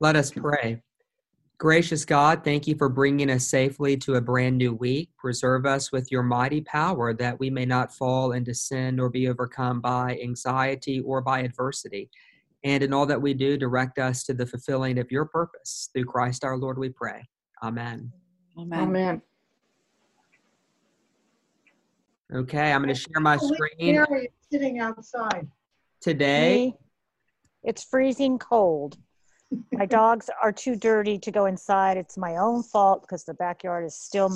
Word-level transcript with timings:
Let 0.00 0.16
us 0.16 0.30
mm-hmm. 0.30 0.40
pray. 0.40 0.82
Gracious 1.58 2.04
God, 2.04 2.44
thank 2.44 2.66
you 2.66 2.74
for 2.74 2.90
bringing 2.90 3.30
us 3.30 3.46
safely 3.46 3.96
to 3.98 4.16
a 4.16 4.20
brand 4.20 4.58
new 4.58 4.74
week. 4.74 5.08
Preserve 5.16 5.64
us 5.64 5.90
with 5.90 6.12
your 6.12 6.22
mighty 6.22 6.60
power 6.60 7.14
that 7.14 7.40
we 7.40 7.48
may 7.48 7.64
not 7.64 7.94
fall 7.94 8.32
into 8.32 8.52
sin 8.52 9.00
or 9.00 9.08
be 9.08 9.26
overcome 9.26 9.80
by 9.80 10.18
anxiety 10.22 11.00
or 11.00 11.22
by 11.22 11.40
adversity. 11.40 12.10
And 12.62 12.82
in 12.82 12.92
all 12.92 13.06
that 13.06 13.22
we 13.22 13.32
do, 13.32 13.56
direct 13.56 13.98
us 13.98 14.24
to 14.24 14.34
the 14.34 14.44
fulfilling 14.44 14.98
of 14.98 15.10
your 15.10 15.24
purpose. 15.24 15.88
Through 15.94 16.04
Christ 16.04 16.44
our 16.44 16.58
Lord, 16.58 16.78
we 16.78 16.90
pray. 16.90 17.26
Amen. 17.62 18.12
Amen. 18.58 18.80
Amen. 18.80 19.22
Okay, 22.34 22.72
I'm 22.72 22.82
going 22.82 22.94
to 22.94 23.00
share 23.00 23.20
my 23.20 23.36
screen 23.36 23.94
Mary 23.94 24.30
sitting 24.50 24.80
outside. 24.80 25.46
today. 26.00 26.74
It's 27.62 27.84
freezing 27.84 28.38
cold. 28.38 28.98
My 29.72 29.86
dogs 29.86 30.28
are 30.42 30.52
too 30.52 30.76
dirty 30.76 31.18
to 31.18 31.30
go 31.30 31.46
inside. 31.46 31.96
It's 31.96 32.16
my 32.16 32.36
own 32.36 32.62
fault 32.62 33.02
because 33.02 33.24
the 33.24 33.34
backyard 33.34 33.84
is 33.84 33.96
still. 33.96 34.34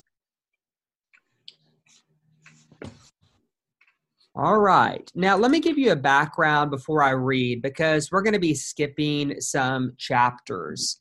All 4.37 4.59
right. 4.59 5.11
Now, 5.15 5.37
let 5.37 5.51
me 5.51 5.59
give 5.59 5.77
you 5.77 5.91
a 5.91 5.97
background 5.97 6.71
before 6.71 7.03
I 7.03 7.11
read 7.11 7.63
because 7.63 8.13
we're 8.13 8.23
going 8.23 8.35
to 8.35 8.39
be 8.39 8.55
skipping 8.55 9.41
some 9.41 9.95
chapters. 9.99 11.01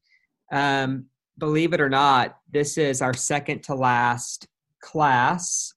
Um, 0.52 1.06
believe 1.38 1.74
it 1.74 1.80
or 1.80 1.90
not, 1.90 2.38
this 2.52 2.78
is 2.78 3.02
our 3.02 3.14
second 3.14 3.62
to 3.64 3.76
last 3.76 4.48
class 4.82 5.74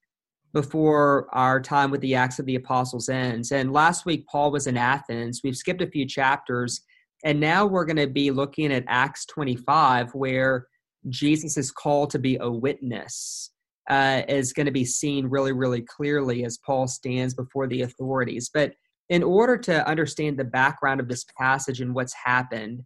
before 0.55 1.29
our 1.33 1.61
time 1.61 1.91
with 1.91 2.01
the 2.01 2.15
Acts 2.15 2.39
of 2.39 2.47
the 2.47 2.57
Apostles 2.57 3.09
ends. 3.09 3.53
And 3.53 3.73
last 3.73 4.07
week, 4.07 4.27
Paul 4.27 4.51
was 4.51 4.67
in 4.67 4.77
Athens. 4.79 5.43
We've 5.45 5.57
skipped 5.57 5.83
a 5.83 5.87
few 5.87 6.07
chapters. 6.07 6.81
And 7.25 7.39
now 7.41 7.67
we're 7.67 7.85
going 7.85 7.97
to 7.97 8.09
be 8.09 8.31
looking 8.31 8.73
at 8.73 8.85
Acts 8.89 9.27
25, 9.27 10.15
where 10.15 10.67
Jesus 11.09 11.57
is 11.57 11.71
called 11.71 12.11
to 12.11 12.19
be 12.19 12.37
a 12.41 12.51
witness 12.51 13.51
uh, 13.89 14.23
is 14.29 14.53
going 14.53 14.67
to 14.67 14.73
be 14.73 14.85
seen 14.85 15.27
really, 15.27 15.53
really 15.53 15.83
clearly 15.83 16.45
as 16.45 16.59
Paul 16.59 16.87
stands 16.87 17.35
before 17.35 17.67
the 17.67 17.83
authorities. 17.83 18.51
But 18.53 18.75
in 19.09 19.23
order 19.23 19.57
to 19.59 19.87
understand 19.87 20.39
the 20.39 20.45
background 20.45 21.01
of 21.01 21.09
this 21.09 21.25
passage 21.39 21.81
and 21.81 21.95
what's 21.95 22.15
happened, 22.15 22.83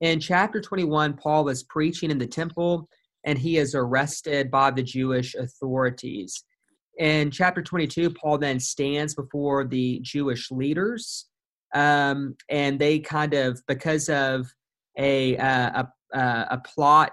in 0.00 0.18
chapter 0.18 0.60
21, 0.60 1.14
Paul 1.14 1.48
is 1.48 1.62
preaching 1.62 2.10
in 2.10 2.18
the 2.18 2.26
temple 2.26 2.88
and 3.24 3.38
he 3.38 3.56
is 3.56 3.74
arrested 3.74 4.50
by 4.50 4.72
the 4.72 4.82
Jewish 4.82 5.34
authorities. 5.34 6.44
In 6.98 7.30
chapter 7.30 7.62
22, 7.62 8.10
Paul 8.10 8.38
then 8.38 8.58
stands 8.58 9.14
before 9.14 9.64
the 9.64 10.00
Jewish 10.02 10.50
leaders, 10.50 11.26
um, 11.74 12.36
and 12.48 12.78
they 12.78 12.98
kind 12.98 13.34
of, 13.34 13.60
because 13.66 14.08
of 14.08 14.52
a, 14.98 15.36
uh, 15.36 15.84
a, 15.84 16.16
uh, 16.16 16.46
a 16.50 16.58
plot 16.58 17.12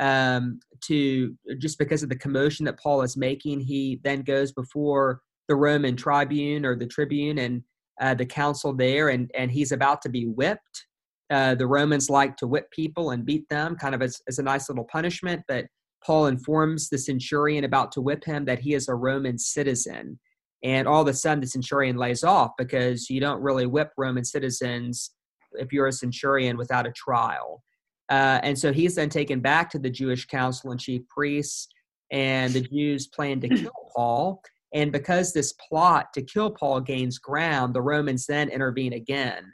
um, 0.00 0.60
to 0.84 1.36
just 1.58 1.78
because 1.78 2.02
of 2.02 2.08
the 2.08 2.16
commotion 2.16 2.64
that 2.66 2.78
Paul 2.78 3.02
is 3.02 3.16
making, 3.16 3.60
he 3.60 4.00
then 4.04 4.22
goes 4.22 4.52
before 4.52 5.20
the 5.48 5.56
Roman 5.56 5.96
tribune 5.96 6.64
or 6.64 6.76
the 6.76 6.86
tribune 6.86 7.38
and 7.38 7.62
uh, 8.00 8.14
the 8.14 8.26
council 8.26 8.72
there, 8.72 9.08
and 9.08 9.30
and 9.34 9.50
he's 9.50 9.72
about 9.72 10.02
to 10.02 10.08
be 10.08 10.26
whipped. 10.26 10.86
Uh, 11.30 11.54
the 11.54 11.66
Romans 11.66 12.08
like 12.08 12.36
to 12.36 12.46
whip 12.46 12.70
people 12.70 13.10
and 13.10 13.26
beat 13.26 13.46
them, 13.48 13.76
kind 13.76 13.94
of 13.94 14.00
as, 14.00 14.22
as 14.28 14.38
a 14.38 14.42
nice 14.42 14.68
little 14.68 14.84
punishment. 14.84 15.42
But 15.46 15.66
Paul 16.04 16.26
informs 16.26 16.88
the 16.88 16.96
centurion 16.96 17.64
about 17.64 17.92
to 17.92 18.00
whip 18.00 18.24
him 18.24 18.44
that 18.44 18.60
he 18.60 18.74
is 18.74 18.88
a 18.88 18.94
Roman 18.94 19.36
citizen, 19.36 20.18
and 20.62 20.88
all 20.88 21.02
of 21.02 21.08
a 21.08 21.14
sudden 21.14 21.40
the 21.40 21.46
centurion 21.46 21.96
lays 21.96 22.24
off 22.24 22.52
because 22.58 23.08
you 23.08 23.20
don't 23.20 23.42
really 23.42 23.66
whip 23.66 23.90
Roman 23.96 24.24
citizens 24.24 25.12
if 25.52 25.72
you're 25.72 25.86
a 25.86 25.92
centurion 25.92 26.56
without 26.56 26.86
a 26.86 26.92
trial. 26.92 27.62
Uh, 28.08 28.40
and 28.42 28.58
so 28.58 28.72
he's 28.72 28.94
then 28.94 29.10
taken 29.10 29.40
back 29.40 29.70
to 29.70 29.78
the 29.78 29.90
Jewish 29.90 30.26
council 30.26 30.70
and 30.70 30.80
chief 30.80 31.02
priests, 31.08 31.68
and 32.10 32.52
the 32.54 32.62
Jews 32.62 33.06
plan 33.06 33.40
to 33.40 33.48
kill 33.48 33.70
Paul. 33.94 34.42
And 34.74 34.92
because 34.92 35.32
this 35.32 35.54
plot 35.68 36.12
to 36.14 36.22
kill 36.22 36.50
Paul 36.50 36.80
gains 36.80 37.18
ground, 37.18 37.74
the 37.74 37.82
Romans 37.82 38.26
then 38.26 38.48
intervene 38.48 38.94
again, 38.94 39.52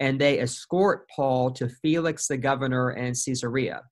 and 0.00 0.20
they 0.20 0.40
escort 0.40 1.08
Paul 1.14 1.52
to 1.52 1.68
Felix 1.68 2.26
the 2.26 2.36
governor 2.36 2.90
and 2.90 3.14
Caesarea. 3.14 3.82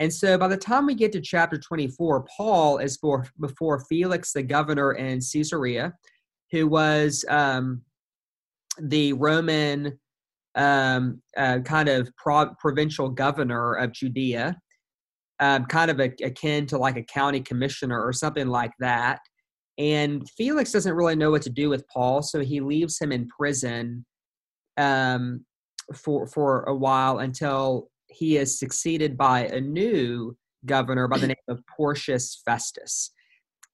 And 0.00 0.12
so 0.12 0.38
by 0.38 0.48
the 0.48 0.56
time 0.56 0.86
we 0.86 0.94
get 0.94 1.12
to 1.12 1.20
chapter 1.20 1.58
24, 1.58 2.26
Paul 2.36 2.78
is 2.78 2.96
for, 2.96 3.26
before 3.38 3.84
Felix 3.84 4.32
the 4.32 4.42
governor 4.42 4.92
in 4.92 5.20
Caesarea, 5.20 5.92
who 6.50 6.66
was 6.66 7.22
um, 7.28 7.82
the 8.80 9.12
Roman 9.12 9.98
um, 10.54 11.20
uh, 11.36 11.58
kind 11.60 11.90
of 11.90 12.10
pro- 12.16 12.54
provincial 12.58 13.10
governor 13.10 13.74
of 13.74 13.92
Judea, 13.92 14.56
um, 15.38 15.66
kind 15.66 15.90
of 15.90 16.00
a, 16.00 16.10
akin 16.24 16.66
to 16.68 16.78
like 16.78 16.96
a 16.96 17.04
county 17.04 17.40
commissioner 17.40 18.02
or 18.02 18.14
something 18.14 18.48
like 18.48 18.72
that. 18.80 19.20
And 19.76 20.28
Felix 20.30 20.72
doesn't 20.72 20.94
really 20.94 21.16
know 21.16 21.30
what 21.30 21.42
to 21.42 21.50
do 21.50 21.68
with 21.68 21.86
Paul, 21.92 22.22
so 22.22 22.40
he 22.40 22.60
leaves 22.60 22.98
him 22.98 23.12
in 23.12 23.28
prison 23.28 24.04
um, 24.76 25.44
for 25.94 26.26
for 26.26 26.64
a 26.64 26.74
while 26.74 27.18
until 27.18 27.88
he 28.10 28.36
is 28.36 28.58
succeeded 28.58 29.16
by 29.16 29.46
a 29.46 29.60
new 29.60 30.36
governor 30.66 31.08
by 31.08 31.18
the 31.18 31.28
name 31.28 31.36
of 31.48 31.62
Porcius 31.66 32.42
Festus. 32.44 33.12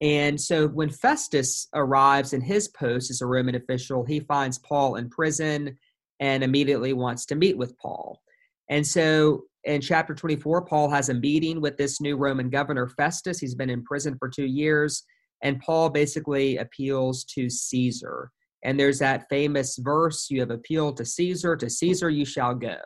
And 0.00 0.40
so 0.40 0.68
when 0.68 0.90
Festus 0.90 1.68
arrives 1.74 2.32
in 2.32 2.40
his 2.40 2.68
post 2.68 3.10
as 3.10 3.22
a 3.22 3.26
Roman 3.26 3.54
official, 3.54 4.04
he 4.04 4.20
finds 4.20 4.58
Paul 4.58 4.96
in 4.96 5.08
prison 5.08 5.76
and 6.20 6.44
immediately 6.44 6.92
wants 6.92 7.24
to 7.26 7.34
meet 7.34 7.56
with 7.56 7.76
Paul. 7.78 8.20
And 8.68 8.86
so 8.86 9.44
in 9.64 9.80
chapter 9.80 10.14
24, 10.14 10.66
Paul 10.66 10.90
has 10.90 11.08
a 11.08 11.14
meeting 11.14 11.60
with 11.60 11.76
this 11.76 12.00
new 12.00 12.16
Roman 12.16 12.50
governor, 12.50 12.88
Festus. 12.88 13.38
He's 13.38 13.54
been 13.54 13.70
in 13.70 13.82
prison 13.84 14.16
for 14.18 14.28
two 14.28 14.46
years, 14.46 15.02
and 15.42 15.60
Paul 15.60 15.90
basically 15.90 16.58
appeals 16.58 17.24
to 17.24 17.50
Caesar. 17.50 18.30
And 18.64 18.78
there's 18.78 18.98
that 18.98 19.28
famous 19.28 19.76
verse 19.76 20.28
you 20.30 20.40
have 20.40 20.50
appealed 20.50 20.96
to 20.98 21.04
Caesar, 21.04 21.56
to 21.56 21.70
Caesar 21.70 22.10
you 22.10 22.24
shall 22.24 22.54
go. 22.54 22.76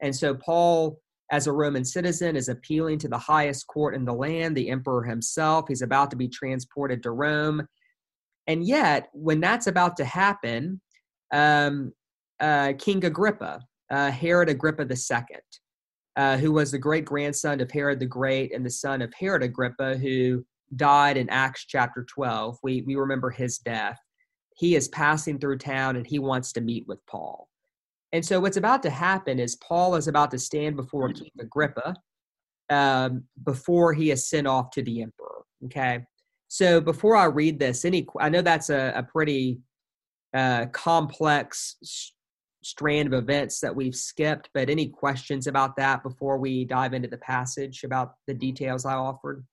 And 0.00 0.14
so 0.14 0.34
Paul, 0.34 1.00
as 1.30 1.46
a 1.46 1.52
Roman 1.52 1.84
citizen, 1.84 2.36
is 2.36 2.48
appealing 2.48 2.98
to 3.00 3.08
the 3.08 3.18
highest 3.18 3.66
court 3.66 3.94
in 3.94 4.04
the 4.04 4.12
land, 4.12 4.56
the 4.56 4.68
emperor 4.68 5.04
himself. 5.04 5.66
He's 5.68 5.82
about 5.82 6.10
to 6.10 6.16
be 6.16 6.28
transported 6.28 7.02
to 7.02 7.10
Rome. 7.10 7.66
And 8.46 8.64
yet, 8.64 9.08
when 9.12 9.40
that's 9.40 9.66
about 9.66 9.96
to 9.96 10.04
happen, 10.04 10.80
um, 11.32 11.92
uh, 12.38 12.74
King 12.78 13.04
Agrippa, 13.04 13.60
uh, 13.90 14.10
Herod 14.10 14.48
Agrippa 14.48 14.86
II, 14.88 15.38
uh, 16.16 16.36
who 16.36 16.52
was 16.52 16.70
the 16.70 16.78
great 16.78 17.04
grandson 17.04 17.60
of 17.60 17.70
Herod 17.70 18.00
the 18.00 18.06
Great 18.06 18.54
and 18.54 18.64
the 18.64 18.70
son 18.70 19.02
of 19.02 19.12
Herod 19.18 19.42
Agrippa, 19.42 19.96
who 19.96 20.44
died 20.74 21.16
in 21.16 21.28
Acts 21.30 21.64
chapter 21.66 22.04
12. 22.04 22.58
We, 22.62 22.82
we 22.82 22.96
remember 22.96 23.30
his 23.30 23.58
death. 23.58 23.98
He 24.56 24.74
is 24.74 24.88
passing 24.88 25.38
through 25.38 25.58
town 25.58 25.96
and 25.96 26.06
he 26.06 26.18
wants 26.18 26.52
to 26.52 26.60
meet 26.60 26.86
with 26.88 27.04
Paul. 27.06 27.48
And 28.12 28.24
so, 28.24 28.40
what's 28.40 28.56
about 28.56 28.82
to 28.84 28.90
happen 28.90 29.38
is 29.38 29.56
Paul 29.56 29.96
is 29.96 30.08
about 30.08 30.30
to 30.30 30.38
stand 30.38 30.76
before 30.76 31.12
King 31.12 31.30
Agrippa 31.40 31.96
um, 32.70 33.24
before 33.44 33.92
he 33.92 34.10
is 34.10 34.28
sent 34.28 34.46
off 34.46 34.70
to 34.70 34.82
the 34.82 35.02
emperor. 35.02 35.42
Okay. 35.64 36.04
So, 36.48 36.80
before 36.80 37.16
I 37.16 37.24
read 37.24 37.58
this, 37.58 37.84
any 37.84 38.06
I 38.20 38.28
know 38.28 38.42
that's 38.42 38.70
a, 38.70 38.92
a 38.96 39.02
pretty 39.02 39.60
uh, 40.34 40.66
complex 40.66 41.76
strand 42.62 43.12
of 43.12 43.14
events 43.14 43.60
that 43.60 43.74
we've 43.74 43.94
skipped, 43.94 44.50
but 44.52 44.68
any 44.68 44.88
questions 44.88 45.46
about 45.46 45.76
that 45.76 46.02
before 46.02 46.36
we 46.36 46.64
dive 46.64 46.94
into 46.94 47.08
the 47.08 47.18
passage 47.18 47.84
about 47.84 48.14
the 48.26 48.34
details 48.34 48.84
I 48.84 48.94
offered? 48.94 49.44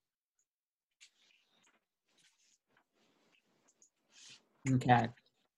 Okay, 4.68 5.08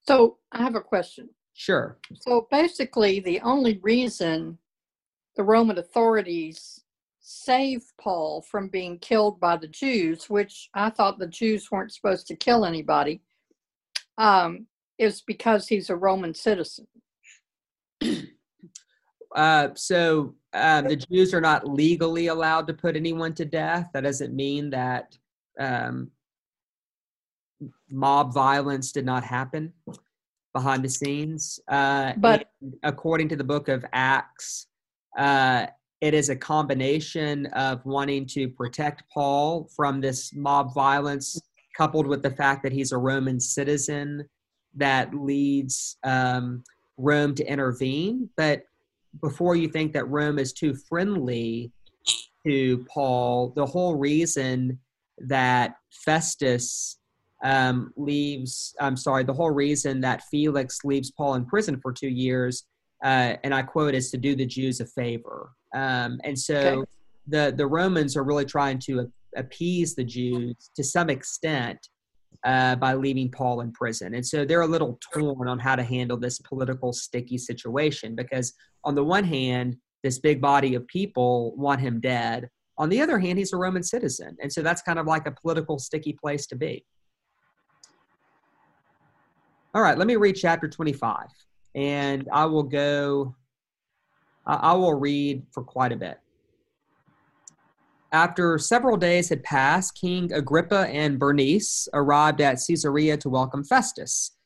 So 0.06 0.38
I 0.52 0.62
have 0.62 0.74
a 0.74 0.80
question. 0.80 1.30
Sure. 1.56 1.99
So 2.15 2.47
basically, 2.50 3.21
the 3.21 3.41
only 3.41 3.78
reason 3.83 4.59
the 5.37 5.43
Roman 5.43 5.79
authorities 5.79 6.85
saved 7.20 7.93
Paul 8.00 8.43
from 8.43 8.69
being 8.69 8.99
killed 8.99 9.41
by 9.41 9.56
the 9.56 9.67
Jews, 9.67 10.31
which 10.31 10.69
I 10.75 10.91
thought 10.91 11.19
the 11.19 11.26
Jews 11.26 11.70
weren't 11.70 11.93
supposed 11.93 12.29
to 12.29 12.37
kill 12.37 12.64
anybody, 12.64 13.20
um, 14.17 14.67
is 14.99 15.23
because 15.23 15.67
he's 15.67 15.91
a 15.91 15.97
Roman 15.97 16.35
citizen. 16.35 16.87
Uh, 19.35 19.69
so 19.75 20.35
um, 20.55 20.88
the 20.88 20.97
Jews 20.97 21.35
are 21.35 21.43
not 21.43 21.69
legally 21.69 22.29
allowed 22.29 22.67
to 22.67 22.73
put 22.73 22.97
anyone 22.97 23.35
to 23.35 23.44
death. 23.44 23.91
That 23.93 24.05
doesn't 24.05 24.35
mean 24.35 24.70
that 24.70 25.14
um, 25.61 26.11
mob 27.91 28.32
violence 28.32 28.93
did 28.93 29.05
not 29.05 29.25
happen 29.25 29.75
behind 30.56 30.82
the 30.82 30.88
scenes. 30.88 31.61
Uh, 31.69 32.14
But- 32.17 32.50
according 32.82 33.29
to 33.29 33.37
the 33.37 33.44
book 33.44 33.69
of 33.69 33.85
Acts, 33.93 34.69
uh, 35.19 35.67
it 36.00 36.14
is 36.14 36.31
a 36.31 36.37
combination 36.37 37.47
of 37.67 37.85
wanting 37.85 38.25
to 38.37 38.49
protect 38.49 39.03
Paul 39.12 39.69
from 39.76 40.00
this 40.00 40.32
mob 40.35 40.73
violence, 40.73 41.29
coupled 41.76 42.06
with 42.06 42.23
the 42.23 42.31
fact 42.31 42.62
that 42.62 42.73
he's 42.73 42.93
a 42.93 42.99
Roman 43.11 43.38
citizen, 43.38 44.08
that 44.75 45.14
leads 45.14 45.99
um, 46.05 46.64
Rome 46.97 47.35
to 47.35 47.44
intervene. 47.44 48.31
But 48.37 48.64
before 49.20 49.56
you 49.56 49.69
think 49.69 49.93
that 49.93 50.09
Rome 50.09 50.38
is 50.38 50.52
too 50.52 50.75
friendly 50.88 51.70
to 52.47 52.85
Paul, 52.94 53.52
the 53.56 53.67
whole 53.67 53.94
reason 53.97 54.79
that 55.19 55.76
Festus 55.91 56.95
um, 57.44 57.93
leaves, 57.97 58.75
I'm 58.81 58.97
sorry, 58.97 59.25
the 59.25 59.35
whole 59.35 59.50
reason 59.50 60.00
that 60.00 60.23
Felix 60.31 60.81
leaves 60.85 61.11
Paul 61.11 61.35
in 61.35 61.44
prison 61.44 61.79
for 61.81 61.93
two 61.93 62.09
years, 62.09 62.65
uh, 63.05 63.35
and 63.44 63.55
I 63.55 63.62
quote, 63.62 63.94
is 63.94 64.11
to 64.11 64.19
do 64.19 64.35
the 64.35 64.47
Jews 64.47 64.81
a 64.81 64.87
favor. 64.87 65.50
Um, 65.75 66.21
and 66.25 66.38
so 66.38 66.56
okay. 66.56 66.91
the, 67.27 67.55
the 67.56 67.67
Romans 67.67 68.17
are 68.17 68.25
really 68.25 68.47
trying 68.47 68.79
to 68.81 69.11
appease 69.37 69.94
the 69.94 70.05
Jews 70.05 70.71
to 70.77 70.83
some 70.83 71.11
extent 71.11 71.79
uh, 72.44 72.77
by 72.77 72.94
leaving 72.94 73.31
Paul 73.31 73.61
in 73.61 73.73
prison. 73.73 74.15
And 74.15 74.27
so 74.27 74.44
they're 74.44 74.62
a 74.62 74.67
little 74.67 74.99
torn 75.12 75.49
on 75.49 75.59
how 75.59 75.77
to 75.77 75.83
handle 75.83 76.17
this 76.17 76.38
political 76.38 76.93
sticky 76.93 77.38
situation 77.38 78.15
because, 78.15 78.55
on 78.85 78.94
the 78.94 79.05
one 79.05 79.25
hand, 79.25 79.77
this 80.03 80.19
big 80.19 80.41
body 80.41 80.75
of 80.75 80.87
people 80.87 81.55
want 81.56 81.81
him 81.81 82.00
dead. 82.00 82.49
On 82.79 82.88
the 82.88 83.00
other 83.00 83.19
hand, 83.19 83.38
he's 83.38 83.53
a 83.53 83.56
Roman 83.56 83.83
citizen. 83.83 84.37
And 84.41 84.53
so 84.53 84.62
that's 84.62 84.83
kind 84.83 84.99
of 84.99 85.06
like 85.06 85.27
a 85.27 85.33
political 85.33 85.79
sticky 85.79 86.12
place 86.12 86.47
to 86.49 86.56
be. 86.56 86.85
All 89.76 89.82
right, 89.82 89.99
let 89.99 90.06
me 90.06 90.17
read 90.17 90.37
chapter 90.37 90.69
25. 90.69 91.26
And 91.75 92.31
I 92.32 92.46
will 92.46 92.62
go, 92.62 93.34
I 94.46 94.73
will 94.73 94.94
read 94.94 95.43
for 95.52 95.62
quite 95.62 95.93
a 95.93 95.96
bit. 95.96 96.19
After 98.11 98.56
several 98.56 98.96
days 98.96 99.28
had 99.28 99.43
passed, 99.43 99.94
King 99.94 100.32
Agrippa 100.32 100.88
and 100.88 101.19
Bernice 101.19 101.90
arrived 101.93 102.40
at 102.40 102.58
Caesarea 102.67 103.19
to 103.19 103.28
welcome 103.28 103.64
Festus. 103.64 104.38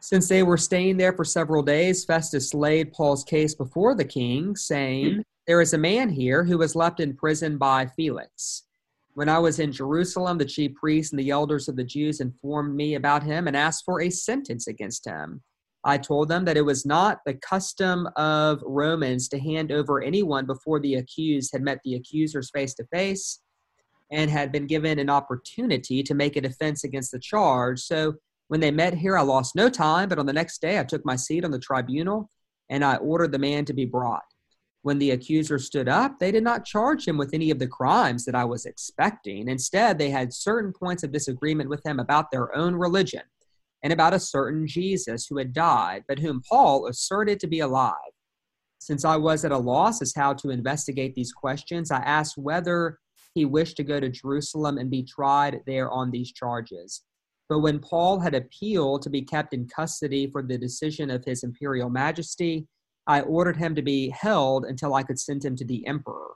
Since 0.00 0.28
they 0.28 0.42
were 0.42 0.58
staying 0.58 0.98
there 0.98 1.14
for 1.14 1.24
several 1.24 1.62
days, 1.62 2.04
Festus 2.04 2.52
laid 2.52 2.92
Paul's 2.92 3.24
case 3.24 3.54
before 3.54 3.94
the 3.94 4.04
king, 4.04 4.54
saying, 4.54 5.24
There 5.46 5.62
is 5.62 5.72
a 5.72 5.78
man 5.78 6.10
here 6.10 6.44
who 6.44 6.58
was 6.58 6.76
left 6.76 7.00
in 7.00 7.16
prison 7.16 7.56
by 7.56 7.86
Felix. 7.86 8.64
When 9.14 9.28
I 9.28 9.38
was 9.38 9.58
in 9.58 9.72
Jerusalem, 9.72 10.38
the 10.38 10.44
chief 10.44 10.74
priests 10.74 11.12
and 11.12 11.18
the 11.18 11.30
elders 11.30 11.68
of 11.68 11.76
the 11.76 11.84
Jews 11.84 12.20
informed 12.20 12.74
me 12.74 12.94
about 12.94 13.22
him 13.22 13.48
and 13.48 13.56
asked 13.56 13.84
for 13.84 14.00
a 14.00 14.10
sentence 14.10 14.68
against 14.68 15.04
him. 15.04 15.42
I 15.82 15.98
told 15.98 16.28
them 16.28 16.44
that 16.44 16.56
it 16.56 16.64
was 16.64 16.86
not 16.86 17.20
the 17.24 17.34
custom 17.34 18.06
of 18.16 18.62
Romans 18.62 19.28
to 19.28 19.38
hand 19.38 19.72
over 19.72 20.02
anyone 20.02 20.46
before 20.46 20.78
the 20.78 20.96
accused 20.96 21.52
had 21.52 21.62
met 21.62 21.80
the 21.84 21.94
accusers 21.94 22.50
face 22.50 22.74
to 22.74 22.84
face 22.92 23.40
and 24.12 24.30
had 24.30 24.52
been 24.52 24.66
given 24.66 24.98
an 24.98 25.10
opportunity 25.10 26.02
to 26.02 26.14
make 26.14 26.36
a 26.36 26.40
defense 26.40 26.84
against 26.84 27.12
the 27.12 27.18
charge. 27.18 27.80
So 27.80 28.14
when 28.48 28.60
they 28.60 28.70
met 28.70 28.94
here, 28.94 29.16
I 29.16 29.22
lost 29.22 29.56
no 29.56 29.68
time, 29.70 30.08
but 30.08 30.18
on 30.18 30.26
the 30.26 30.32
next 30.32 30.60
day 30.60 30.78
I 30.78 30.84
took 30.84 31.04
my 31.04 31.16
seat 31.16 31.44
on 31.44 31.50
the 31.50 31.58
tribunal 31.58 32.30
and 32.68 32.84
I 32.84 32.96
ordered 32.96 33.32
the 33.32 33.38
man 33.38 33.64
to 33.64 33.72
be 33.72 33.86
brought. 33.86 34.22
When 34.82 34.98
the 34.98 35.10
accuser 35.10 35.58
stood 35.58 35.88
up, 35.88 36.18
they 36.18 36.30
did 36.30 36.42
not 36.42 36.64
charge 36.64 37.06
him 37.06 37.18
with 37.18 37.34
any 37.34 37.50
of 37.50 37.58
the 37.58 37.66
crimes 37.66 38.24
that 38.24 38.34
I 38.34 38.44
was 38.44 38.64
expecting. 38.64 39.48
Instead, 39.48 39.98
they 39.98 40.08
had 40.08 40.32
certain 40.32 40.72
points 40.72 41.02
of 41.02 41.12
disagreement 41.12 41.68
with 41.68 41.84
him 41.84 42.00
about 42.00 42.30
their 42.30 42.54
own 42.56 42.74
religion 42.74 43.22
and 43.82 43.92
about 43.92 44.14
a 44.14 44.20
certain 44.20 44.66
Jesus 44.66 45.26
who 45.26 45.36
had 45.36 45.52
died, 45.52 46.04
but 46.08 46.18
whom 46.18 46.42
Paul 46.48 46.86
asserted 46.86 47.40
to 47.40 47.46
be 47.46 47.60
alive. 47.60 47.94
Since 48.78 49.04
I 49.04 49.16
was 49.16 49.44
at 49.44 49.52
a 49.52 49.58
loss 49.58 50.00
as 50.00 50.14
how 50.14 50.32
to 50.34 50.48
investigate 50.48 51.14
these 51.14 51.32
questions, 51.32 51.90
I 51.90 51.98
asked 51.98 52.38
whether 52.38 52.98
he 53.34 53.44
wished 53.44 53.76
to 53.76 53.84
go 53.84 54.00
to 54.00 54.08
Jerusalem 54.08 54.78
and 54.78 54.90
be 54.90 55.02
tried 55.02 55.60
there 55.66 55.90
on 55.90 56.10
these 56.10 56.32
charges. 56.32 57.02
But 57.50 57.60
when 57.60 57.80
Paul 57.80 58.18
had 58.20 58.34
appealed 58.34 59.02
to 59.02 59.10
be 59.10 59.22
kept 59.22 59.52
in 59.52 59.68
custody 59.68 60.30
for 60.30 60.42
the 60.42 60.56
decision 60.56 61.10
of 61.10 61.24
his 61.24 61.42
imperial 61.42 61.90
majesty, 61.90 62.66
I 63.10 63.22
ordered 63.22 63.56
him 63.56 63.74
to 63.74 63.82
be 63.82 64.10
held 64.10 64.64
until 64.64 64.94
I 64.94 65.02
could 65.02 65.18
send 65.18 65.44
him 65.44 65.56
to 65.56 65.64
the 65.64 65.84
emperor. 65.84 66.30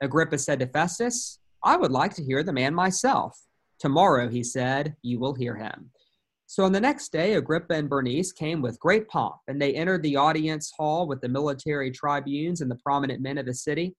Agrippa 0.00 0.38
said 0.38 0.58
to 0.58 0.66
Festus, 0.66 1.38
I 1.62 1.76
would 1.76 1.92
like 1.92 2.14
to 2.14 2.24
hear 2.24 2.42
the 2.42 2.52
man 2.52 2.74
myself. 2.74 3.40
Tomorrow, 3.78 4.28
he 4.28 4.42
said, 4.42 4.96
you 5.02 5.20
will 5.20 5.34
hear 5.34 5.54
him. 5.54 5.92
So 6.48 6.64
on 6.64 6.72
the 6.72 6.80
next 6.80 7.12
day, 7.12 7.34
Agrippa 7.34 7.74
and 7.74 7.88
Bernice 7.88 8.32
came 8.32 8.60
with 8.60 8.80
great 8.80 9.06
pomp, 9.06 9.36
and 9.46 9.62
they 9.62 9.72
entered 9.72 10.02
the 10.02 10.16
audience 10.16 10.72
hall 10.76 11.06
with 11.06 11.20
the 11.20 11.28
military 11.28 11.92
tribunes 11.92 12.60
and 12.60 12.68
the 12.68 12.80
prominent 12.84 13.22
men 13.22 13.38
of 13.38 13.46
the 13.46 13.54
city. 13.54 13.94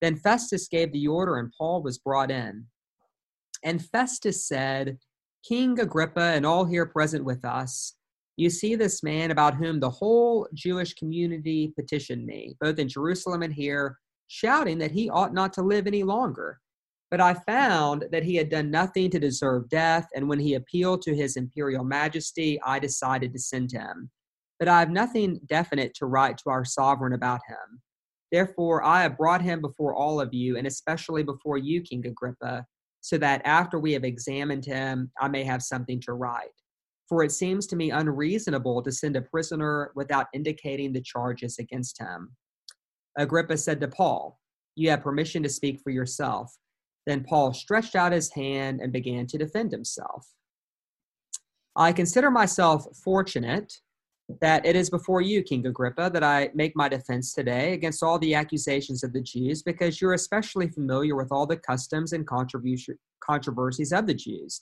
Then 0.00 0.16
Festus 0.16 0.66
gave 0.66 0.90
the 0.92 1.08
order, 1.08 1.36
and 1.36 1.52
Paul 1.58 1.82
was 1.82 1.98
brought 1.98 2.30
in. 2.30 2.64
And 3.62 3.84
Festus 3.84 4.48
said, 4.48 4.96
King 5.46 5.78
Agrippa, 5.78 6.22
and 6.22 6.46
all 6.46 6.64
here 6.64 6.86
present 6.86 7.22
with 7.22 7.44
us, 7.44 7.96
you 8.36 8.50
see 8.50 8.74
this 8.74 9.02
man 9.02 9.30
about 9.30 9.54
whom 9.54 9.80
the 9.80 9.90
whole 9.90 10.48
Jewish 10.54 10.94
community 10.94 11.72
petitioned 11.76 12.24
me, 12.24 12.56
both 12.60 12.78
in 12.78 12.88
Jerusalem 12.88 13.42
and 13.42 13.52
here, 13.52 13.98
shouting 14.28 14.78
that 14.78 14.92
he 14.92 15.10
ought 15.10 15.34
not 15.34 15.52
to 15.54 15.62
live 15.62 15.86
any 15.86 16.02
longer. 16.02 16.60
But 17.10 17.20
I 17.20 17.34
found 17.34 18.04
that 18.12 18.22
he 18.22 18.36
had 18.36 18.48
done 18.48 18.70
nothing 18.70 19.10
to 19.10 19.18
deserve 19.18 19.68
death, 19.68 20.08
and 20.14 20.28
when 20.28 20.38
he 20.38 20.54
appealed 20.54 21.02
to 21.02 21.14
his 21.14 21.36
imperial 21.36 21.84
majesty, 21.84 22.60
I 22.62 22.78
decided 22.78 23.32
to 23.32 23.38
send 23.38 23.72
him. 23.72 24.10
But 24.60 24.68
I 24.68 24.78
have 24.78 24.90
nothing 24.90 25.40
definite 25.48 25.94
to 25.94 26.06
write 26.06 26.38
to 26.38 26.50
our 26.50 26.64
sovereign 26.64 27.14
about 27.14 27.40
him. 27.48 27.80
Therefore, 28.30 28.84
I 28.84 29.02
have 29.02 29.18
brought 29.18 29.42
him 29.42 29.60
before 29.60 29.94
all 29.94 30.20
of 30.20 30.32
you, 30.32 30.56
and 30.56 30.66
especially 30.66 31.24
before 31.24 31.58
you, 31.58 31.82
King 31.82 32.06
Agrippa, 32.06 32.64
so 33.00 33.18
that 33.18 33.42
after 33.44 33.80
we 33.80 33.92
have 33.92 34.04
examined 34.04 34.64
him, 34.64 35.10
I 35.20 35.26
may 35.26 35.42
have 35.42 35.62
something 35.62 36.00
to 36.02 36.12
write. 36.12 36.50
For 37.10 37.24
it 37.24 37.32
seems 37.32 37.66
to 37.66 37.76
me 37.76 37.90
unreasonable 37.90 38.82
to 38.84 38.92
send 38.92 39.16
a 39.16 39.22
prisoner 39.22 39.90
without 39.96 40.28
indicating 40.32 40.92
the 40.92 41.00
charges 41.00 41.58
against 41.58 41.98
him. 42.00 42.36
Agrippa 43.18 43.56
said 43.56 43.80
to 43.80 43.88
Paul, 43.88 44.38
You 44.76 44.90
have 44.90 45.02
permission 45.02 45.42
to 45.42 45.48
speak 45.48 45.80
for 45.80 45.90
yourself. 45.90 46.56
Then 47.06 47.24
Paul 47.24 47.52
stretched 47.52 47.96
out 47.96 48.12
his 48.12 48.32
hand 48.32 48.80
and 48.80 48.92
began 48.92 49.26
to 49.26 49.38
defend 49.38 49.72
himself. 49.72 50.28
I 51.74 51.92
consider 51.92 52.30
myself 52.30 52.86
fortunate 53.02 53.72
that 54.40 54.64
it 54.64 54.76
is 54.76 54.88
before 54.88 55.20
you, 55.20 55.42
King 55.42 55.66
Agrippa, 55.66 56.10
that 56.14 56.22
I 56.22 56.50
make 56.54 56.76
my 56.76 56.88
defense 56.88 57.34
today 57.34 57.72
against 57.72 58.04
all 58.04 58.20
the 58.20 58.36
accusations 58.36 59.02
of 59.02 59.12
the 59.12 59.20
Jews, 59.20 59.64
because 59.64 60.00
you're 60.00 60.14
especially 60.14 60.68
familiar 60.68 61.16
with 61.16 61.32
all 61.32 61.46
the 61.46 61.56
customs 61.56 62.12
and 62.12 62.24
controversies 62.24 63.92
of 63.92 64.06
the 64.06 64.14
Jews. 64.14 64.60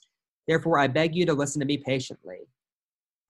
Therefore, 0.49 0.79
I 0.79 0.87
beg 0.87 1.15
you 1.15 1.25
to 1.27 1.33
listen 1.33 1.61
to 1.61 1.65
me 1.65 1.77
patiently. 1.77 2.39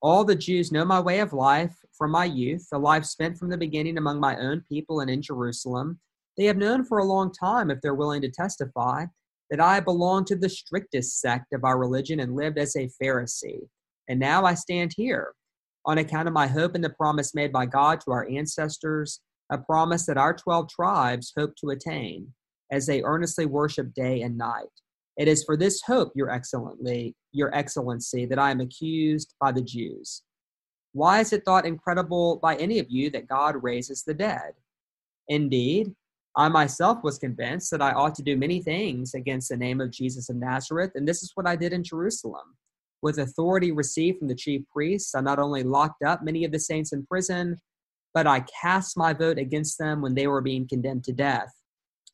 All 0.01 0.23
the 0.23 0.35
Jews 0.35 0.71
know 0.71 0.85
my 0.85 1.01
way 1.01 1.19
of 1.19 1.33
life 1.33 1.75
from 1.91 2.11
my 2.11 2.23
youth, 2.23 2.67
the 2.71 2.79
life 2.79 3.03
spent 3.03 3.37
from 3.37 3.49
the 3.49 3.57
beginning 3.57 3.97
among 3.97 4.21
my 4.21 4.37
own 4.37 4.63
people 4.69 5.01
and 5.01 5.11
in 5.11 5.21
Jerusalem 5.21 5.99
they 6.37 6.45
have 6.45 6.55
known 6.55 6.85
for 6.85 6.99
a 6.99 7.03
long 7.03 7.33
time, 7.33 7.69
if 7.69 7.81
they're 7.81 7.93
willing 7.93 8.21
to 8.21 8.31
testify, 8.31 9.05
that 9.49 9.59
I 9.59 9.81
belonged 9.81 10.27
to 10.27 10.37
the 10.37 10.47
strictest 10.47 11.19
sect 11.19 11.51
of 11.51 11.65
our 11.65 11.77
religion 11.77 12.21
and 12.21 12.33
lived 12.33 12.57
as 12.57 12.77
a 12.77 12.89
Pharisee. 13.03 13.67
And 14.07 14.21
now 14.21 14.45
I 14.45 14.53
stand 14.53 14.93
here 14.95 15.33
on 15.85 15.97
account 15.97 16.29
of 16.29 16.33
my 16.33 16.47
hope 16.47 16.75
in 16.75 16.81
the 16.81 16.91
promise 16.91 17.35
made 17.35 17.51
by 17.51 17.65
God 17.65 17.99
to 18.01 18.11
our 18.11 18.25
ancestors, 18.29 19.19
a 19.49 19.57
promise 19.57 20.05
that 20.05 20.17
our 20.17 20.33
12 20.33 20.69
tribes 20.69 21.33
hope 21.35 21.57
to 21.57 21.71
attain 21.71 22.33
as 22.71 22.85
they 22.85 23.03
earnestly 23.03 23.45
worship 23.45 23.93
day 23.93 24.21
and 24.21 24.37
night. 24.37 24.69
It 25.19 25.27
is 25.27 25.43
for 25.43 25.57
this 25.57 25.81
hope, 25.81 26.13
your 26.15 26.31
excellency, 26.31 27.13
your 27.33 27.53
excellency, 27.53 28.25
that 28.25 28.39
I 28.39 28.51
am 28.51 28.61
accused 28.61 29.35
by 29.41 29.51
the 29.51 29.61
Jews. 29.61 30.23
Why 30.93 31.19
is 31.19 31.33
it 31.33 31.43
thought 31.43 31.65
incredible 31.65 32.37
by 32.37 32.55
any 32.55 32.79
of 32.79 32.89
you 32.89 33.09
that 33.09 33.27
God 33.27 33.61
raises 33.61 34.03
the 34.03 34.13
dead? 34.13 34.53
Indeed, 35.27 35.93
I 36.37 36.47
myself 36.47 36.99
was 37.03 37.19
convinced 37.19 37.69
that 37.71 37.81
I 37.81 37.91
ought 37.91 38.15
to 38.15 38.23
do 38.23 38.37
many 38.37 38.61
things 38.61 39.13
against 39.13 39.49
the 39.49 39.57
name 39.57 39.81
of 39.81 39.91
Jesus 39.91 40.29
of 40.29 40.37
Nazareth, 40.37 40.91
and 40.95 41.05
this 41.05 41.21
is 41.21 41.33
what 41.35 41.45
I 41.45 41.57
did 41.57 41.73
in 41.73 41.83
Jerusalem. 41.83 42.55
With 43.01 43.19
authority 43.19 43.73
received 43.73 44.19
from 44.19 44.29
the 44.29 44.35
chief 44.35 44.61
priests, 44.73 45.13
I 45.15 45.19
not 45.19 45.37
only 45.37 45.63
locked 45.63 46.01
up 46.01 46.23
many 46.23 46.45
of 46.45 46.53
the 46.53 46.59
saints 46.59 46.93
in 46.93 47.05
prison, 47.05 47.59
but 48.13 48.25
I 48.25 48.45
cast 48.61 48.95
my 48.95 49.11
vote 49.11 49.37
against 49.37 49.77
them 49.77 50.01
when 50.01 50.15
they 50.15 50.27
were 50.27 50.41
being 50.41 50.65
condemned 50.65 51.03
to 51.05 51.13
death. 51.13 51.51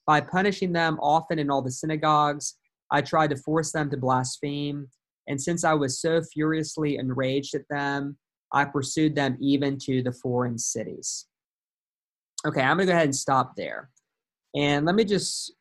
By 0.08 0.22
punishing 0.22 0.74
them 0.74 0.98
often 1.02 1.38
in 1.38 1.52
all 1.52 1.62
the 1.62 1.72
synagogues, 1.72 2.56
I 2.92 3.02
tried 3.02 3.32
to 3.32 3.38
force 3.38 3.72
them 3.72 3.90
to 3.90 3.98
blaspheme, 3.98 4.88
and 5.28 5.42
since 5.42 5.64
I 5.64 5.74
was 5.74 6.00
so 6.00 6.22
furiously 6.22 6.98
enraged 6.98 7.56
at 7.56 7.68
them, 7.70 8.18
I 8.52 8.66
pursued 8.66 9.16
them 9.16 9.38
even 9.40 9.78
to 9.80 10.02
the 10.02 10.12
foreign 10.12 10.58
cities. 10.58 11.26
Okay, 12.46 12.62
I'm 12.62 12.78
going 12.78 12.88
to 12.88 12.94
go 12.94 12.96
ahead 12.96 13.06
and 13.06 13.16
stop 13.16 13.56
there. 13.56 13.90
And 14.56 14.86
let 14.86 14.96
me 14.96 15.04
just 15.04 15.54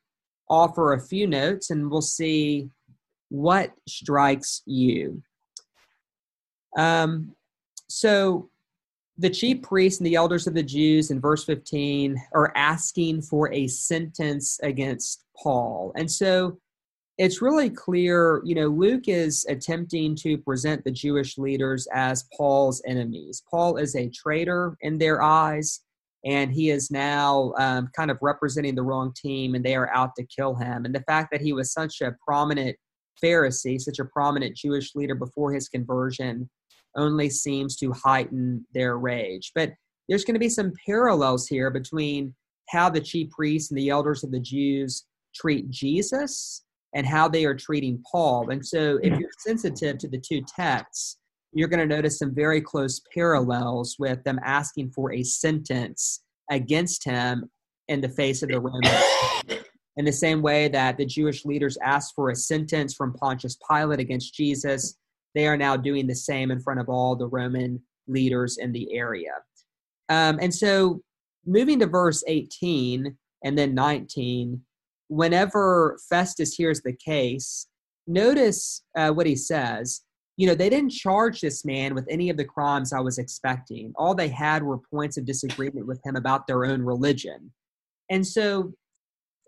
offer 0.49 0.93
a 0.93 1.01
few 1.01 1.27
notes 1.27 1.71
and 1.71 1.91
we'll 1.91 2.03
see 2.03 2.69
what 3.31 3.73
strikes 3.89 4.63
you. 4.67 5.23
Um, 6.77 7.35
so, 7.89 8.51
the 9.17 9.31
chief 9.31 9.63
priests 9.63 10.01
and 10.01 10.07
the 10.07 10.17
elders 10.17 10.49
of 10.49 10.55
the 10.55 10.63
Jews 10.63 11.13
in 11.13 11.21
verse 11.21 11.45
15 11.45 12.21
are 12.33 12.53
asking 12.57 13.23
for 13.23 13.53
a 13.53 13.69
sentence 13.69 14.59
against 14.61 15.25
Paul. 15.41 15.93
And 15.95 16.11
so 16.11 16.59
it's 17.17 17.41
really 17.41 17.71
clear, 17.71 18.43
you 18.45 18.55
know, 18.55 18.67
Luke 18.67 19.09
is 19.09 19.47
attempting 19.49 20.17
to 20.17 20.37
present 20.39 20.85
the 20.85 20.91
Jewish 20.91 21.39
leaders 21.39 21.87
as 21.93 22.25
Paul's 22.37 22.83
enemies. 22.87 23.43
Paul 23.49 23.77
is 23.77 23.95
a 23.95 24.09
traitor 24.11 24.77
in 24.81 24.99
their 24.99 25.23
eyes 25.23 25.81
and 26.25 26.51
he 26.53 26.71
is 26.71 26.91
now 26.91 27.53
um, 27.59 27.91
kind 27.95 28.11
of 28.11 28.19
representing 28.23 28.75
the 28.75 28.83
wrong 28.83 29.13
team, 29.15 29.55
and 29.55 29.65
they 29.65 29.75
are 29.75 29.95
out 29.95 30.17
to 30.17 30.25
kill 30.25 30.55
him. 30.55 30.87
And 30.87 30.95
the 30.95 31.03
fact 31.03 31.29
that 31.31 31.43
he 31.43 31.53
was 31.53 31.73
such 31.73 32.01
a 32.01 32.17
prominent 32.27 32.77
Pharisee, 33.23 33.79
such 33.79 33.99
a 33.99 34.07
prominent 34.07 34.57
Jewish 34.57 34.95
leader 34.95 35.15
before 35.15 35.53
his 35.53 35.69
conversion, 35.69 36.49
only 36.97 37.29
seems 37.29 37.77
to 37.77 37.93
heighten 37.93 38.67
their 38.73 38.99
rage. 38.99 39.53
But 39.55 39.73
there's 40.09 40.25
going 40.25 40.35
to 40.35 40.41
be 40.41 40.49
some 40.49 40.73
parallels 40.87 41.47
here 41.47 41.71
between 41.71 42.35
how 42.71 42.89
the 42.89 43.01
chief 43.01 43.31
priests 43.31 43.71
and 43.71 43.79
the 43.79 43.91
elders 43.91 44.25
of 44.25 44.31
the 44.31 44.41
Jews 44.41 45.05
treat 45.35 45.69
Jesus 45.71 46.65
and 46.95 47.07
how 47.07 47.29
they 47.29 47.45
are 47.45 47.55
treating 47.55 48.03
Paul. 48.11 48.51
And 48.51 48.65
so, 48.65 48.99
if 49.03 49.19
you're 49.19 49.31
sensitive 49.39 49.99
to 49.99 50.09
the 50.09 50.19
two 50.19 50.43
texts, 50.43 51.19
you're 51.53 51.69
going 51.69 51.87
to 51.87 51.95
notice 51.95 52.19
some 52.19 52.35
very 52.35 52.61
close 52.61 53.01
parallels 53.13 53.97
with 53.99 54.23
them 54.25 54.41
asking 54.45 54.91
for 54.91 55.13
a 55.13 55.23
sentence 55.23 56.23
against 56.51 57.05
him 57.05 57.51
in 57.89 58.01
the 58.01 58.09
face 58.09 58.43
of 58.43 58.49
the 58.49 58.61
Romans. 58.61 59.61
In 59.97 60.05
the 60.05 60.13
same 60.13 60.43
way 60.43 60.67
that 60.69 60.97
the 60.97 61.07
Jewish 61.07 61.45
leaders 61.45 61.79
asked 61.83 62.15
for 62.17 62.31
a 62.31 62.37
sentence 62.37 62.95
from 62.95 63.15
Pontius 63.15 63.57
Pilate 63.71 64.01
against 64.01 64.35
Jesus, 64.35 64.97
they 65.35 65.47
are 65.47 65.57
now 65.57 65.77
doing 65.77 66.07
the 66.07 66.15
same 66.15 66.51
in 66.51 66.61
front 66.61 66.81
of 66.81 66.89
all 66.89 67.15
the 67.15 67.29
Roman 67.29 67.81
leaders 68.09 68.59
in 68.59 68.73
the 68.73 68.93
area. 68.93 69.33
Um, 70.09 70.39
and 70.41 70.53
so, 70.53 71.01
moving 71.47 71.79
to 71.79 71.87
verse 71.87 72.25
18 72.27 73.17
and 73.45 73.59
then 73.59 73.75
19, 73.75 74.61
whenever 75.09 75.99
Festus 76.09 76.55
hears 76.55 76.81
the 76.83 76.93
case, 76.95 77.67
notice 78.07 78.83
uh, 78.97 79.11
what 79.11 79.27
he 79.27 79.37
says. 79.37 80.03
You 80.37 80.49
know, 80.49 80.55
they 80.55 80.69
didn't 80.69 80.91
charge 80.91 81.41
this 81.41 81.65
man 81.65 81.95
with 81.95 82.07
any 82.11 82.29
of 82.29 82.37
the 82.37 82.45
crimes 82.45 82.93
I 82.93 83.01
was 83.01 83.19
expecting. 83.19 83.93
All 83.97 84.15
they 84.15 84.29
had 84.29 84.63
were 84.65 84.79
points 84.93 85.17
of 85.17 85.25
disagreement 85.25 85.87
with 85.87 86.01
him 86.05 86.17
about 86.17 86.47
their 86.47 86.65
own 86.65 86.83
religion. 86.83 87.53
And 88.11 88.27
so, 88.27 88.73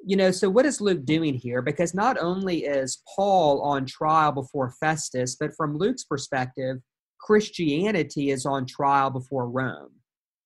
you 0.06 0.16
know, 0.16 0.30
so 0.30 0.48
what 0.48 0.64
is 0.64 0.80
Luke 0.80 1.04
doing 1.04 1.34
here? 1.34 1.60
Because 1.60 1.92
not 1.92 2.16
only 2.20 2.64
is 2.64 3.02
Paul 3.16 3.62
on 3.62 3.84
trial 3.84 4.30
before 4.30 4.75
Festus, 4.78 5.34
but 5.34 5.56
from 5.56 5.76
Luke's 5.76 6.04
perspective, 6.04 6.76
Christianity 7.20 8.30
is 8.30 8.46
on 8.46 8.66
trial 8.66 9.10
before 9.10 9.50
Rome. 9.50 9.90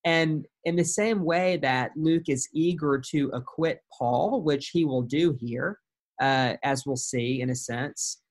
And 0.04 0.46
in 0.64 0.76
the 0.76 0.84
same 0.84 1.24
way 1.24 1.58
that 1.58 1.90
Luke 1.96 2.28
is 2.28 2.48
eager 2.54 3.00
to 3.10 3.30
acquit 3.34 3.80
Paul, 3.96 4.42
which 4.42 4.70
he 4.72 4.84
will 4.84 5.02
do 5.02 5.36
here, 5.38 5.78
uh, 6.20 6.54
as 6.62 6.86
we'll 6.86 6.96
see 6.96 7.40
in 7.40 7.50
a 7.50 7.54
sense, 7.54 8.22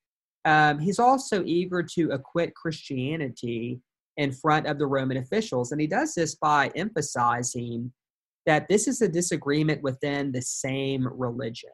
um, 0.45 0.79
he's 0.79 0.99
also 0.99 1.43
eager 1.45 1.83
to 1.95 2.11
acquit 2.11 2.55
Christianity 2.55 3.81
in 4.17 4.31
front 4.31 4.67
of 4.67 4.79
the 4.79 4.88
Roman 4.88 5.17
officials. 5.17 5.71
And 5.71 5.79
he 5.79 5.88
does 5.88 6.13
this 6.13 6.35
by 6.35 6.71
emphasizing 6.75 7.91
that 8.45 8.67
this 8.67 8.88
is 8.88 9.01
a 9.01 9.07
disagreement 9.07 9.81
within 9.83 10.31
the 10.31 10.41
same 10.41 11.07
religion, 11.07 11.69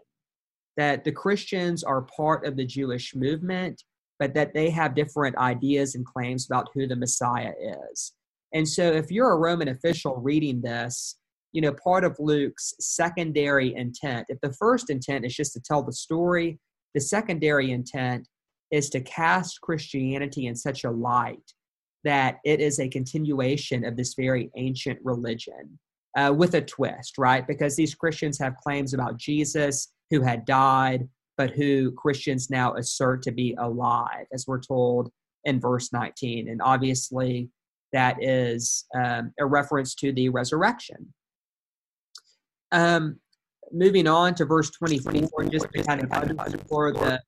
that 0.77 1.03
the 1.03 1.11
Christians 1.11 1.83
are 1.83 2.07
part 2.15 2.45
of 2.45 2.57
the 2.57 2.65
Jewish 2.65 3.15
movement, 3.15 3.83
but 4.19 4.33
that 4.33 4.53
they 4.53 4.69
have 4.69 4.95
different 4.95 5.37
ideas 5.37 5.95
and 5.95 6.05
claims 6.05 6.45
about 6.45 6.69
who 6.73 6.87
the 6.87 6.95
Messiah 6.95 7.53
is. 7.91 8.13
And 8.55 8.67
so, 8.67 8.91
if 8.91 9.11
you're 9.11 9.33
a 9.33 9.37
Roman 9.37 9.67
official 9.67 10.15
reading 10.15 10.61
this, 10.61 11.17
you 11.51 11.61
know, 11.61 11.73
part 11.73 12.05
of 12.05 12.15
Luke's 12.19 12.73
secondary 12.79 13.75
intent, 13.75 14.25
if 14.29 14.39
the 14.41 14.53
first 14.53 14.89
intent 14.89 15.25
is 15.25 15.35
just 15.35 15.53
to 15.53 15.59
tell 15.59 15.83
the 15.83 15.93
story, 15.93 16.57
the 16.93 17.01
secondary 17.01 17.71
intent 17.71 18.27
is 18.71 18.89
to 18.89 19.01
cast 19.01 19.59
Christianity 19.59 20.47
in 20.47 20.55
such 20.55 20.85
a 20.85 20.89
light 20.89 21.53
that 22.05 22.37
it 22.45 22.61
is 22.61 22.79
a 22.79 22.87
continuation 22.87 23.83
of 23.83 23.97
this 23.97 24.13
very 24.13 24.49
ancient 24.55 24.99
religion 25.03 25.77
uh, 26.17 26.33
with 26.35 26.53
a 26.53 26.61
twist, 26.61 27.17
right? 27.17 27.45
Because 27.45 27.75
these 27.75 27.93
Christians 27.93 28.39
have 28.39 28.55
claims 28.57 28.93
about 28.93 29.17
Jesus 29.17 29.91
who 30.11 30.21
had 30.21 30.45
died, 30.45 31.09
but 31.37 31.49
who 31.49 31.91
Christians 31.91 32.49
now 32.49 32.75
assert 32.75 33.21
to 33.23 33.31
be 33.31 33.53
alive, 33.59 34.27
as 34.33 34.45
we're 34.47 34.61
told 34.61 35.11
in 35.43 35.59
verse 35.59 35.91
19. 35.91 36.47
And 36.47 36.61
obviously, 36.61 37.49
that 37.95 38.21
is 38.21 38.85
um, 38.93 39.31
a 39.39 39.45
reference 39.45 39.95
to 39.95 40.11
the 40.11 40.27
resurrection. 40.27 41.13
Um, 42.73 43.19
moving 43.71 44.05
on 44.05 44.35
to 44.35 44.45
verse 44.45 44.69
24, 44.71 45.45
just 45.45 45.67
to 45.73 45.83
kind 45.83 46.03
of 46.03 46.11
underscore 46.11 46.91
the, 46.91 47.21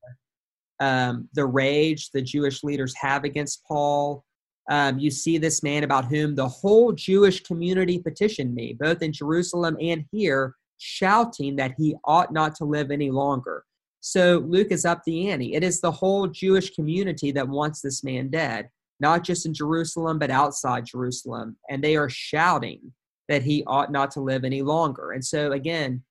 um, 0.78 1.28
the 1.32 1.46
rage 1.46 2.10
the 2.10 2.20
Jewish 2.20 2.62
leaders 2.62 2.94
have 3.00 3.24
against 3.24 3.64
Paul. 3.66 4.24
Um, 4.70 4.98
you 4.98 5.10
see 5.10 5.38
this 5.38 5.62
man 5.62 5.84
about 5.84 6.04
whom 6.04 6.34
the 6.34 6.48
whole 6.48 6.92
Jewish 6.92 7.42
community 7.42 7.98
petitioned 7.98 8.54
me, 8.54 8.76
both 8.78 9.00
in 9.00 9.10
Jerusalem 9.10 9.78
and 9.80 10.04
here, 10.12 10.54
shouting 10.76 11.56
that 11.56 11.72
he 11.78 11.96
ought 12.04 12.30
not 12.30 12.54
to 12.56 12.66
live 12.66 12.90
any 12.90 13.10
longer. 13.10 13.64
So 14.00 14.44
Luke 14.46 14.68
is 14.70 14.84
up 14.84 15.02
the 15.04 15.30
ante. 15.30 15.54
It 15.54 15.64
is 15.64 15.80
the 15.80 15.90
whole 15.90 16.26
Jewish 16.26 16.74
community 16.74 17.32
that 17.32 17.48
wants 17.48 17.80
this 17.80 18.04
man 18.04 18.28
dead 18.28 18.68
not 19.00 19.24
just 19.24 19.46
in 19.46 19.54
Jerusalem, 19.54 20.18
but 20.18 20.30
outside 20.30 20.86
Jerusalem. 20.86 21.56
And 21.68 21.82
they 21.82 21.96
are 21.96 22.08
shouting 22.08 22.92
that 23.28 23.42
he 23.42 23.64
ought 23.66 23.92
not 23.92 24.10
to 24.12 24.20
live 24.20 24.44
any 24.44 24.62
longer. 24.62 25.12
And 25.12 25.24
so, 25.24 25.52
again, 25.52 26.02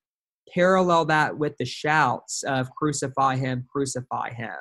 parallel 0.54 1.06
that 1.06 1.38
with 1.38 1.58
the 1.58 1.66
shouts 1.66 2.44
of 2.44 2.70
crucify 2.72 3.36
him, 3.36 3.66
crucify 3.72 4.32
him. 4.34 4.56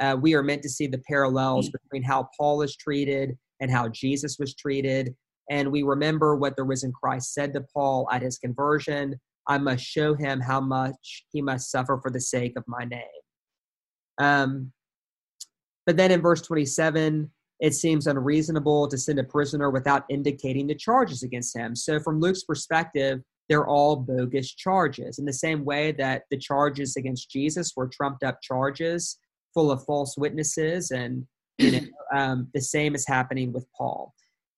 Uh, 0.00 0.16
we 0.20 0.34
are 0.34 0.42
meant 0.42 0.62
to 0.62 0.68
see 0.68 0.86
the 0.86 1.02
parallels 1.08 1.68
mm. 1.68 1.72
between 1.72 2.02
how 2.02 2.28
Paul 2.38 2.62
is 2.62 2.76
treated 2.76 3.36
and 3.60 3.70
how 3.70 3.88
Jesus 3.88 4.36
was 4.38 4.54
treated. 4.54 5.14
And 5.50 5.72
we 5.72 5.82
remember 5.82 6.36
what 6.36 6.56
the 6.56 6.62
risen 6.62 6.92
Christ 6.92 7.34
said 7.34 7.52
to 7.54 7.64
Paul 7.74 8.08
at 8.12 8.22
his 8.22 8.38
conversion 8.38 9.18
I 9.48 9.56
must 9.56 9.82
show 9.82 10.14
him 10.14 10.40
how 10.40 10.60
much 10.60 11.24
he 11.32 11.40
must 11.40 11.70
suffer 11.70 11.98
for 12.02 12.10
the 12.10 12.20
sake 12.20 12.52
of 12.56 12.64
my 12.66 12.84
name. 12.84 13.02
Um, 14.18 14.72
but 15.86 15.96
then 15.96 16.10
in 16.10 16.20
verse 16.20 16.42
27, 16.42 17.30
it 17.60 17.74
seems 17.74 18.06
unreasonable 18.06 18.86
to 18.88 18.96
send 18.96 19.18
a 19.18 19.24
prisoner 19.24 19.70
without 19.70 20.04
indicating 20.08 20.66
the 20.66 20.74
charges 20.74 21.22
against 21.22 21.56
him. 21.56 21.74
So, 21.74 21.98
from 21.98 22.20
Luke's 22.20 22.44
perspective, 22.44 23.20
they're 23.48 23.66
all 23.66 23.96
bogus 23.96 24.54
charges. 24.54 25.18
In 25.18 25.24
the 25.24 25.32
same 25.32 25.64
way 25.64 25.92
that 25.92 26.24
the 26.30 26.36
charges 26.36 26.96
against 26.96 27.30
Jesus 27.30 27.72
were 27.76 27.88
trumped 27.88 28.22
up 28.22 28.40
charges 28.42 29.18
full 29.54 29.70
of 29.70 29.84
false 29.84 30.16
witnesses, 30.16 30.90
and 30.90 31.26
you 31.58 31.72
know, 31.72 31.80
um, 32.14 32.48
the 32.54 32.60
same 32.60 32.94
is 32.94 33.06
happening 33.06 33.52
with 33.52 33.66
Paul. 33.76 34.14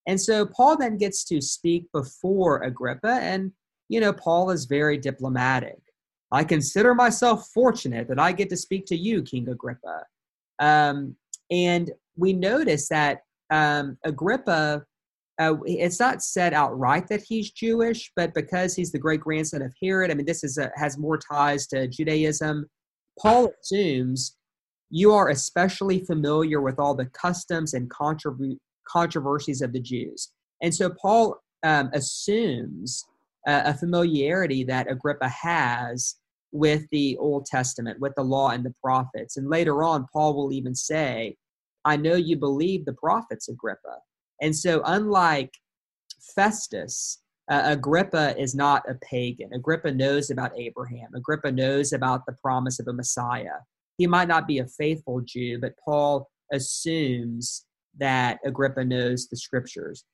And 0.06 0.20
so, 0.20 0.44
Paul 0.44 0.76
then 0.76 0.98
gets 0.98 1.24
to 1.24 1.40
speak 1.40 1.86
before 1.92 2.62
Agrippa, 2.62 3.18
and 3.22 3.52
you 3.88 4.00
know, 4.00 4.12
Paul 4.12 4.50
is 4.50 4.66
very 4.66 4.98
diplomatic. 4.98 5.78
I 6.32 6.44
consider 6.44 6.94
myself 6.94 7.48
fortunate 7.52 8.08
that 8.08 8.20
I 8.20 8.32
get 8.32 8.50
to 8.50 8.56
speak 8.56 8.86
to 8.86 8.96
you, 8.96 9.22
King 9.22 9.48
Agrippa. 9.48 10.04
Um, 10.60 11.16
and 11.50 11.90
we 12.20 12.32
notice 12.32 12.88
that 12.88 13.22
um, 13.50 13.96
Agrippa, 14.04 14.84
uh, 15.38 15.54
it's 15.64 15.98
not 15.98 16.22
said 16.22 16.52
outright 16.52 17.08
that 17.08 17.22
he's 17.26 17.50
Jewish, 17.50 18.12
but 18.14 18.34
because 18.34 18.76
he's 18.76 18.92
the 18.92 18.98
great 18.98 19.20
grandson 19.20 19.62
of 19.62 19.72
Herod, 19.82 20.10
I 20.10 20.14
mean, 20.14 20.26
this 20.26 20.44
is 20.44 20.58
a, 20.58 20.70
has 20.76 20.98
more 20.98 21.18
ties 21.18 21.66
to 21.68 21.88
Judaism. 21.88 22.66
Paul 23.18 23.50
assumes 23.62 24.36
you 24.90 25.12
are 25.12 25.30
especially 25.30 26.04
familiar 26.04 26.60
with 26.60 26.78
all 26.78 26.94
the 26.94 27.06
customs 27.06 27.74
and 27.74 27.90
controversies 27.90 29.62
of 29.62 29.72
the 29.72 29.80
Jews. 29.80 30.32
And 30.62 30.74
so 30.74 30.90
Paul 30.90 31.40
um, 31.62 31.90
assumes 31.94 33.04
uh, 33.46 33.62
a 33.66 33.74
familiarity 33.74 34.64
that 34.64 34.90
Agrippa 34.90 35.28
has 35.28 36.16
with 36.52 36.84
the 36.90 37.16
Old 37.18 37.46
Testament, 37.46 38.00
with 38.00 38.12
the 38.16 38.24
law 38.24 38.50
and 38.50 38.64
the 38.64 38.74
prophets. 38.82 39.36
And 39.36 39.48
later 39.48 39.82
on, 39.84 40.06
Paul 40.12 40.34
will 40.34 40.52
even 40.52 40.74
say, 40.74 41.36
I 41.84 41.96
know 41.96 42.14
you 42.14 42.36
believe 42.36 42.84
the 42.84 42.92
prophets, 42.92 43.48
Agrippa. 43.48 43.98
And 44.40 44.54
so, 44.54 44.82
unlike 44.84 45.52
Festus, 46.34 47.22
uh, 47.50 47.62
Agrippa 47.64 48.38
is 48.40 48.54
not 48.54 48.88
a 48.88 48.94
pagan. 48.96 49.52
Agrippa 49.52 49.92
knows 49.92 50.30
about 50.30 50.58
Abraham. 50.58 51.08
Agrippa 51.14 51.50
knows 51.50 51.92
about 51.92 52.24
the 52.26 52.36
promise 52.40 52.78
of 52.78 52.88
a 52.88 52.92
Messiah. 52.92 53.58
He 53.98 54.06
might 54.06 54.28
not 54.28 54.46
be 54.46 54.58
a 54.58 54.66
faithful 54.66 55.20
Jew, 55.20 55.58
but 55.60 55.74
Paul 55.84 56.30
assumes 56.52 57.66
that 57.98 58.38
Agrippa 58.44 58.84
knows 58.84 59.26
the 59.28 59.36
scriptures. 59.36 60.04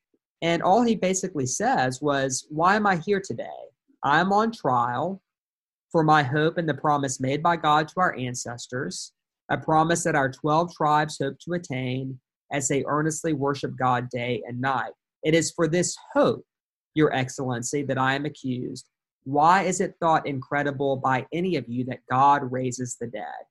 And 0.41 0.61
all 0.61 0.83
he 0.83 0.95
basically 0.95 1.45
says 1.45 2.01
was, 2.01 2.47
Why 2.49 2.75
am 2.75 2.87
I 2.87 2.97
here 2.97 3.21
today? 3.23 3.45
I'm 4.03 4.33
on 4.33 4.51
trial 4.51 5.21
for 5.91 6.03
my 6.03 6.23
hope 6.23 6.57
and 6.57 6.67
the 6.67 6.73
promise 6.73 7.19
made 7.19 7.41
by 7.41 7.55
God 7.55 7.87
to 7.87 7.93
our 7.97 8.15
ancestors 8.15 9.13
a 9.49 9.57
promise 9.57 10.03
that 10.03 10.15
our 10.15 10.29
12 10.29 10.73
tribes 10.75 11.17
hope 11.21 11.37
to 11.39 11.53
attain 11.53 12.19
as 12.51 12.67
they 12.67 12.83
earnestly 12.87 13.33
worship 13.33 13.71
God 13.77 14.09
day 14.09 14.41
and 14.47 14.59
night. 14.59 14.91
It 15.23 15.33
is 15.33 15.51
for 15.51 15.67
this 15.67 15.95
hope, 16.13 16.45
Your 16.93 17.13
Excellency, 17.13 17.83
that 17.83 17.97
I 17.97 18.15
am 18.15 18.25
accused. 18.25 18.89
Why 19.23 19.63
is 19.63 19.81
it 19.81 19.95
thought 19.99 20.27
incredible 20.27 20.97
by 20.97 21.25
any 21.33 21.57
of 21.57 21.67
you 21.67 21.83
that 21.85 21.99
God 22.09 22.49
raises 22.51 22.95
the 22.99 23.07
dead? 23.07 23.45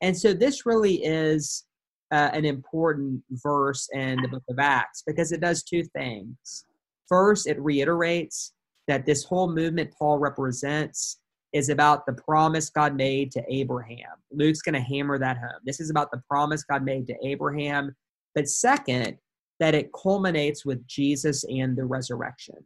And 0.00 0.16
so 0.16 0.32
this 0.32 0.64
really 0.64 1.04
is 1.04 1.64
uh, 2.10 2.30
an 2.32 2.44
important 2.44 3.22
verse 3.30 3.88
in 3.92 4.22
the 4.22 4.28
book 4.28 4.44
of 4.48 4.58
Acts 4.58 5.02
because 5.06 5.32
it 5.32 5.40
does 5.40 5.62
two 5.62 5.84
things. 5.84 6.64
First, 7.08 7.46
it 7.46 7.60
reiterates 7.60 8.52
that 8.86 9.04
this 9.04 9.24
whole 9.24 9.52
movement 9.52 9.92
Paul 9.98 10.18
represents 10.18 11.18
is 11.52 11.68
about 11.68 12.04
the 12.06 12.12
promise 12.12 12.70
God 12.70 12.94
made 12.94 13.30
to 13.32 13.42
Abraham. 13.48 14.16
Luke's 14.30 14.60
going 14.60 14.74
to 14.74 14.80
hammer 14.80 15.18
that 15.18 15.38
home. 15.38 15.60
This 15.64 15.80
is 15.80 15.90
about 15.90 16.10
the 16.10 16.22
promise 16.28 16.62
God 16.62 16.84
made 16.84 17.06
to 17.06 17.14
Abraham. 17.26 17.94
But 18.34 18.48
second, 18.48 19.18
that 19.60 19.74
it 19.74 19.90
culminates 19.92 20.64
with 20.64 20.86
Jesus 20.86 21.44
and 21.44 21.76
the 21.76 21.84
resurrection. 21.84 22.56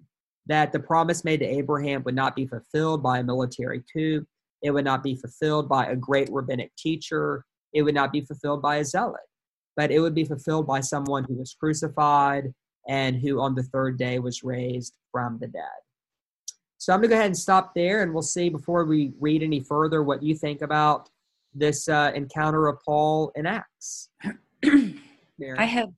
That 0.47 0.73
the 0.73 0.81
promise 0.81 1.25
made 1.25 1.41
to 1.41 1.47
Abraham 1.47 2.03
would 2.05 2.15
not 2.15 2.37
be 2.37 2.47
fulfilled 2.47 3.03
by 3.03 3.19
a 3.19 3.25
military 3.25 3.83
coup, 3.93 4.27
it 4.63 4.71
would 4.71 4.85
not 4.85 5.03
be 5.03 5.17
fulfilled 5.17 5.69
by 5.69 5.87
a 5.87 5.97
great 5.97 6.29
rabbinic 6.31 6.75
teacher, 6.77 7.45
it 7.73 7.83
would 7.83 7.95
not 7.95 8.13
be 8.13 8.21
fulfilled 8.21 8.61
by 8.61 8.77
a 8.77 8.85
zealot, 8.85 9.23
but 9.77 9.91
it 9.91 10.01
would 10.01 10.15
be 10.15 10.25
fulfilled 10.25 10.67
by 10.67 10.81
someone 10.81 11.25
who 11.25 11.35
was 11.35 11.57
crucified 11.59 12.53
and 12.89 13.17
who 13.17 13.41
on 13.41 13.55
the 13.55 13.63
third 13.63 13.99
day 13.99 14.19
was 14.19 14.43
raised 14.43 14.97
from 15.11 15.39
the 15.39 15.47
dead. 15.47 15.63
So 16.83 16.93
I'm 16.93 16.99
going 16.99 17.11
to 17.11 17.15
go 17.15 17.19
ahead 17.21 17.27
and 17.27 17.39
stop 17.39 17.77
there, 17.77 18.03
and 18.03 18.13
we'll 18.13 18.23
see 18.23 18.49
before 18.49 18.85
we 18.85 19.13
read 19.21 19.45
any 19.45 19.61
further 19.61 20.03
what 20.03 20.21
you 20.21 20.35
think 20.35 20.63
about 20.63 21.11
this 21.55 21.89
uh, 21.89 22.11
encounter 22.13 22.67
of 22.67 22.81
Paul 22.85 23.31
in 23.37 23.47
Acts. 23.47 24.09
I 24.65 25.65
have, 25.65 25.91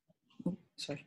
oh, 0.47 0.55
sorry. 0.77 1.07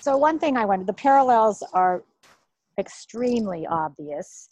So 0.00 0.16
one 0.16 0.40
thing 0.40 0.56
I 0.56 0.64
wanted, 0.64 0.88
the 0.88 0.92
parallels 0.92 1.62
are 1.72 2.02
extremely 2.76 3.68
obvious 3.68 4.48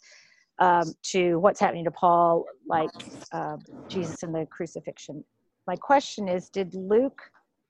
um, 0.59 0.93
to 1.11 1.39
what's 1.39 1.59
happening 1.59 1.83
to 1.83 1.91
Paul, 1.91 2.45
like 2.69 2.89
uh, 3.33 3.57
Jesus 3.89 4.23
and 4.23 4.33
the 4.33 4.45
crucifixion. 4.45 5.25
My 5.67 5.75
question 5.75 6.29
is, 6.29 6.47
did 6.47 6.73
Luke 6.73 7.21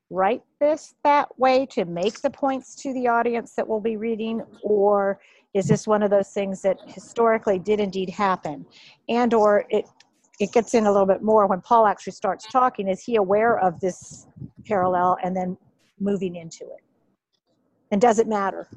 write 0.09 0.41
this 0.59 0.95
that 1.03 1.27
way 1.39 1.65
to 1.67 1.85
make 1.85 2.21
the 2.21 2.29
points 2.29 2.75
to 2.75 2.93
the 2.93 3.07
audience 3.07 3.53
that 3.55 3.67
we'll 3.67 3.79
be 3.79 3.97
reading, 3.97 4.41
or 4.63 5.19
is 5.53 5.67
this 5.67 5.87
one 5.87 6.03
of 6.03 6.09
those 6.09 6.29
things 6.29 6.61
that 6.61 6.77
historically 6.87 7.59
did 7.59 7.79
indeed 7.79 8.09
happen, 8.09 8.65
and 9.07 9.33
or 9.33 9.65
it 9.69 9.85
it 10.39 10.51
gets 10.53 10.73
in 10.73 10.85
a 10.85 10.91
little 10.91 11.07
bit 11.07 11.21
more 11.21 11.47
when 11.47 11.61
Paul 11.61 11.85
actually 11.85 12.13
starts 12.13 12.47
talking. 12.47 12.87
Is 12.87 13.03
he 13.03 13.17
aware 13.17 13.59
of 13.59 13.79
this 13.81 14.25
parallel 14.65 15.17
and 15.21 15.35
then 15.35 15.57
moving 15.99 16.37
into 16.37 16.63
it? 16.63 16.81
And 17.91 17.99
does 17.99 18.19
it 18.19 18.27
matter? 18.27 18.69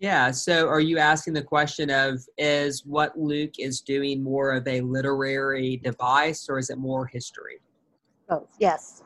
Yeah. 0.00 0.30
So 0.32 0.68
are 0.68 0.80
you 0.80 0.98
asking 0.98 1.32
the 1.32 1.42
question 1.42 1.88
of 1.88 2.20
is 2.36 2.84
what 2.84 3.18
Luke 3.18 3.58
is 3.58 3.80
doing 3.80 4.22
more 4.22 4.50
of 4.50 4.68
a 4.68 4.82
literary 4.82 5.78
device 5.78 6.46
or 6.50 6.58
is 6.58 6.68
it 6.68 6.76
more 6.76 7.06
history? 7.06 7.60
Both. 8.28 8.50
Yes. 8.58 9.03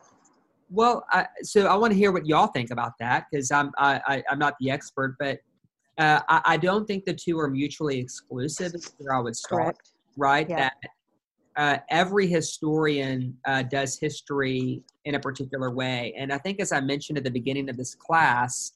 Well, 0.70 1.04
I, 1.10 1.26
so 1.42 1.66
I 1.66 1.75
want 1.76 1.92
to 1.92 1.98
hear 1.98 2.12
what 2.12 2.26
y'all 2.26 2.48
think 2.48 2.70
about 2.70 2.92
that 3.00 3.26
because 3.30 3.50
I'm 3.50 3.72
I, 3.78 4.00
I, 4.06 4.32
am 4.32 4.38
not 4.38 4.54
the 4.60 4.70
expert, 4.70 5.16
but 5.18 5.38
uh, 5.98 6.20
I, 6.28 6.40
I, 6.44 6.56
don't 6.56 6.87
think 6.87 7.04
the 7.04 7.14
two 7.14 7.38
are 7.38 7.48
mutually 7.48 7.98
exclusive. 7.98 8.75
Is 8.75 8.92
where 8.98 9.14
I 9.14 9.20
would 9.20 9.34
start. 9.34 9.62
Correct. 9.62 9.90
Right. 10.16 10.48
Yeah. 10.48 10.56
That 10.56 10.72
uh, 11.56 11.78
every 11.90 12.26
historian 12.26 13.37
uh, 13.46 13.62
does 13.62 13.98
history 13.98 14.82
in 15.04 15.14
a 15.14 15.20
particular 15.20 15.70
way, 15.70 16.14
and 16.16 16.32
I 16.32 16.38
think 16.38 16.60
as 16.60 16.70
I 16.70 16.80
mentioned 16.80 17.18
at 17.18 17.25
the 17.25 17.30
beginning 17.30 17.70
of 17.70 17.76
this 17.76 17.94
class, 17.94 18.72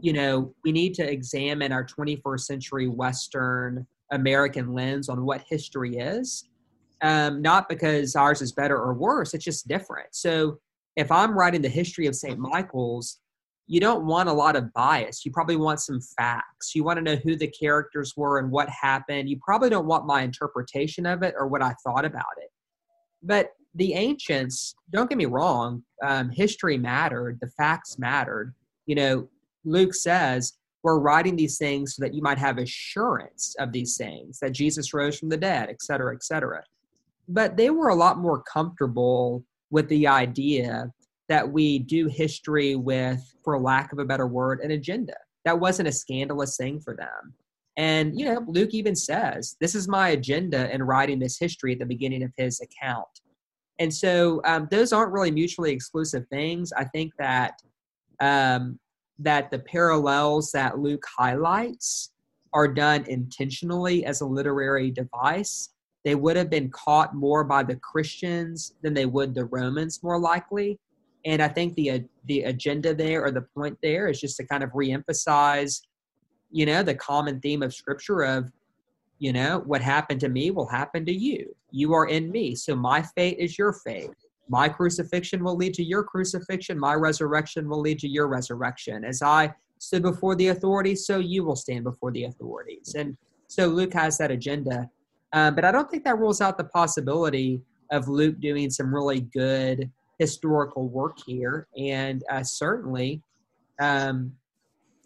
you 0.00 0.12
know, 0.12 0.54
we 0.64 0.72
need 0.72 0.94
to 0.94 1.10
examine 1.10 1.72
our 1.72 1.84
21st 1.84 2.40
century 2.40 2.88
Western 2.88 3.86
American 4.12 4.72
lens 4.72 5.08
on 5.08 5.24
what 5.24 5.42
history 5.48 5.96
is. 5.96 6.48
Um, 7.02 7.42
not 7.42 7.68
because 7.68 8.16
ours 8.16 8.40
is 8.40 8.52
better 8.52 8.78
or 8.78 8.94
worse, 8.94 9.34
it's 9.34 9.44
just 9.44 9.68
different. 9.68 10.08
So 10.12 10.58
if 10.96 11.10
I'm 11.10 11.36
writing 11.36 11.62
the 11.62 11.68
history 11.68 12.06
of 12.06 12.14
St. 12.14 12.38
Michael's, 12.38 13.18
you 13.66 13.80
don't 13.80 14.04
want 14.04 14.28
a 14.28 14.32
lot 14.32 14.56
of 14.56 14.72
bias. 14.74 15.24
You 15.24 15.32
probably 15.32 15.56
want 15.56 15.80
some 15.80 16.00
facts. 16.18 16.74
You 16.74 16.84
want 16.84 16.98
to 16.98 17.02
know 17.02 17.16
who 17.16 17.34
the 17.34 17.48
characters 17.48 18.12
were 18.16 18.38
and 18.38 18.50
what 18.50 18.68
happened. 18.68 19.28
You 19.28 19.38
probably 19.42 19.70
don't 19.70 19.86
want 19.86 20.06
my 20.06 20.22
interpretation 20.22 21.06
of 21.06 21.22
it 21.22 21.34
or 21.38 21.48
what 21.48 21.62
I 21.62 21.74
thought 21.84 22.04
about 22.04 22.24
it. 22.38 22.50
But 23.22 23.50
the 23.74 23.94
ancients, 23.94 24.74
don't 24.90 25.08
get 25.08 25.18
me 25.18 25.24
wrong, 25.24 25.82
um, 26.04 26.28
history 26.30 26.76
mattered, 26.76 27.38
the 27.40 27.48
facts 27.48 27.98
mattered. 27.98 28.54
You 28.86 28.96
know, 28.96 29.28
Luke 29.64 29.94
says, 29.94 30.52
we're 30.82 31.00
writing 31.00 31.34
these 31.34 31.56
things 31.56 31.96
so 31.96 32.02
that 32.02 32.12
you 32.12 32.20
might 32.20 32.36
have 32.36 32.58
assurance 32.58 33.56
of 33.58 33.72
these 33.72 33.96
things, 33.96 34.38
that 34.40 34.52
Jesus 34.52 34.92
rose 34.92 35.18
from 35.18 35.30
the 35.30 35.36
dead, 35.38 35.70
et 35.70 35.80
cetera, 35.80 36.14
et 36.14 36.22
cetera. 36.22 36.62
But 37.26 37.56
they 37.56 37.70
were 37.70 37.88
a 37.88 37.94
lot 37.94 38.18
more 38.18 38.42
comfortable 38.42 39.42
with 39.74 39.88
the 39.88 40.06
idea 40.06 40.88
that 41.28 41.50
we 41.50 41.80
do 41.80 42.06
history 42.06 42.76
with, 42.76 43.20
for 43.42 43.60
lack 43.60 43.92
of 43.92 43.98
a 43.98 44.04
better 44.04 44.28
word, 44.28 44.60
an 44.60 44.70
agenda. 44.70 45.16
That 45.44 45.58
wasn't 45.58 45.88
a 45.88 45.92
scandalous 45.92 46.56
thing 46.56 46.78
for 46.78 46.94
them. 46.94 47.34
And, 47.76 48.16
you 48.16 48.24
know, 48.24 48.44
Luke 48.46 48.72
even 48.72 48.94
says, 48.94 49.56
This 49.60 49.74
is 49.74 49.88
my 49.88 50.10
agenda 50.10 50.72
in 50.72 50.84
writing 50.84 51.18
this 51.18 51.40
history 51.40 51.72
at 51.72 51.80
the 51.80 51.86
beginning 51.86 52.22
of 52.22 52.30
his 52.36 52.60
account. 52.60 53.08
And 53.80 53.92
so 53.92 54.40
um, 54.44 54.68
those 54.70 54.92
aren't 54.92 55.12
really 55.12 55.32
mutually 55.32 55.72
exclusive 55.72 56.24
things. 56.30 56.72
I 56.72 56.84
think 56.84 57.12
that 57.18 57.60
um, 58.20 58.78
that 59.18 59.50
the 59.50 59.58
parallels 59.58 60.52
that 60.52 60.78
Luke 60.78 61.04
highlights 61.18 62.12
are 62.52 62.68
done 62.68 63.04
intentionally 63.08 64.04
as 64.04 64.20
a 64.20 64.26
literary 64.26 64.92
device 64.92 65.73
they 66.04 66.14
would 66.14 66.36
have 66.36 66.50
been 66.50 66.70
caught 66.70 67.14
more 67.14 67.44
by 67.44 67.62
the 67.62 67.76
Christians 67.76 68.74
than 68.82 68.94
they 68.94 69.06
would 69.06 69.34
the 69.34 69.46
Romans, 69.46 70.02
more 70.02 70.18
likely. 70.18 70.78
And 71.24 71.42
I 71.42 71.48
think 71.48 71.74
the 71.74 71.90
uh, 71.90 71.98
the 72.26 72.42
agenda 72.42 72.94
there 72.94 73.24
or 73.24 73.30
the 73.30 73.46
point 73.56 73.78
there 73.82 74.08
is 74.08 74.20
just 74.20 74.36
to 74.36 74.46
kind 74.46 74.62
of 74.62 74.70
reemphasize, 74.70 75.80
you 76.50 76.66
know, 76.66 76.82
the 76.82 76.94
common 76.94 77.40
theme 77.40 77.62
of 77.62 77.74
Scripture 77.74 78.20
of, 78.20 78.52
you 79.18 79.32
know, 79.32 79.62
what 79.64 79.80
happened 79.80 80.20
to 80.20 80.28
me 80.28 80.50
will 80.50 80.66
happen 80.66 81.06
to 81.06 81.12
you. 81.12 81.54
You 81.70 81.94
are 81.94 82.06
in 82.06 82.30
me, 82.30 82.54
so 82.54 82.76
my 82.76 83.02
fate 83.02 83.38
is 83.38 83.58
your 83.58 83.72
fate. 83.72 84.10
My 84.50 84.68
crucifixion 84.68 85.42
will 85.42 85.56
lead 85.56 85.72
to 85.74 85.82
your 85.82 86.04
crucifixion. 86.04 86.78
My 86.78 86.94
resurrection 86.94 87.66
will 87.66 87.80
lead 87.80 87.98
to 88.00 88.08
your 88.08 88.28
resurrection. 88.28 89.02
As 89.02 89.22
I 89.22 89.54
stood 89.78 90.02
before 90.02 90.34
the 90.36 90.48
authorities, 90.48 91.06
so 91.06 91.18
you 91.18 91.44
will 91.44 91.56
stand 91.56 91.84
before 91.84 92.12
the 92.12 92.24
authorities. 92.24 92.94
And 92.94 93.16
so 93.46 93.68
Luke 93.68 93.94
has 93.94 94.18
that 94.18 94.30
agenda 94.30 94.90
um, 95.34 95.54
but 95.56 95.64
I 95.64 95.72
don't 95.72 95.90
think 95.90 96.04
that 96.04 96.16
rules 96.18 96.40
out 96.40 96.56
the 96.56 96.64
possibility 96.64 97.60
of 97.90 98.08
Luke 98.08 98.40
doing 98.40 98.70
some 98.70 98.94
really 98.94 99.20
good 99.20 99.90
historical 100.18 100.88
work 100.88 101.18
here. 101.26 101.66
And 101.76 102.22
uh, 102.30 102.44
certainly, 102.44 103.20
um, 103.80 104.32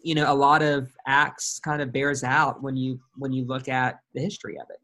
you 0.03 0.13
know, 0.13 0.31
a 0.31 0.33
lot 0.33 0.61
of 0.61 0.87
Acts 1.07 1.59
kind 1.59 1.81
of 1.81 1.91
bears 1.91 2.23
out 2.23 2.61
when 2.61 2.77
you 2.77 2.99
when 3.17 3.33
you 3.33 3.45
look 3.45 3.67
at 3.67 3.99
the 4.13 4.21
history 4.21 4.57
of 4.57 4.69
it. 4.69 4.79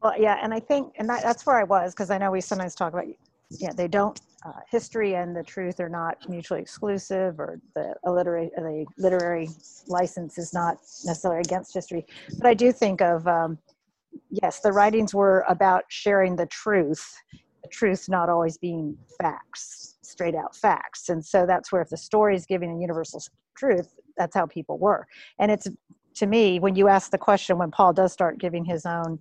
Well, 0.00 0.14
yeah, 0.18 0.38
and 0.40 0.54
I 0.54 0.60
think, 0.60 0.94
and 0.96 1.08
that, 1.08 1.22
that's 1.22 1.44
where 1.44 1.56
I 1.56 1.64
was 1.64 1.92
because 1.92 2.10
I 2.10 2.18
know 2.18 2.30
we 2.30 2.40
sometimes 2.40 2.74
talk 2.74 2.92
about, 2.92 3.06
yeah, 3.50 3.72
they 3.72 3.88
don't. 3.88 4.20
Uh, 4.44 4.58
history 4.68 5.14
and 5.14 5.36
the 5.36 5.42
truth 5.44 5.78
are 5.78 5.88
not 5.88 6.16
mutually 6.28 6.60
exclusive, 6.60 7.38
or 7.38 7.60
the 7.74 7.94
literary 8.04 8.50
the 8.56 8.84
literary 8.96 9.48
license 9.86 10.38
is 10.38 10.52
not 10.52 10.78
necessarily 11.04 11.40
against 11.40 11.74
history. 11.74 12.04
But 12.38 12.46
I 12.46 12.54
do 12.54 12.72
think 12.72 13.00
of 13.00 13.26
um, 13.28 13.58
yes, 14.30 14.60
the 14.60 14.72
writings 14.72 15.14
were 15.14 15.44
about 15.48 15.84
sharing 15.88 16.36
the 16.36 16.46
truth, 16.46 17.14
the 17.62 17.68
truth 17.68 18.08
not 18.08 18.28
always 18.28 18.58
being 18.58 18.96
facts, 19.20 19.96
straight 20.02 20.34
out 20.34 20.56
facts. 20.56 21.08
And 21.08 21.24
so 21.24 21.46
that's 21.46 21.70
where 21.72 21.82
if 21.82 21.90
the 21.90 21.96
story 21.96 22.36
is 22.36 22.46
giving 22.46 22.70
a 22.70 22.80
universal 22.80 23.22
truth, 23.56 23.94
that's 24.16 24.34
how 24.34 24.46
people 24.46 24.78
were. 24.78 25.06
And 25.38 25.50
it's 25.50 25.68
to 26.14 26.26
me, 26.26 26.58
when 26.60 26.76
you 26.76 26.88
ask 26.88 27.10
the 27.10 27.18
question, 27.18 27.58
when 27.58 27.70
Paul 27.70 27.92
does 27.92 28.12
start 28.12 28.38
giving 28.38 28.64
his 28.64 28.84
own 28.84 29.18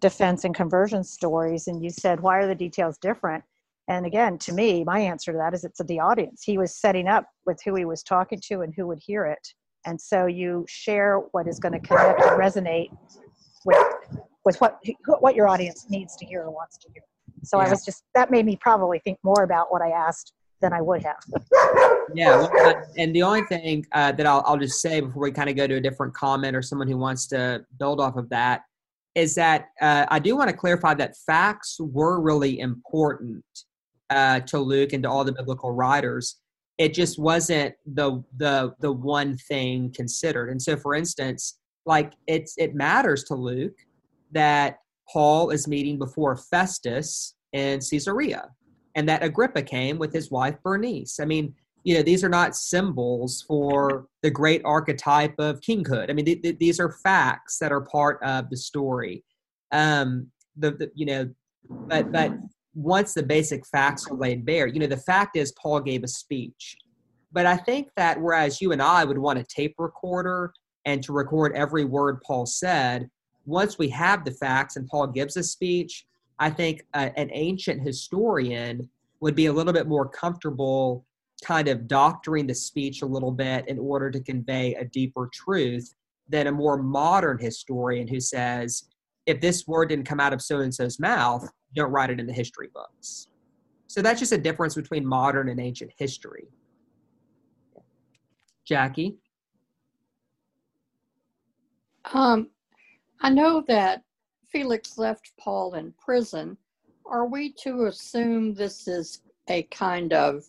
defense 0.00 0.44
and 0.44 0.54
conversion 0.54 1.04
stories, 1.04 1.68
and 1.68 1.82
you 1.82 1.90
said, 1.90 2.20
why 2.20 2.38
are 2.38 2.46
the 2.46 2.54
details 2.54 2.96
different? 2.98 3.44
And 3.88 4.06
again, 4.06 4.38
to 4.38 4.52
me, 4.52 4.84
my 4.84 5.00
answer 5.00 5.32
to 5.32 5.38
that 5.38 5.52
is 5.52 5.64
it's 5.64 5.80
the 5.84 6.00
audience. 6.00 6.42
He 6.42 6.56
was 6.56 6.74
setting 6.74 7.08
up 7.08 7.26
with 7.44 7.60
who 7.64 7.74
he 7.74 7.84
was 7.84 8.02
talking 8.02 8.40
to 8.44 8.60
and 8.60 8.72
who 8.74 8.86
would 8.86 9.00
hear 9.00 9.26
it. 9.26 9.46
And 9.84 10.00
so 10.00 10.26
you 10.26 10.64
share 10.68 11.18
what 11.32 11.48
is 11.48 11.58
going 11.58 11.72
to 11.72 11.80
connect 11.80 12.20
and 12.20 12.30
resonate 12.40 12.96
with 13.64 13.78
with 14.44 14.60
what 14.60 14.80
what 15.20 15.34
your 15.34 15.48
audience 15.48 15.86
needs 15.88 16.16
to 16.16 16.26
hear 16.26 16.42
or 16.42 16.50
wants 16.50 16.78
to 16.78 16.88
hear. 16.92 17.02
So 17.42 17.58
yeah. 17.58 17.66
I 17.66 17.70
was 17.70 17.84
just 17.84 18.04
that 18.14 18.30
made 18.30 18.46
me 18.46 18.56
probably 18.56 18.98
think 19.00 19.18
more 19.22 19.42
about 19.42 19.72
what 19.72 19.82
I 19.82 19.90
asked 19.90 20.32
than 20.60 20.72
I 20.72 20.80
would 20.80 21.02
have. 21.02 21.22
yeah, 22.14 22.36
well, 22.36 22.82
and 22.98 23.14
the 23.14 23.22
only 23.22 23.42
thing 23.42 23.86
uh, 23.92 24.12
that 24.12 24.26
I'll, 24.26 24.42
I'll 24.46 24.58
just 24.58 24.80
say 24.80 25.00
before 25.00 25.22
we 25.22 25.32
kind 25.32 25.48
of 25.48 25.56
go 25.56 25.66
to 25.66 25.76
a 25.76 25.80
different 25.80 26.14
comment 26.14 26.54
or 26.54 26.62
someone 26.62 26.88
who 26.88 26.98
wants 26.98 27.26
to 27.28 27.64
build 27.78 28.00
off 28.00 28.16
of 28.16 28.28
that 28.28 28.62
is 29.14 29.34
that 29.34 29.68
uh, 29.80 30.06
I 30.08 30.18
do 30.18 30.36
want 30.36 30.50
to 30.50 30.56
clarify 30.56 30.94
that 30.94 31.16
facts 31.16 31.78
were 31.80 32.20
really 32.20 32.60
important 32.60 33.44
uh, 34.10 34.40
to 34.40 34.58
Luke 34.58 34.92
and 34.92 35.02
to 35.02 35.10
all 35.10 35.24
the 35.24 35.32
biblical 35.32 35.72
writers. 35.72 36.36
It 36.78 36.94
just 36.94 37.18
wasn't 37.18 37.74
the 37.86 38.22
the 38.36 38.74
the 38.80 38.92
one 38.92 39.36
thing 39.36 39.92
considered. 39.94 40.50
And 40.50 40.60
so, 40.60 40.76
for 40.76 40.94
instance, 40.94 41.58
like 41.86 42.12
it's 42.26 42.54
it 42.56 42.74
matters 42.74 43.24
to 43.24 43.34
Luke 43.34 43.76
that 44.32 44.78
Paul 45.08 45.50
is 45.50 45.66
meeting 45.66 45.98
before 45.98 46.36
Festus 46.36 47.34
in 47.52 47.80
Caesarea 47.80 48.48
and 48.94 49.08
that 49.08 49.22
Agrippa 49.22 49.62
came 49.62 49.98
with 49.98 50.12
his 50.12 50.30
wife 50.30 50.56
Bernice. 50.62 51.20
I 51.20 51.24
mean, 51.24 51.54
you 51.84 51.94
know 51.94 52.02
these 52.02 52.22
are 52.22 52.28
not 52.28 52.54
symbols 52.54 53.42
for 53.46 54.06
the 54.22 54.30
great 54.30 54.62
archetype 54.64 55.34
of 55.38 55.60
kinghood. 55.60 56.10
I 56.10 56.12
mean 56.12 56.26
th- 56.26 56.42
th- 56.42 56.58
these 56.58 56.78
are 56.78 56.92
facts 57.02 57.58
that 57.58 57.72
are 57.72 57.80
part 57.80 58.22
of 58.22 58.50
the 58.50 58.56
story. 58.56 59.24
Um 59.72 60.30
the, 60.56 60.72
the 60.72 60.90
you 60.94 61.06
know 61.06 61.30
but 61.68 62.12
but 62.12 62.32
once 62.74 63.14
the 63.14 63.22
basic 63.22 63.66
facts 63.66 64.06
are 64.10 64.16
laid 64.16 64.44
bare 64.44 64.66
you 64.66 64.78
know 64.78 64.86
the 64.86 64.96
fact 64.96 65.36
is 65.36 65.52
paul 65.52 65.80
gave 65.80 66.04
a 66.04 66.08
speech. 66.08 66.76
But 67.32 67.46
i 67.46 67.56
think 67.56 67.88
that 67.96 68.20
whereas 68.20 68.60
you 68.60 68.72
and 68.72 68.82
i 68.82 69.04
would 69.04 69.18
want 69.18 69.38
a 69.38 69.44
tape 69.44 69.74
recorder 69.78 70.52
and 70.84 71.02
to 71.04 71.12
record 71.12 71.52
every 71.54 71.84
word 71.84 72.20
paul 72.26 72.44
said 72.44 73.08
once 73.46 73.78
we 73.78 73.88
have 73.88 74.24
the 74.24 74.30
facts 74.30 74.76
and 74.76 74.86
paul 74.88 75.06
gives 75.06 75.36
a 75.36 75.42
speech 75.42 76.06
i 76.38 76.50
think 76.50 76.82
uh, 76.94 77.10
an 77.16 77.30
ancient 77.32 77.80
historian 77.80 78.88
would 79.20 79.34
be 79.34 79.46
a 79.46 79.52
little 79.52 79.72
bit 79.72 79.86
more 79.86 80.08
comfortable 80.08 81.04
kind 81.40 81.68
of 81.68 81.88
doctoring 81.88 82.46
the 82.46 82.54
speech 82.54 83.02
a 83.02 83.06
little 83.06 83.32
bit 83.32 83.66
in 83.68 83.78
order 83.78 84.10
to 84.10 84.20
convey 84.20 84.74
a 84.74 84.84
deeper 84.84 85.28
truth 85.32 85.94
than 86.28 86.46
a 86.46 86.52
more 86.52 86.80
modern 86.80 87.38
historian 87.38 88.06
who 88.06 88.20
says, 88.20 88.84
if 89.26 89.40
this 89.40 89.66
word 89.66 89.88
didn't 89.88 90.06
come 90.06 90.20
out 90.20 90.32
of 90.32 90.40
so 90.40 90.60
and 90.60 90.74
so's 90.74 91.00
mouth, 91.00 91.48
don't 91.74 91.90
write 91.90 92.10
it 92.10 92.20
in 92.20 92.26
the 92.26 92.32
history 92.32 92.68
books. 92.72 93.28
So 93.86 94.02
that's 94.02 94.20
just 94.20 94.32
a 94.32 94.38
difference 94.38 94.74
between 94.74 95.04
modern 95.04 95.48
and 95.48 95.60
ancient 95.60 95.90
history. 95.98 96.46
Jackie? 98.64 99.16
Um, 102.12 102.50
I 103.22 103.30
know 103.30 103.62
that 103.68 104.02
Felix 104.46 104.96
left 104.98 105.32
Paul 105.38 105.74
in 105.74 105.92
prison. 105.92 106.56
Are 107.06 107.26
we 107.26 107.52
to 107.64 107.86
assume 107.86 108.54
this 108.54 108.88
is 108.88 109.22
a 109.48 109.64
kind 109.64 110.12
of 110.12 110.44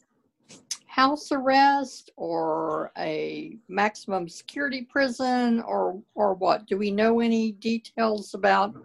house 0.88 1.31
arrest 1.31 2.12
or 2.17 2.91
a 2.97 3.57
maximum 3.67 4.27
security 4.27 4.88
prison 4.89 5.62
or 5.62 6.01
or 6.15 6.34
what? 6.34 6.65
Do 6.67 6.77
we 6.77 6.91
know 6.91 7.19
any 7.19 7.53
details 7.53 8.34
about 8.34 8.75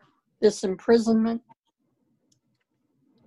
this 0.40 0.64
imprisonment? 0.64 1.42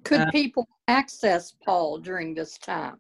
Could 0.04 0.22
uh, 0.22 0.32
people 0.32 0.68
access 0.88 1.54
Paul 1.64 2.00
during 2.00 2.34
this 2.34 2.58
time? 2.58 2.98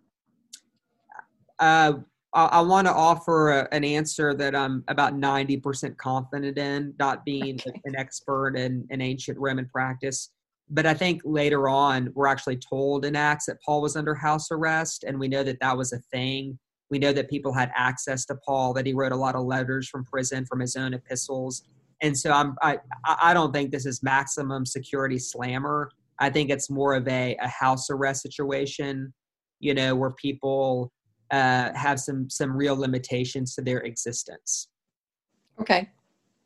Uh, 1.59 1.93
I, 2.33 2.45
I 2.45 2.61
want 2.61 2.87
to 2.87 2.93
offer 2.93 3.51
a, 3.51 3.67
an 3.71 3.83
answer 3.83 4.33
that 4.35 4.55
I'm 4.55 4.83
about 4.87 5.13
90% 5.13 5.97
confident 5.97 6.57
in, 6.57 6.93
not 6.99 7.25
being 7.25 7.59
okay. 7.67 7.81
an 7.85 7.95
expert 7.95 8.55
in, 8.55 8.87
in 8.89 9.01
ancient 9.01 9.37
Roman 9.37 9.67
practice 9.67 10.31
but 10.69 10.85
I 10.85 10.93
think 10.93 11.21
later 11.25 11.67
on 11.67 12.11
we're 12.13 12.27
actually 12.27 12.57
told 12.57 13.05
in 13.05 13.15
Acts 13.15 13.47
that 13.47 13.61
Paul 13.61 13.81
was 13.81 13.95
under 13.95 14.13
house 14.13 14.51
arrest, 14.51 15.03
and 15.03 15.19
we 15.19 15.27
know 15.27 15.43
that 15.43 15.59
that 15.61 15.75
was 15.75 15.93
a 15.93 15.99
thing. 16.13 16.59
We 16.91 16.99
know 16.99 17.11
that 17.13 17.29
people 17.29 17.53
had 17.53 17.71
access 17.75 18.25
to 18.25 18.35
Paul, 18.45 18.73
that 18.73 18.85
he 18.85 18.93
wrote 18.93 19.11
a 19.11 19.17
lot 19.17 19.35
of 19.35 19.45
letters 19.45 19.89
from 19.89 20.05
prison, 20.05 20.45
from 20.45 20.59
his 20.59 20.75
own 20.75 20.93
epistles, 20.93 21.63
and 22.01 22.17
so 22.17 22.31
I'm 22.31 22.55
I 22.61 22.77
I 23.05 23.33
don't 23.33 23.53
think 23.53 23.71
this 23.71 23.85
is 23.85 24.03
maximum 24.03 24.65
security 24.65 25.17
slammer. 25.17 25.91
I 26.19 26.29
think 26.29 26.49
it's 26.49 26.69
more 26.69 26.93
of 26.93 27.07
a, 27.07 27.35
a 27.41 27.47
house 27.47 27.89
arrest 27.89 28.21
situation, 28.21 29.13
you 29.59 29.73
know, 29.73 29.95
where 29.95 30.11
people 30.11 30.91
uh, 31.31 31.73
have 31.73 31.99
some 31.99 32.29
some 32.29 32.55
real 32.55 32.75
limitations 32.75 33.55
to 33.55 33.61
their 33.61 33.79
existence. 33.79 34.69
Okay. 35.59 35.89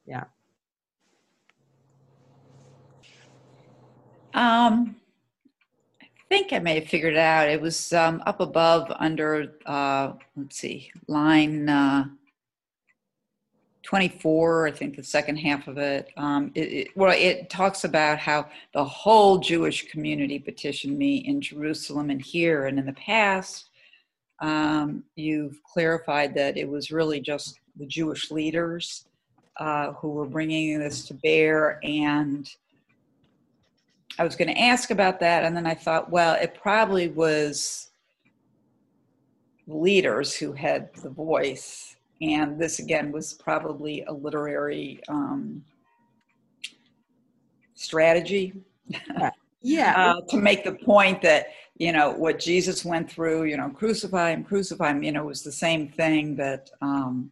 Yeah. 0.06 0.26
Um, 4.34 4.96
I 6.02 6.08
think 6.28 6.54
I 6.54 6.60
may 6.60 6.80
have 6.80 6.88
figured 6.88 7.14
it 7.14 7.20
out. 7.20 7.48
It 7.48 7.62
was 7.62 7.94
um, 7.94 8.24
up 8.26 8.40
above 8.40 8.92
under, 9.00 9.54
uh, 9.68 10.14
let's 10.36 10.58
see, 10.58 10.92
line 11.08 11.70
uh, 11.70 12.06
24, 13.84 14.68
I 14.68 14.72
think 14.72 14.96
the 14.96 15.04
second 15.04 15.36
half 15.36 15.68
of 15.68 15.78
it. 15.78 16.10
Um, 16.18 16.52
it, 16.56 16.62
it. 16.62 16.88
Well, 16.96 17.14
it 17.16 17.50
talks 17.50 17.84
about 17.84 18.18
how 18.18 18.48
the 18.74 18.84
whole 18.84 19.38
Jewish 19.38 19.88
community 19.92 20.40
petitioned 20.40 20.98
me 20.98 21.18
in 21.18 21.42
Jerusalem 21.42 22.10
and 22.10 22.22
here. 22.22 22.66
And 22.66 22.80
in 22.80 22.86
the 22.86 22.94
past, 22.94 23.70
um, 24.44 25.04
you've 25.16 25.60
clarified 25.64 26.36
that 26.36 26.58
it 26.58 26.70
was 26.70 26.92
really 26.92 27.20
just 27.20 27.60
the 27.80 27.88
Jewish 27.88 28.30
leaders 28.30 29.06
uh, 29.58 29.94
who 29.94 30.10
were 30.10 30.28
bringing 30.28 30.78
this 30.80 31.06
to 31.08 31.16
bear 31.16 31.80
and 31.84 32.48
I 34.20 34.24
was 34.24 34.36
going 34.36 34.54
to 34.54 34.60
ask 34.60 34.92
about 34.92 35.20
that, 35.22 35.44
and 35.44 35.56
then 35.56 35.66
I 35.66 35.74
thought, 35.74 36.12
well, 36.12 36.36
it 36.36 36.56
probably 36.62 37.08
was 37.08 37.90
leaders 39.66 40.36
who 40.36 40.54
had 40.54 40.94
the 41.02 41.10
voice, 41.10 41.96
and 42.22 42.60
this 42.60 42.80
again 42.80 43.12
was 43.12 43.34
probably 43.34 44.04
a 44.04 44.14
literary 44.14 45.00
um, 45.08 45.64
strategy. 47.74 48.54
yeah, 49.64 49.94
uh, 50.18 50.22
to 50.30 50.38
make 50.38 50.64
the 50.64 50.74
point 50.74 51.22
that 51.24 51.48
you 51.78 51.92
know 51.92 52.12
what 52.12 52.40
Jesus 52.40 52.86
went 52.86 53.12
through, 53.12 53.46
you 53.46 53.58
know, 53.58 53.70
crucify 53.70 54.32
him, 54.32 54.44
crucify 54.44 54.92
him, 54.92 55.04
you 55.04 55.12
know, 55.12 55.24
it 55.24 55.28
was 55.28 55.44
the 55.44 55.52
same 55.52 55.90
thing 55.90 56.36
that. 56.36 56.70
Um, 56.82 57.32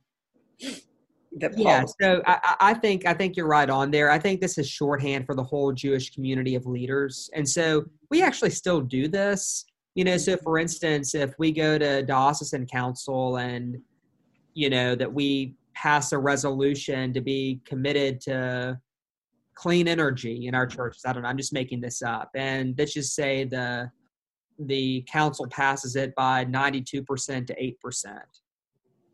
that 1.38 1.56
Paul 1.56 1.64
yeah 1.64 1.86
so 2.02 2.22
I, 2.26 2.56
I, 2.60 2.74
think 2.74 3.06
i 3.06 3.14
think 3.14 3.38
you're 3.38 3.48
right 3.48 3.70
on 3.70 3.90
there. 3.90 4.12
I 4.12 4.20
think 4.20 4.42
this 4.42 4.58
is 4.58 4.70
shorthand 4.70 5.26
for 5.26 5.34
the 5.34 5.44
whole 5.44 5.72
jewish 5.72 6.14
community 6.14 6.56
of 6.56 6.66
leaders. 6.66 7.30
And 7.34 7.48
so 7.48 7.86
we 8.10 8.22
actually 8.22 8.50
still 8.50 8.82
do 8.82 9.08
this. 9.08 9.66
You 9.96 10.04
know 10.04 10.18
so 10.18 10.36
for 10.38 10.60
instance 10.60 11.16
if 11.16 11.34
we 11.40 11.52
go 11.52 11.78
to 11.78 12.04
diocesan 12.04 12.66
council 12.66 13.38
and 13.38 13.78
you 14.54 14.70
know 14.70 14.94
that 14.96 15.12
we 15.12 15.56
pass 15.74 16.12
a 16.12 16.18
resolution 16.18 17.14
to 17.14 17.22
be 17.22 17.62
committed 17.66 18.20
to 18.22 18.78
clean 19.56 19.88
energy 19.88 20.48
in 20.48 20.56
our 20.56 20.68
churches 20.68 21.04
i 21.06 21.14
don't 21.14 21.24
know 21.24 21.30
i'm 21.30 21.38
just 21.38 21.54
making 21.54 21.80
this 21.80 22.02
up. 22.02 22.30
And 22.36 22.76
let's 22.78 22.94
just 22.94 23.16
say 23.16 23.46
the 23.46 23.90
the 24.68 25.06
council 25.12 25.48
passes 25.48 25.96
it 25.96 26.14
by 26.16 26.46
92% 26.46 26.86
to 27.48 27.74
8% 27.86 28.20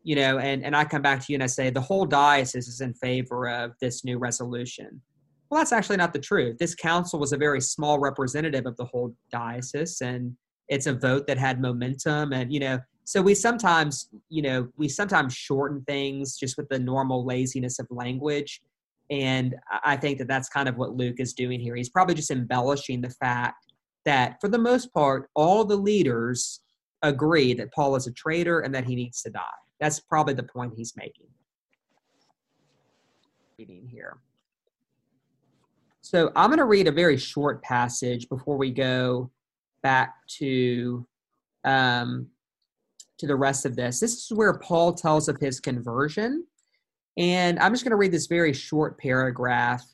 you 0.08 0.16
know, 0.16 0.38
and, 0.38 0.64
and 0.64 0.74
I 0.74 0.86
come 0.86 1.02
back 1.02 1.20
to 1.20 1.26
you 1.28 1.36
and 1.36 1.42
I 1.42 1.48
say 1.48 1.68
the 1.68 1.82
whole 1.82 2.06
diocese 2.06 2.66
is 2.66 2.80
in 2.80 2.94
favor 2.94 3.46
of 3.46 3.72
this 3.78 4.06
new 4.06 4.16
resolution. 4.16 5.02
Well, 5.50 5.60
that's 5.60 5.72
actually 5.72 5.98
not 5.98 6.14
the 6.14 6.18
truth. 6.18 6.56
This 6.56 6.74
council 6.74 7.18
was 7.18 7.34
a 7.34 7.36
very 7.36 7.60
small 7.60 7.98
representative 7.98 8.64
of 8.64 8.74
the 8.78 8.86
whole 8.86 9.14
diocese, 9.30 10.00
and 10.00 10.34
it's 10.68 10.86
a 10.86 10.94
vote 10.94 11.26
that 11.26 11.36
had 11.36 11.60
momentum. 11.60 12.32
And, 12.32 12.50
you 12.50 12.58
know, 12.58 12.78
so 13.04 13.20
we 13.20 13.34
sometimes, 13.34 14.08
you 14.30 14.40
know, 14.40 14.68
we 14.78 14.88
sometimes 14.88 15.34
shorten 15.34 15.82
things 15.86 16.38
just 16.38 16.56
with 16.56 16.70
the 16.70 16.78
normal 16.78 17.26
laziness 17.26 17.78
of 17.78 17.86
language. 17.90 18.62
And 19.10 19.56
I 19.84 19.96
think 19.96 20.16
that 20.18 20.28
that's 20.28 20.48
kind 20.48 20.70
of 20.70 20.76
what 20.76 20.96
Luke 20.96 21.16
is 21.18 21.34
doing 21.34 21.60
here. 21.60 21.76
He's 21.76 21.90
probably 21.90 22.14
just 22.14 22.30
embellishing 22.30 23.02
the 23.02 23.10
fact 23.10 23.67
that, 24.08 24.40
for 24.40 24.48
the 24.48 24.58
most 24.58 24.92
part, 24.92 25.28
all 25.34 25.64
the 25.64 25.76
leaders 25.76 26.60
agree 27.02 27.54
that 27.54 27.72
Paul 27.72 27.94
is 27.96 28.06
a 28.06 28.12
traitor 28.12 28.60
and 28.60 28.74
that 28.74 28.84
he 28.84 28.94
needs 28.96 29.22
to 29.22 29.30
die. 29.30 29.42
That's 29.80 30.00
probably 30.00 30.34
the 30.34 30.42
point 30.42 30.74
he's 30.76 30.94
making. 30.96 31.26
Reading 33.58 33.86
here. 33.86 34.18
So 36.00 36.32
I'm 36.34 36.48
going 36.48 36.58
to 36.58 36.64
read 36.64 36.88
a 36.88 36.92
very 36.92 37.16
short 37.18 37.62
passage 37.62 38.28
before 38.28 38.56
we 38.56 38.70
go 38.70 39.30
back 39.82 40.14
to 40.38 41.06
um, 41.64 42.28
to 43.18 43.26
the 43.26 43.36
rest 43.36 43.66
of 43.66 43.76
this. 43.76 44.00
This 44.00 44.14
is 44.14 44.32
where 44.32 44.54
Paul 44.58 44.94
tells 44.94 45.28
of 45.28 45.38
his 45.38 45.60
conversion, 45.60 46.46
and 47.16 47.58
I'm 47.58 47.72
just 47.72 47.84
going 47.84 47.90
to 47.90 47.96
read 47.96 48.12
this 48.12 48.26
very 48.26 48.52
short 48.52 48.98
paragraph. 48.98 49.84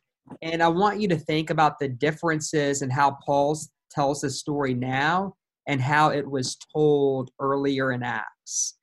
And 0.40 0.62
I 0.62 0.68
want 0.68 1.00
you 1.00 1.08
to 1.08 1.16
think 1.16 1.50
about 1.50 1.78
the 1.78 1.88
differences 1.88 2.82
and 2.82 2.92
how 2.92 3.18
Paul 3.26 3.58
tells 3.94 4.20
the 4.20 4.30
story 4.30 4.74
now 4.74 5.34
and 5.66 5.80
how 5.80 6.10
it 6.10 6.28
was 6.28 6.56
told 6.74 7.30
earlier 7.40 7.92
in 7.92 8.02
Acts. 8.02 8.76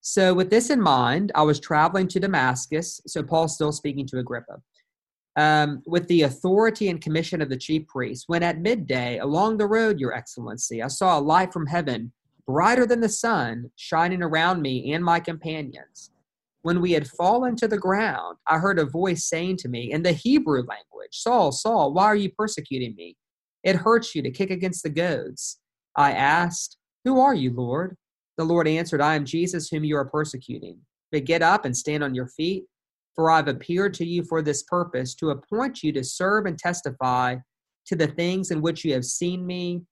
So, 0.00 0.34
with 0.34 0.50
this 0.50 0.70
in 0.70 0.80
mind, 0.80 1.30
I 1.34 1.42
was 1.42 1.60
traveling 1.60 2.08
to 2.08 2.20
Damascus. 2.20 3.00
So, 3.06 3.22
Paul's 3.22 3.54
still 3.54 3.72
speaking 3.72 4.06
to 4.08 4.18
Agrippa. 4.18 4.60
Um, 5.36 5.82
with 5.86 6.06
the 6.08 6.22
authority 6.22 6.88
and 6.88 7.00
commission 7.00 7.40
of 7.40 7.48
the 7.48 7.56
chief 7.56 7.86
priest, 7.86 8.24
when 8.26 8.42
at 8.42 8.60
midday 8.60 9.18
along 9.18 9.56
the 9.56 9.66
road, 9.66 9.98
Your 9.98 10.12
Excellency, 10.12 10.82
I 10.82 10.88
saw 10.88 11.18
a 11.18 11.20
light 11.20 11.52
from 11.52 11.66
heaven, 11.66 12.12
brighter 12.46 12.84
than 12.84 13.00
the 13.00 13.08
sun, 13.08 13.70
shining 13.76 14.22
around 14.22 14.60
me 14.60 14.92
and 14.92 15.04
my 15.04 15.20
companions. 15.20 16.10
When 16.62 16.80
we 16.80 16.92
had 16.92 17.08
fallen 17.08 17.56
to 17.56 17.68
the 17.68 17.78
ground, 17.78 18.38
I 18.46 18.58
heard 18.58 18.78
a 18.78 18.84
voice 18.84 19.24
saying 19.24 19.56
to 19.58 19.68
me 19.68 19.92
in 19.92 20.02
the 20.02 20.12
Hebrew 20.12 20.60
language, 20.60 21.12
Saul, 21.12 21.50
Saul, 21.50 21.92
why 21.92 22.04
are 22.04 22.16
you 22.16 22.30
persecuting 22.30 22.94
me? 22.94 23.16
It 23.64 23.76
hurts 23.76 24.14
you 24.14 24.22
to 24.22 24.30
kick 24.30 24.50
against 24.50 24.82
the 24.82 24.90
goads. 24.90 25.58
I 25.96 26.12
asked, 26.12 26.76
Who 27.04 27.20
are 27.20 27.34
you, 27.34 27.52
Lord? 27.52 27.96
The 28.38 28.44
Lord 28.44 28.66
answered, 28.66 29.00
I 29.00 29.14
am 29.14 29.24
Jesus 29.24 29.68
whom 29.68 29.84
you 29.84 29.96
are 29.96 30.04
persecuting. 30.04 30.78
But 31.10 31.26
get 31.26 31.42
up 31.42 31.64
and 31.64 31.76
stand 31.76 32.02
on 32.02 32.14
your 32.14 32.28
feet, 32.28 32.64
for 33.14 33.30
I've 33.30 33.48
appeared 33.48 33.94
to 33.94 34.06
you 34.06 34.24
for 34.24 34.40
this 34.40 34.62
purpose, 34.62 35.14
to 35.16 35.30
appoint 35.30 35.82
you 35.82 35.92
to 35.92 36.02
serve 36.02 36.46
and 36.46 36.58
testify 36.58 37.36
to 37.86 37.96
the 37.96 38.06
things 38.06 38.50
in 38.50 38.62
which 38.62 38.84
you 38.84 38.94
have 38.94 39.04
seen 39.04 39.46
me, 39.46 39.82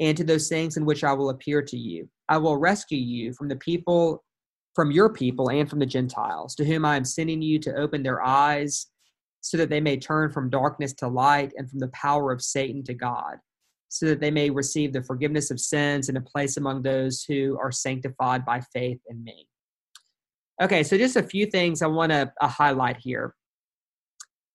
and 0.00 0.16
to 0.16 0.24
those 0.24 0.48
things 0.48 0.76
in 0.76 0.84
which 0.84 1.02
I 1.02 1.12
will 1.12 1.30
appear 1.30 1.62
to 1.62 1.76
you, 1.76 2.08
I 2.28 2.38
will 2.38 2.56
rescue 2.56 2.98
you 2.98 3.32
from 3.32 3.48
the 3.48 3.56
people, 3.56 4.22
from 4.74 4.90
your 4.92 5.12
people, 5.12 5.50
and 5.50 5.68
from 5.68 5.80
the 5.80 5.86
Gentiles, 5.86 6.54
to 6.56 6.64
whom 6.64 6.84
I 6.84 6.96
am 6.96 7.04
sending 7.04 7.42
you 7.42 7.58
to 7.60 7.74
open 7.74 8.02
their 8.02 8.22
eyes, 8.22 8.86
so 9.40 9.56
that 9.56 9.70
they 9.70 9.80
may 9.80 9.96
turn 9.96 10.30
from 10.30 10.50
darkness 10.50 10.92
to 10.94 11.08
light 11.08 11.52
and 11.56 11.68
from 11.70 11.78
the 11.78 11.88
power 11.88 12.32
of 12.32 12.42
Satan 12.42 12.82
to 12.84 12.94
God, 12.94 13.36
so 13.88 14.06
that 14.06 14.20
they 14.20 14.30
may 14.30 14.50
receive 14.50 14.92
the 14.92 15.02
forgiveness 15.02 15.50
of 15.50 15.60
sins 15.60 16.08
and 16.08 16.18
a 16.18 16.22
place 16.22 16.56
among 16.56 16.82
those 16.82 17.22
who 17.22 17.58
are 17.60 17.72
sanctified 17.72 18.44
by 18.44 18.60
faith 18.72 19.00
in 19.08 19.22
me. 19.22 19.46
Okay, 20.60 20.82
so 20.82 20.98
just 20.98 21.16
a 21.16 21.22
few 21.22 21.46
things 21.46 21.82
I 21.82 21.86
want 21.86 22.10
to 22.10 22.32
uh, 22.40 22.48
highlight 22.48 22.96
here. 22.96 23.34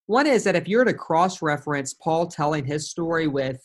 One 0.08 0.28
is 0.28 0.44
that 0.44 0.56
if 0.56 0.68
you're 0.68 0.84
to 0.84 0.94
cross 0.94 1.42
reference 1.42 1.94
Paul 1.94 2.28
telling 2.28 2.66
his 2.66 2.90
story 2.90 3.28
with 3.28 3.62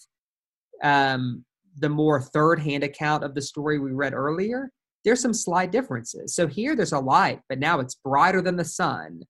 um, 0.85 1.45
the 1.79 1.89
more 1.89 2.21
third 2.21 2.61
hand 2.61 2.85
account 2.85 3.25
of 3.25 3.35
the 3.35 3.43
story 3.43 3.81
we 3.81 3.91
read 3.91 4.15
earlier, 4.15 4.71
there's 5.05 5.21
some 5.21 5.35
slight 5.35 5.73
differences. 5.73 6.35
So 6.35 6.47
here 6.47 6.77
there's 6.77 6.93
a 6.93 6.99
light, 6.99 7.41
but 7.49 7.59
now 7.59 7.81
it's 7.81 7.97
brighter 7.97 8.41
than 8.41 8.57
the 8.57 8.65
sun. 8.65 9.23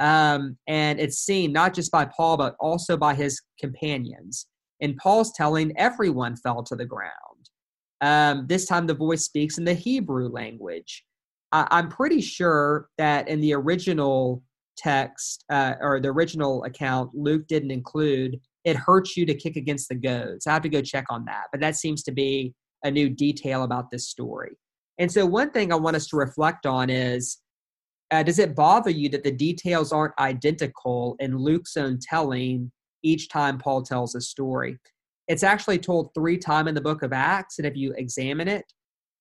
Um, 0.00 0.56
and 0.66 0.98
it's 0.98 1.18
seen 1.18 1.52
not 1.52 1.74
just 1.74 1.92
by 1.92 2.04
Paul, 2.04 2.36
but 2.36 2.56
also 2.60 2.96
by 2.96 3.14
his 3.14 3.40
companions. 3.60 4.46
In 4.80 4.96
Paul's 4.96 5.32
telling, 5.34 5.72
everyone 5.76 6.36
fell 6.36 6.62
to 6.64 6.76
the 6.76 6.84
ground. 6.84 7.12
Um, 8.00 8.46
this 8.48 8.66
time 8.66 8.86
the 8.86 8.94
voice 8.94 9.24
speaks 9.24 9.58
in 9.58 9.64
the 9.64 9.74
Hebrew 9.74 10.28
language. 10.28 11.04
I, 11.52 11.66
I'm 11.70 11.88
pretty 11.88 12.20
sure 12.20 12.88
that 12.98 13.28
in 13.28 13.40
the 13.40 13.54
original 13.54 14.42
text 14.76 15.44
uh, 15.50 15.74
or 15.80 16.00
the 16.00 16.08
original 16.08 16.64
account, 16.64 17.10
Luke 17.14 17.46
didn't 17.46 17.70
include 17.70 18.40
it 18.64 18.76
hurts 18.76 19.16
you 19.16 19.26
to 19.26 19.34
kick 19.34 19.56
against 19.56 19.88
the 19.88 19.94
goads. 19.94 20.46
I 20.46 20.52
have 20.54 20.62
to 20.62 20.68
go 20.68 20.80
check 20.80 21.04
on 21.10 21.24
that, 21.26 21.44
but 21.52 21.60
that 21.60 21.76
seems 21.76 22.02
to 22.04 22.12
be 22.12 22.54
a 22.82 22.90
new 22.90 23.08
detail 23.08 23.62
about 23.62 23.90
this 23.90 24.08
story. 24.08 24.56
And 24.98 25.10
so, 25.10 25.26
one 25.26 25.50
thing 25.50 25.72
I 25.72 25.76
want 25.76 25.96
us 25.96 26.06
to 26.08 26.16
reflect 26.16 26.66
on 26.66 26.88
is 26.90 27.38
uh, 28.10 28.22
does 28.22 28.38
it 28.38 28.54
bother 28.54 28.90
you 28.90 29.08
that 29.10 29.24
the 29.24 29.32
details 29.32 29.92
aren't 29.92 30.18
identical 30.18 31.16
in 31.20 31.36
Luke's 31.36 31.76
own 31.76 31.98
telling 32.00 32.70
each 33.02 33.28
time 33.28 33.58
Paul 33.58 33.82
tells 33.82 34.14
a 34.14 34.20
story? 34.20 34.78
It's 35.26 35.42
actually 35.42 35.78
told 35.78 36.10
three 36.14 36.36
times 36.36 36.68
in 36.68 36.74
the 36.74 36.80
book 36.80 37.02
of 37.02 37.12
Acts, 37.12 37.58
and 37.58 37.66
if 37.66 37.76
you 37.76 37.94
examine 37.96 38.48
it, 38.48 38.64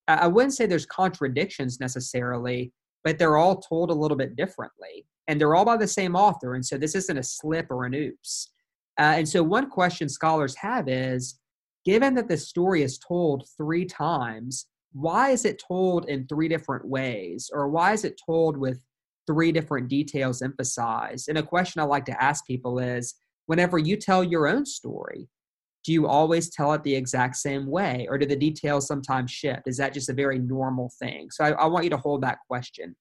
I 0.08 0.28
wouldn't 0.28 0.54
say 0.54 0.66
there's 0.66 0.86
contradictions 0.86 1.80
necessarily, 1.80 2.74
but 3.04 3.18
they're 3.18 3.38
all 3.38 3.62
told 3.62 3.90
a 3.90 3.94
little 3.94 4.18
bit 4.18 4.36
differently. 4.36 5.06
And 5.28 5.40
they're 5.40 5.56
all 5.56 5.64
by 5.64 5.78
the 5.78 5.88
same 5.88 6.16
author. 6.18 6.56
And 6.56 6.66
so 6.66 6.78
this 6.78 6.96
isn't 6.96 7.18
a 7.18 7.24
slip 7.24 7.68
or 7.70 7.86
an 7.86 7.94
oops. 7.94 8.52
Uh, 9.00 9.16
and 9.18 9.28
so, 9.28 9.42
one 9.42 9.70
question 9.70 10.10
scholars 10.10 10.56
have 10.56 10.90
is 10.90 11.40
given 11.86 12.14
that 12.16 12.28
the 12.28 12.38
story 12.38 12.84
is 12.84 12.98
told 13.00 13.48
three 13.58 13.86
times, 13.86 14.68
why 14.94 15.32
is 15.32 15.46
it 15.46 15.62
told 15.68 16.08
in 16.08 16.28
three 16.28 16.48
different 16.48 16.88
ways? 16.88 17.50
Or 17.54 17.68
why 17.68 17.94
is 17.94 18.06
it 18.06 18.22
told 18.24 18.58
with 18.58 18.80
three 19.28 19.52
different 19.52 19.90
details 19.90 20.42
emphasized? 20.42 21.30
And 21.30 21.38
a 21.38 21.44
question 21.44 21.82
I 21.82 21.86
like 21.86 22.06
to 22.06 22.24
ask 22.24 22.46
people 22.46 22.80
is 22.80 23.16
whenever 23.48 23.78
you 23.78 23.98
tell 23.98 24.24
your 24.24 24.48
own 24.48 24.66
story, 24.66 25.28
do 25.84 25.92
you 25.92 26.08
always 26.08 26.50
tell 26.50 26.72
it 26.74 26.84
the 26.84 26.96
exact 26.96 27.36
same 27.36 27.68
way? 27.68 28.08
Or 28.10 28.18
do 28.18 28.26
the 28.26 28.36
details 28.36 28.88
sometimes 28.88 29.32
shift? 29.32 29.64
Is 29.68 29.78
that 29.78 29.94
just 29.94 30.10
a 30.10 30.14
very 30.14 30.40
normal 30.40 30.92
thing? 31.00 31.30
So, 31.32 31.44
I, 31.44 31.50
I 31.52 31.66
want 31.66 31.84
you 31.84 31.90
to 31.90 31.98
hold 31.98 32.22
that 32.22 32.40
question. 32.48 32.96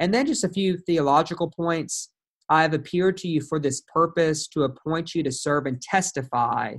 And 0.00 0.12
then 0.12 0.26
just 0.26 0.44
a 0.44 0.48
few 0.48 0.76
theological 0.76 1.50
points. 1.50 2.10
I 2.48 2.62
have 2.62 2.74
appeared 2.74 3.16
to 3.18 3.28
you 3.28 3.40
for 3.40 3.60
this 3.60 3.82
purpose 3.92 4.48
to 4.48 4.64
appoint 4.64 5.14
you 5.14 5.22
to 5.22 5.30
serve 5.30 5.66
and 5.66 5.80
testify 5.80 6.74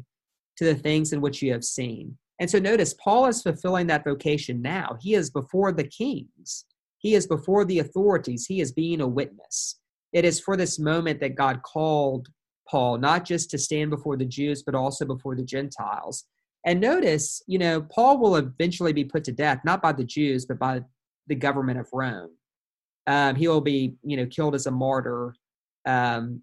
to 0.57 0.65
the 0.65 0.75
things 0.75 1.13
in 1.13 1.21
which 1.21 1.41
you 1.41 1.51
have 1.53 1.63
seen. 1.63 2.17
And 2.41 2.49
so 2.49 2.57
notice, 2.57 2.95
Paul 2.95 3.27
is 3.27 3.43
fulfilling 3.43 3.85
that 3.87 4.03
vocation 4.03 4.63
now. 4.63 4.97
He 4.99 5.13
is 5.13 5.29
before 5.29 5.71
the 5.71 5.83
kings, 5.83 6.65
he 6.97 7.13
is 7.13 7.27
before 7.27 7.65
the 7.65 7.79
authorities, 7.79 8.47
he 8.47 8.61
is 8.61 8.71
being 8.71 8.99
a 8.99 9.07
witness. 9.07 9.79
It 10.11 10.25
is 10.25 10.39
for 10.39 10.57
this 10.57 10.79
moment 10.79 11.19
that 11.19 11.35
God 11.35 11.61
called 11.61 12.29
Paul, 12.67 12.97
not 12.97 13.25
just 13.25 13.51
to 13.51 13.59
stand 13.59 13.91
before 13.91 14.17
the 14.17 14.25
Jews, 14.25 14.63
but 14.63 14.73
also 14.73 15.05
before 15.05 15.35
the 15.35 15.43
Gentiles. 15.43 16.25
And 16.65 16.81
notice, 16.81 17.43
you 17.45 17.59
know, 17.59 17.83
Paul 17.83 18.17
will 18.17 18.35
eventually 18.35 18.91
be 18.91 19.05
put 19.05 19.23
to 19.25 19.31
death, 19.31 19.59
not 19.63 19.81
by 19.83 19.91
the 19.91 20.03
Jews, 20.03 20.47
but 20.47 20.57
by 20.57 20.81
the 21.27 21.35
government 21.35 21.79
of 21.79 21.87
Rome. 21.93 22.31
Um, 23.05 23.35
he 23.35 23.47
will 23.47 23.61
be, 23.61 23.95
you 24.03 24.17
know, 24.17 24.25
killed 24.25 24.55
as 24.55 24.65
a 24.65 24.71
martyr 24.71 25.35
um, 25.85 26.41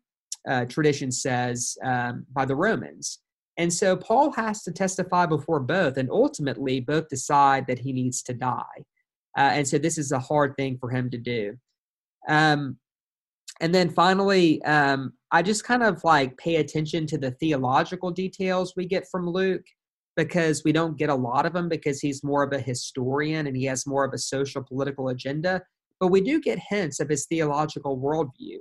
uh, 0.48 0.64
tradition 0.66 1.10
says 1.10 1.76
um, 1.84 2.24
by 2.32 2.44
the 2.44 2.56
Romans. 2.56 3.18
And 3.58 3.72
so 3.72 3.96
Paul 3.96 4.32
has 4.32 4.62
to 4.62 4.72
testify 4.72 5.26
before 5.26 5.60
both, 5.60 5.96
and 5.96 6.08
ultimately 6.10 6.80
both 6.80 7.08
decide 7.08 7.66
that 7.66 7.80
he 7.80 7.92
needs 7.92 8.22
to 8.22 8.32
die. 8.32 8.84
Uh, 9.36 9.50
and 9.52 9.68
so 9.68 9.78
this 9.78 9.98
is 9.98 10.12
a 10.12 10.18
hard 10.18 10.54
thing 10.56 10.78
for 10.78 10.90
him 10.90 11.10
to 11.10 11.18
do. 11.18 11.56
Um, 12.28 12.78
and 13.60 13.74
then 13.74 13.90
finally, 13.90 14.62
um, 14.62 15.12
I 15.32 15.42
just 15.42 15.64
kind 15.64 15.82
of 15.82 16.02
like 16.04 16.38
pay 16.38 16.56
attention 16.56 17.06
to 17.08 17.18
the 17.18 17.32
theological 17.32 18.12
details 18.12 18.74
we 18.76 18.86
get 18.86 19.08
from 19.10 19.28
Luke 19.28 19.64
because 20.16 20.62
we 20.64 20.72
don't 20.72 20.96
get 20.96 21.10
a 21.10 21.14
lot 21.14 21.44
of 21.44 21.52
them 21.52 21.68
because 21.68 22.00
he's 22.00 22.24
more 22.24 22.44
of 22.44 22.52
a 22.52 22.60
historian 22.60 23.48
and 23.48 23.56
he 23.56 23.64
has 23.64 23.86
more 23.86 24.04
of 24.04 24.12
a 24.12 24.18
social 24.18 24.62
political 24.62 25.08
agenda. 25.08 25.62
But 25.98 26.08
we 26.08 26.20
do 26.20 26.40
get 26.40 26.60
hints 26.70 27.00
of 27.00 27.08
his 27.08 27.26
theological 27.26 27.98
worldview. 27.98 28.58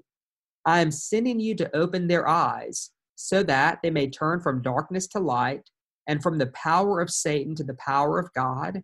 I 0.66 0.82
am 0.82 0.92
sending 0.92 1.40
you 1.40 1.56
to 1.56 1.76
open 1.76 2.08
their 2.08 2.28
eyes 2.28 2.92
so 3.18 3.42
that 3.42 3.80
they 3.82 3.90
may 3.90 4.08
turn 4.08 4.40
from 4.40 4.62
darkness 4.62 5.08
to 5.08 5.20
light 5.20 5.68
and 6.08 6.22
from 6.22 6.38
the 6.38 6.48
power 6.48 7.02
of 7.02 7.10
Satan 7.10 7.56
to 7.56 7.64
the 7.64 7.78
power 7.84 8.20
of 8.20 8.32
God, 8.34 8.84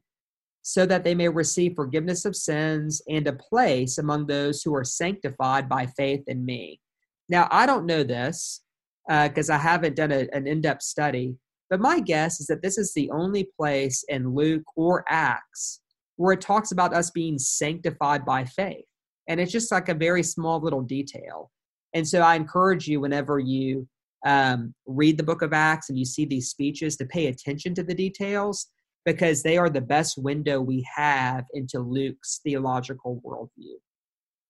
so 0.63 0.85
that 0.87 1.03
they 1.03 1.13
may 1.13 1.29
receive 1.29 1.75
forgiveness 1.75 2.25
of 2.25 2.35
sins 2.35 3.01
and 3.07 3.27
a 3.27 3.33
place 3.33 3.99
among 3.99 4.25
those 4.25 4.63
who 4.63 4.73
are 4.75 4.83
sanctified 4.83 5.69
by 5.69 5.85
faith 5.85 6.23
in 6.27 6.43
me. 6.43 6.81
Now, 7.29 7.47
I 7.51 7.65
don't 7.67 7.85
know 7.85 8.03
this 8.03 8.61
because 9.07 9.49
uh, 9.49 9.53
I 9.53 9.57
haven't 9.57 9.95
done 9.95 10.11
a, 10.11 10.27
an 10.33 10.47
in 10.47 10.61
depth 10.61 10.81
study, 10.81 11.35
but 11.69 11.79
my 11.79 11.99
guess 11.99 12.39
is 12.39 12.47
that 12.47 12.63
this 12.63 12.77
is 12.77 12.91
the 12.93 13.11
only 13.11 13.47
place 13.57 14.03
in 14.09 14.33
Luke 14.33 14.63
or 14.75 15.05
Acts 15.09 15.81
where 16.15 16.33
it 16.33 16.41
talks 16.41 16.71
about 16.71 16.93
us 16.93 17.11
being 17.11 17.37
sanctified 17.37 18.25
by 18.25 18.45
faith. 18.45 18.85
And 19.27 19.39
it's 19.39 19.51
just 19.51 19.71
like 19.71 19.89
a 19.89 19.93
very 19.93 20.23
small 20.23 20.59
little 20.59 20.81
detail. 20.81 21.51
And 21.93 22.07
so 22.07 22.21
I 22.21 22.35
encourage 22.35 22.87
you 22.87 22.99
whenever 22.99 23.39
you 23.39 23.87
um, 24.25 24.73
read 24.85 25.17
the 25.17 25.23
book 25.23 25.41
of 25.41 25.53
Acts 25.53 25.89
and 25.89 25.97
you 25.97 26.05
see 26.05 26.25
these 26.25 26.49
speeches 26.49 26.95
to 26.97 27.05
pay 27.05 27.27
attention 27.27 27.75
to 27.75 27.83
the 27.83 27.93
details 27.93 28.67
because 29.05 29.43
they 29.43 29.57
are 29.57 29.69
the 29.69 29.81
best 29.81 30.17
window 30.17 30.61
we 30.61 30.85
have 30.95 31.45
into 31.53 31.79
Luke's 31.79 32.39
theological 32.43 33.21
worldview. 33.25 33.75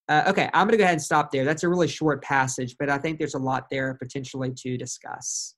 Uh, 0.09 0.23
okay, 0.27 0.49
I'm 0.53 0.67
going 0.67 0.73
to 0.73 0.77
go 0.77 0.83
ahead 0.83 0.93
and 0.93 1.01
stop 1.01 1.31
there. 1.31 1.45
That's 1.45 1.63
a 1.63 1.69
really 1.69 1.88
short 1.88 2.21
passage, 2.23 2.75
but 2.77 2.89
I 2.89 2.97
think 2.97 3.17
there's 3.17 3.36
a 3.36 3.39
lot 3.39 3.67
there 3.71 3.95
potentially 3.95 4.53
to 4.57 4.77
discuss. 4.77 5.55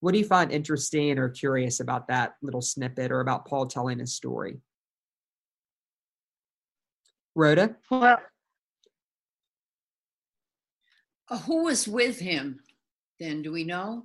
What 0.00 0.12
do 0.12 0.18
you 0.18 0.24
find 0.24 0.52
interesting 0.52 1.18
or 1.18 1.30
curious 1.30 1.80
about 1.80 2.08
that 2.08 2.34
little 2.42 2.60
snippet 2.60 3.10
or 3.10 3.20
about 3.20 3.46
Paul 3.46 3.66
telling 3.66 3.98
his 3.98 4.14
story? 4.14 4.58
Rhoda? 7.34 7.76
Well, 7.90 8.18
Who 11.46 11.64
was 11.64 11.88
with 11.88 12.18
him 12.20 12.60
then? 13.18 13.42
Do 13.42 13.52
we 13.52 13.64
know? 13.64 14.04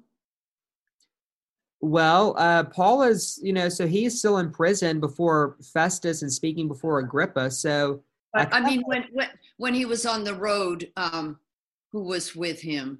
Well, 1.80 2.36
uh, 2.38 2.66
Paul 2.66 3.04
is, 3.04 3.40
you 3.42 3.54
know, 3.54 3.70
so 3.70 3.88
he's 3.88 4.20
still 4.20 4.38
in 4.38 4.52
prison 4.52 5.00
before 5.00 5.58
Festus 5.74 6.22
and 6.22 6.32
speaking 6.32 6.68
before 6.68 7.00
Agrippa. 7.00 7.50
So, 7.50 8.04
I 8.36 8.62
mean, 8.62 8.82
when 8.86 9.06
when 9.12 9.30
when 9.58 9.74
he 9.74 9.86
was 9.86 10.06
on 10.06 10.24
the 10.24 10.34
road, 10.34 10.92
um, 10.96 11.40
who 11.92 12.04
was 12.04 12.36
with 12.36 12.62
him? 12.62 13.00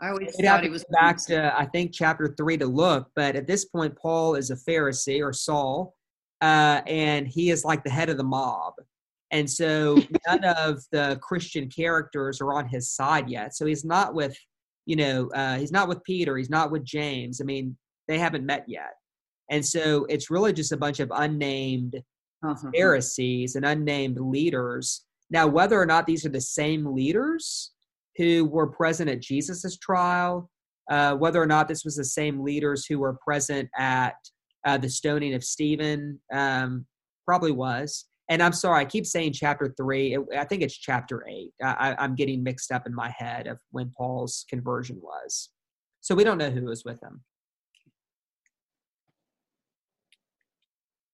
I 0.00 0.10
always 0.10 0.36
thought 0.36 0.62
he 0.62 0.68
was 0.68 0.84
back 0.90 1.18
to, 1.26 1.58
I 1.58 1.66
think, 1.66 1.92
chapter 1.92 2.34
three 2.36 2.56
to 2.58 2.66
look. 2.66 3.10
But 3.16 3.34
at 3.34 3.46
this 3.46 3.64
point, 3.64 3.96
Paul 3.96 4.36
is 4.36 4.50
a 4.50 4.56
Pharisee 4.56 5.24
or 5.24 5.32
Saul, 5.32 5.96
uh, 6.40 6.82
and 6.86 7.26
he 7.26 7.50
is 7.50 7.64
like 7.64 7.82
the 7.82 7.90
head 7.90 8.08
of 8.08 8.16
the 8.16 8.24
mob. 8.24 8.74
And 9.30 9.48
so 9.48 9.98
none 10.26 10.44
of 10.44 10.82
the 10.92 11.18
Christian 11.22 11.68
characters 11.68 12.40
are 12.40 12.54
on 12.54 12.68
his 12.68 12.90
side 12.90 13.28
yet. 13.28 13.54
So 13.54 13.66
he's 13.66 13.84
not 13.84 14.14
with, 14.14 14.36
you 14.86 14.96
know, 14.96 15.28
uh, 15.34 15.58
he's 15.58 15.72
not 15.72 15.88
with 15.88 16.02
Peter. 16.04 16.36
He's 16.36 16.50
not 16.50 16.70
with 16.70 16.84
James. 16.84 17.40
I 17.40 17.44
mean, 17.44 17.76
they 18.06 18.18
haven't 18.18 18.46
met 18.46 18.64
yet. 18.66 18.94
And 19.50 19.64
so 19.64 20.06
it's 20.08 20.30
really 20.30 20.52
just 20.52 20.72
a 20.72 20.76
bunch 20.76 21.00
of 21.00 21.10
unnamed 21.14 21.96
Uh-huh. 22.42 22.70
Pharisees 22.72 23.56
and 23.56 23.64
unnamed 23.64 24.18
leaders. 24.20 25.04
Now, 25.30 25.46
whether 25.46 25.80
or 25.80 25.86
not 25.86 26.06
these 26.06 26.24
are 26.24 26.30
the 26.30 26.40
same 26.40 26.94
leaders 26.94 27.72
who 28.16 28.46
were 28.46 28.68
present 28.68 29.10
at 29.10 29.20
Jesus' 29.20 29.76
trial, 29.76 30.48
uh, 30.90 31.14
whether 31.16 31.42
or 31.42 31.46
not 31.46 31.68
this 31.68 31.84
was 31.84 31.96
the 31.96 32.04
same 32.04 32.42
leaders 32.42 32.86
who 32.86 32.98
were 32.98 33.18
present 33.24 33.68
at 33.76 34.14
uh, 34.66 34.78
the 34.78 34.88
stoning 34.88 35.34
of 35.34 35.44
Stephen, 35.44 36.18
um, 36.32 36.86
probably 37.26 37.52
was. 37.52 38.06
And 38.28 38.42
I'm 38.42 38.52
sorry, 38.52 38.80
I 38.80 38.84
keep 38.84 39.06
saying 39.06 39.32
chapter 39.32 39.72
three. 39.76 40.14
It, 40.14 40.20
I 40.36 40.44
think 40.44 40.62
it's 40.62 40.76
chapter 40.76 41.26
eight. 41.28 41.52
I, 41.62 41.96
I'm 41.98 42.14
getting 42.14 42.42
mixed 42.42 42.70
up 42.70 42.86
in 42.86 42.94
my 42.94 43.10
head 43.16 43.46
of 43.46 43.58
when 43.70 43.90
Paul's 43.96 44.44
conversion 44.50 45.00
was. 45.02 45.48
So 46.00 46.14
we 46.14 46.24
don't 46.24 46.38
know 46.38 46.50
who 46.50 46.66
was 46.66 46.84
with 46.84 47.02
him. 47.02 47.22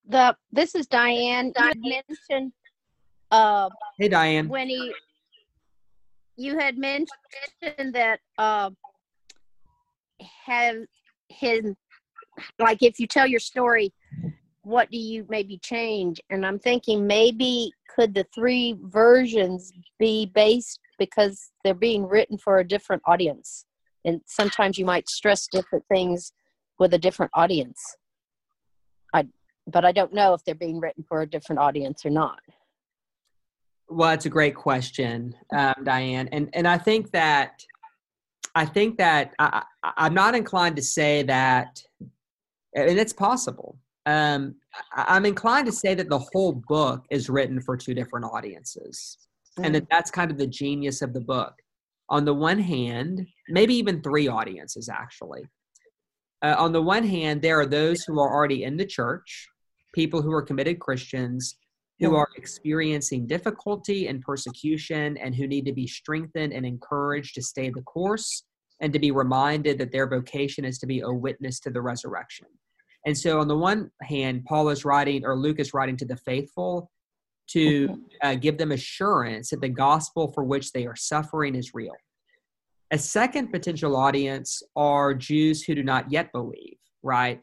the 0.07 0.35
this 0.51 0.75
is 0.75 0.87
Diane. 0.87 1.51
Had 1.55 1.77
mentioned 1.79 2.51
uh, 3.31 3.69
Hey, 3.97 4.09
Diane. 4.09 4.47
when 4.47 4.69
he 4.69 4.93
you 6.37 6.57
had 6.57 6.77
mentioned 6.77 7.09
that 7.93 8.19
uh, 8.37 8.69
have 10.45 10.77
his 11.29 11.73
like 12.59 12.83
if 12.83 12.99
you 12.99 13.07
tell 13.07 13.25
your 13.27 13.39
story, 13.39 13.93
what 14.65 14.89
do 14.89 14.97
you 14.97 15.25
maybe 15.29 15.59
change? 15.59 16.19
And 16.29 16.45
I'm 16.45 16.59
thinking 16.59 17.05
maybe 17.05 17.71
could 17.93 18.13
the 18.15 18.25
three 18.33 18.75
versions 18.81 19.71
be 19.99 20.25
based 20.25 20.79
because 20.97 21.51
they're 21.63 21.73
being 21.73 22.07
written 22.07 22.37
for 22.37 22.59
a 22.59 22.67
different 22.67 23.03
audience, 23.05 23.65
and 24.05 24.21
sometimes 24.25 24.77
you 24.77 24.85
might 24.85 25.07
stress 25.07 25.47
different 25.51 25.85
things 25.87 26.33
with 26.79 26.93
a 26.93 26.97
different 26.97 27.31
audience. 27.35 27.79
I 29.13 29.27
but 29.67 29.85
I 29.85 29.91
don't 29.91 30.13
know 30.13 30.33
if 30.33 30.43
they're 30.43 30.55
being 30.55 30.79
written 30.79 31.03
for 31.07 31.21
a 31.21 31.29
different 31.29 31.59
audience 31.59 32.05
or 32.05 32.09
not. 32.09 32.39
Well, 33.87 34.11
it's 34.11 34.25
a 34.25 34.29
great 34.29 34.55
question, 34.55 35.35
um, 35.55 35.75
Diane, 35.83 36.27
and 36.31 36.49
and 36.53 36.67
I 36.67 36.79
think 36.79 37.11
that 37.11 37.63
I 38.55 38.65
think 38.65 38.97
that 38.97 39.33
I, 39.37 39.63
I'm 39.83 40.13
not 40.13 40.33
inclined 40.33 40.77
to 40.77 40.81
say 40.81 41.23
that, 41.23 41.83
and 42.73 42.97
it's 42.99 43.13
possible. 43.13 43.77
Um, 44.05 44.55
I'm 44.95 45.25
inclined 45.25 45.65
to 45.65 45.71
say 45.71 45.95
that 45.95 46.09
the 46.09 46.23
whole 46.33 46.63
book 46.67 47.03
is 47.09 47.29
written 47.29 47.59
for 47.59 47.75
two 47.75 47.93
different 47.93 48.25
audiences, 48.25 49.17
and 49.61 49.73
that 49.73 49.87
that's 49.89 50.11
kind 50.11 50.29
of 50.29 50.37
the 50.37 50.47
genius 50.47 51.01
of 51.01 51.13
the 51.13 51.21
book. 51.21 51.53
On 52.09 52.23
the 52.23 52.33
one 52.33 52.59
hand, 52.59 53.25
maybe 53.49 53.73
even 53.75 54.01
three 54.01 54.27
audiences 54.27 54.89
actually. 54.89 55.41
Uh, 56.43 56.55
on 56.57 56.71
the 56.71 56.81
one 56.81 57.03
hand, 57.03 57.41
there 57.41 57.59
are 57.59 57.65
those 57.65 58.03
who 58.03 58.19
are 58.19 58.31
already 58.31 58.63
in 58.63 58.77
the 58.77 58.85
church, 58.85 59.47
people 59.95 60.21
who 60.21 60.31
are 60.31 60.43
committed 60.43 60.79
Christians 60.79 61.57
who 61.99 62.15
are 62.15 62.27
experiencing 62.35 63.25
difficulty 63.25 64.07
and 64.07 64.21
persecution 64.21 65.17
and 65.17 65.33
who 65.33 65.47
need 65.47 65.65
to 65.65 65.73
be 65.73 65.87
strengthened 65.87 66.51
and 66.51 66.65
encouraged 66.65 67.35
to 67.35 67.41
stay 67.41 67.69
the 67.69 67.81
course 67.83 68.43
and 68.81 68.91
to 68.91 68.99
be 68.99 69.11
reminded 69.11 69.77
that 69.77 69.91
their 69.91 70.07
vocation 70.07 70.65
is 70.65 70.77
to 70.79 70.85
be 70.85 70.99
a 70.99 71.11
witness 71.11 71.59
to 71.61 71.69
the 71.69 71.81
resurrection. 71.81 72.47
And 73.05 73.17
so, 73.17 73.39
on 73.39 73.47
the 73.47 73.57
one 73.57 73.91
hand, 74.01 74.45
Paul 74.45 74.69
is 74.69 74.83
writing, 74.83 75.25
or 75.25 75.35
Luke 75.35 75.59
is 75.59 75.73
writing 75.73 75.97
to 75.97 76.05
the 76.05 76.17
faithful 76.17 76.89
to 77.47 78.01
uh, 78.23 78.35
give 78.35 78.57
them 78.57 78.71
assurance 78.71 79.51
that 79.51 79.61
the 79.61 79.69
gospel 79.69 80.31
for 80.31 80.43
which 80.43 80.71
they 80.71 80.87
are 80.87 80.95
suffering 80.95 81.55
is 81.55 81.75
real. 81.75 81.93
A 82.91 82.97
second 82.97 83.51
potential 83.51 83.95
audience 83.95 84.63
are 84.75 85.13
Jews 85.13 85.63
who 85.63 85.75
do 85.75 85.83
not 85.83 86.11
yet 86.11 86.31
believe, 86.31 86.77
right? 87.03 87.41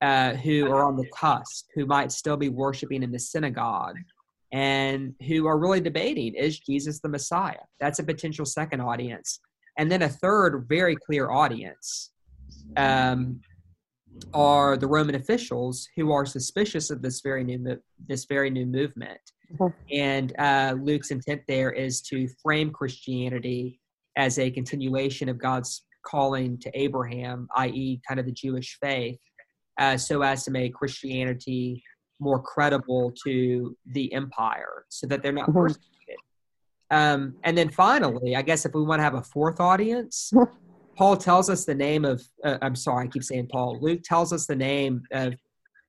Uh, 0.00 0.34
who 0.34 0.70
are 0.70 0.84
on 0.84 0.96
the 0.96 1.08
cusp, 1.14 1.66
who 1.74 1.86
might 1.86 2.10
still 2.10 2.36
be 2.36 2.48
worshiping 2.48 3.02
in 3.02 3.12
the 3.12 3.18
synagogue, 3.18 3.96
and 4.52 5.14
who 5.26 5.46
are 5.46 5.58
really 5.58 5.80
debating 5.80 6.34
is 6.34 6.58
Jesus 6.58 7.00
the 7.00 7.08
Messiah? 7.08 7.60
That's 7.80 7.98
a 7.98 8.04
potential 8.04 8.44
second 8.44 8.80
audience. 8.80 9.40
And 9.78 9.90
then 9.90 10.02
a 10.02 10.08
third 10.08 10.66
very 10.68 10.96
clear 10.96 11.30
audience 11.30 12.10
um, 12.76 13.40
are 14.34 14.76
the 14.76 14.86
Roman 14.86 15.14
officials 15.14 15.88
who 15.96 16.12
are 16.12 16.24
suspicious 16.26 16.90
of 16.90 17.02
this 17.02 17.20
very 17.20 17.44
new 17.44 17.58
mo- 17.58 17.78
this 18.08 18.24
very 18.24 18.50
new 18.50 18.66
movement. 18.66 19.20
Mhm. 19.54 19.74
And 19.90 20.32
uh, 20.38 20.74
Luke's 20.80 21.10
intent 21.10 21.42
there 21.48 21.70
is 21.72 22.00
to 22.02 22.26
frame 22.42 22.70
Christianity 22.70 23.80
as 24.16 24.38
a 24.38 24.50
continuation 24.50 25.28
of 25.28 25.38
God's 25.38 25.84
calling 26.06 26.58
to 26.58 26.70
Abraham, 26.78 27.48
i.e., 27.56 28.00
kind 28.06 28.18
of 28.18 28.26
the 28.26 28.32
Jewish 28.32 28.78
faith, 28.80 29.18
uh, 29.78 29.96
so 29.96 30.22
as 30.22 30.44
to 30.44 30.50
make 30.50 30.74
Christianity 30.74 31.82
more 32.20 32.40
credible 32.40 33.12
to 33.24 33.76
the 33.86 34.12
empire, 34.12 34.84
so 34.88 35.06
that 35.06 35.22
they're 35.22 35.32
not 35.32 35.48
Mhm. 35.48 35.54
persecuted. 35.54 36.16
Um, 36.90 37.36
and 37.44 37.56
then 37.56 37.70
finally, 37.70 38.36
I 38.36 38.42
guess 38.42 38.66
if 38.66 38.74
we 38.74 38.82
want 38.82 38.98
to 39.00 39.04
have 39.04 39.14
a 39.14 39.22
fourth 39.22 39.60
audience, 39.60 40.30
Paul 40.96 41.16
tells 41.16 41.48
us 41.48 41.64
the 41.64 41.74
name 41.74 42.04
of, 42.04 42.22
uh, 42.44 42.58
I'm 42.62 42.76
sorry, 42.76 43.06
I 43.06 43.08
keep 43.08 43.24
saying 43.24 43.48
Paul. 43.50 43.78
Luke 43.80 44.00
tells 44.04 44.32
us 44.32 44.46
the 44.46 44.56
name 44.56 45.02
of 45.12 45.34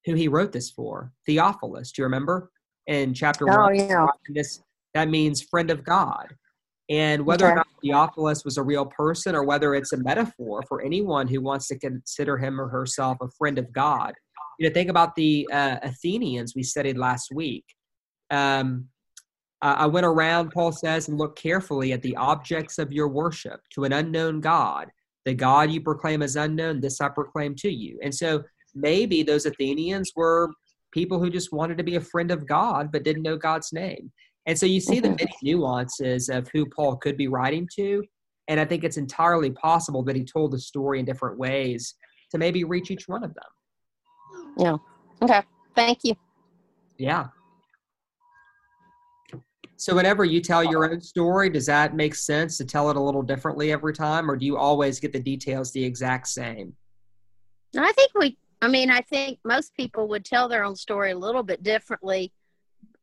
who 0.06 0.16
he 0.16 0.28
wrote 0.28 0.52
this 0.52 0.72
for 0.72 1.12
Theophilus. 1.26 1.92
Do 1.92 2.02
you 2.02 2.06
remember? 2.06 2.50
In 2.88 3.14
chapter 3.14 3.50
Oh 3.50 3.64
one, 3.64 3.76
yeah. 3.76 4.06
this, 4.30 4.62
that 4.94 5.10
means 5.10 5.42
friend 5.42 5.72
of 5.72 5.84
God. 5.84 6.34
And 6.90 7.26
whether 7.26 7.50
or 7.50 7.56
not 7.56 7.68
Theophilus 7.82 8.44
was 8.44 8.58
a 8.58 8.64
real 8.64 8.86
person 8.86 9.36
or 9.36 9.44
whether 9.46 9.74
it's 9.74 9.94
a 9.94 9.98
metaphor 9.98 10.64
for 10.68 10.82
anyone 10.82 11.28
who 11.28 11.42
wants 11.42 11.68
to 11.70 11.80
consider 11.80 12.38
him 12.38 12.60
or 12.60 12.68
herself 12.68 13.18
a 13.22 13.30
friend 13.38 13.58
of 13.58 13.72
God. 13.72 14.14
You 14.60 14.68
know, 14.68 14.74
think 14.74 14.90
about 14.90 15.16
the 15.16 15.48
uh, 15.52 15.78
Athenians 15.82 16.54
we 16.56 16.64
studied 16.64 16.98
last 16.98 17.30
week. 17.34 17.64
Um, 18.30 18.90
I 19.64 19.74
I 19.84 19.86
went 19.88 20.06
around, 20.06 20.52
Paul 20.52 20.72
says, 20.72 21.08
and 21.08 21.18
looked 21.18 21.40
carefully 21.40 21.94
at 21.94 22.02
the 22.02 22.16
objects 22.18 22.78
of 22.78 22.92
your 22.92 23.08
worship 23.08 23.60
to 23.74 23.86
an 23.86 23.94
unknown 23.94 24.42
God. 24.42 24.90
The 25.26 25.34
God 25.34 25.72
you 25.72 25.82
proclaim 25.82 26.22
as 26.22 26.36
unknown, 26.36 26.82
this 26.82 27.02
I 27.02 27.10
proclaim 27.10 27.56
to 27.56 27.70
you. 27.70 27.98
And 28.04 28.14
so 28.14 28.44
maybe 28.76 29.24
those 29.24 29.46
Athenians 29.46 30.12
were 30.16 30.52
people 30.92 31.18
who 31.20 31.30
just 31.30 31.54
wanted 31.54 31.78
to 31.78 31.84
be 31.84 31.96
a 31.96 32.02
friend 32.02 32.30
of 32.30 32.46
God 32.46 32.92
but 32.92 33.04
didn't 33.04 33.24
know 33.24 33.38
God's 33.38 33.72
name. 33.74 34.12
And 34.46 34.60
so 34.60 34.66
you 34.66 34.82
see 34.82 35.00
the 35.00 35.10
Mhm. 35.10 35.20
many 35.20 35.36
nuances 35.42 36.30
of 36.30 36.50
who 36.54 36.66
Paul 36.66 36.98
could 36.98 37.18
be 37.18 37.30
writing 37.30 37.68
to. 37.78 38.04
And 38.50 38.60
I 38.60 38.66
think 38.66 38.84
it's 38.84 38.98
entirely 38.98 39.52
possible 39.52 40.04
that 40.04 40.18
he 40.18 40.26
told 40.26 40.52
the 40.52 40.60
story 40.60 41.00
in 41.00 41.06
different 41.06 41.38
ways 41.40 41.96
to 42.32 42.38
maybe 42.38 42.66
reach 42.66 42.92
each 42.92 43.08
one 43.08 43.24
of 43.24 43.34
them. 43.34 43.52
Yeah. 44.58 44.78
Okay. 45.22 45.42
Thank 45.76 46.00
you. 46.04 46.16
Yeah. 46.98 47.28
So 49.84 49.94
whenever 49.94 50.24
you 50.24 50.40
tell 50.40 50.64
your 50.64 50.90
own 50.90 51.02
story, 51.02 51.50
does 51.50 51.66
that 51.66 51.94
make 51.94 52.16
sense 52.16 52.58
to 52.58 52.64
tell 52.64 52.90
it 52.90 52.96
a 52.96 53.02
little 53.02 53.22
differently 53.22 53.74
every 53.74 53.94
time, 53.94 54.32
or 54.32 54.38
do 54.38 54.46
you 54.46 54.56
always 54.56 54.98
get 54.98 55.12
the 55.12 55.20
details 55.20 55.74
the 55.74 55.84
exact 55.84 56.30
same? 56.30 56.74
I 57.78 57.92
think 57.92 58.12
we, 58.18 58.38
I 58.62 58.70
mean, 58.70 58.90
I 58.90 59.02
think 59.02 59.40
most 59.44 59.76
people 59.76 60.08
would 60.08 60.24
tell 60.24 60.48
their 60.48 60.64
own 60.64 60.78
story 60.78 61.12
a 61.12 61.18
little 61.18 61.44
bit 61.44 61.64
differently. 61.64 62.32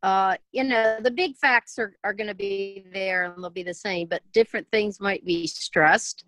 Uh, 0.02 0.36
you 0.52 0.64
know, 0.64 0.96
the 1.02 1.10
big 1.10 1.36
facts 1.36 1.78
are, 1.78 1.96
are 2.02 2.14
going 2.14 2.28
to 2.28 2.34
be 2.34 2.86
there 2.94 3.24
and 3.24 3.44
they'll 3.44 3.50
be 3.50 3.62
the 3.62 3.74
same, 3.74 4.08
but 4.08 4.22
different 4.32 4.66
things 4.70 5.00
might 5.00 5.22
be 5.22 5.46
stressed 5.46 6.24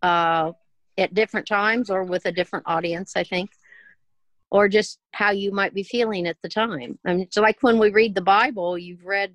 uh, 0.00 0.52
at 0.96 1.12
different 1.12 1.46
times 1.46 1.90
or 1.90 2.02
with 2.02 2.24
a 2.24 2.32
different 2.32 2.64
audience, 2.66 3.12
I 3.14 3.24
think, 3.24 3.50
or 4.50 4.70
just 4.70 5.00
how 5.12 5.32
you 5.32 5.52
might 5.52 5.74
be 5.74 5.82
feeling 5.82 6.26
at 6.26 6.38
the 6.42 6.48
time. 6.48 6.98
I 7.04 7.12
mean, 7.12 7.20
it's 7.24 7.36
like 7.36 7.58
when 7.62 7.78
we 7.78 7.90
read 7.90 8.14
the 8.14 8.22
Bible, 8.22 8.78
you've 8.78 9.04
read, 9.04 9.34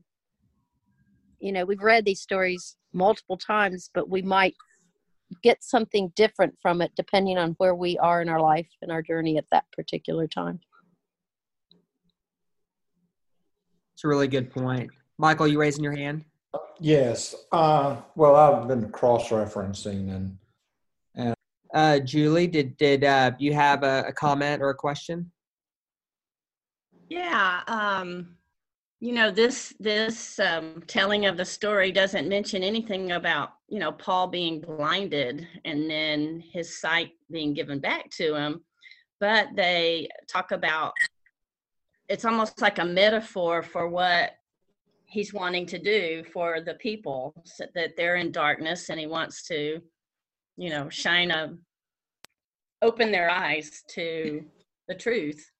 you 1.39 1.51
know, 1.51 1.65
we've 1.65 1.81
read 1.81 2.05
these 2.05 2.21
stories 2.21 2.77
multiple 2.93 3.37
times, 3.37 3.89
but 3.93 4.09
we 4.09 4.21
might 4.21 4.55
get 5.43 5.63
something 5.63 6.11
different 6.15 6.55
from 6.61 6.81
it 6.81 6.91
depending 6.95 7.37
on 7.37 7.51
where 7.57 7.75
we 7.75 7.97
are 7.97 8.21
in 8.21 8.29
our 8.29 8.39
life 8.39 8.69
and 8.81 8.91
our 8.91 9.01
journey 9.01 9.37
at 9.37 9.45
that 9.51 9.65
particular 9.71 10.27
time. 10.27 10.59
It's 13.93 14.03
a 14.03 14.07
really 14.07 14.27
good 14.27 14.49
point. 14.51 14.89
Michael, 15.17 15.47
you 15.47 15.59
raising 15.59 15.83
your 15.83 15.95
hand? 15.95 16.23
Yes. 16.79 17.35
Uh, 17.51 17.97
well, 18.15 18.35
I've 18.35 18.67
been 18.67 18.89
cross-referencing 18.91 20.15
and 20.15 20.37
Uh, 21.73 21.99
Julie, 21.99 22.47
did 22.47 22.77
did 22.77 23.03
uh, 23.03 23.31
you 23.39 23.53
have 23.53 23.83
a, 23.83 24.05
a 24.07 24.13
comment 24.13 24.61
or 24.61 24.69
a 24.69 24.75
question? 24.75 25.29
Yeah, 27.09 27.61
um, 27.67 28.36
you 28.99 29.13
know, 29.13 29.29
this 29.29 29.73
this 29.79 30.39
um, 30.39 30.83
telling 30.87 31.25
of 31.25 31.37
the 31.37 31.45
story 31.45 31.91
doesn't 31.91 32.27
mention 32.27 32.63
anything 32.63 33.11
about 33.11 33.53
you 33.67 33.79
know 33.79 33.91
Paul 33.91 34.27
being 34.27 34.59
blinded 34.59 35.47
and 35.65 35.89
then 35.89 36.43
his 36.51 36.79
sight 36.79 37.11
being 37.31 37.53
given 37.53 37.79
back 37.79 38.09
to 38.11 38.35
him, 38.35 38.61
but 39.19 39.49
they 39.55 40.09
talk 40.27 40.51
about 40.51 40.93
it's 42.09 42.25
almost 42.25 42.61
like 42.61 42.79
a 42.79 42.85
metaphor 42.85 43.61
for 43.61 43.87
what 43.87 44.31
he's 45.05 45.33
wanting 45.33 45.65
to 45.67 45.79
do 45.79 46.23
for 46.33 46.61
the 46.61 46.73
people 46.75 47.33
so 47.45 47.65
that 47.75 47.95
they're 47.95 48.15
in 48.15 48.31
darkness 48.31 48.89
and 48.89 48.99
he 48.99 49.07
wants 49.07 49.43
to 49.47 49.79
you 50.57 50.69
know 50.69 50.89
shine 50.89 51.31
a 51.31 51.55
open 52.81 53.11
their 53.11 53.29
eyes 53.29 53.83
to 53.87 54.43
the 54.87 54.95
truth 54.95 55.51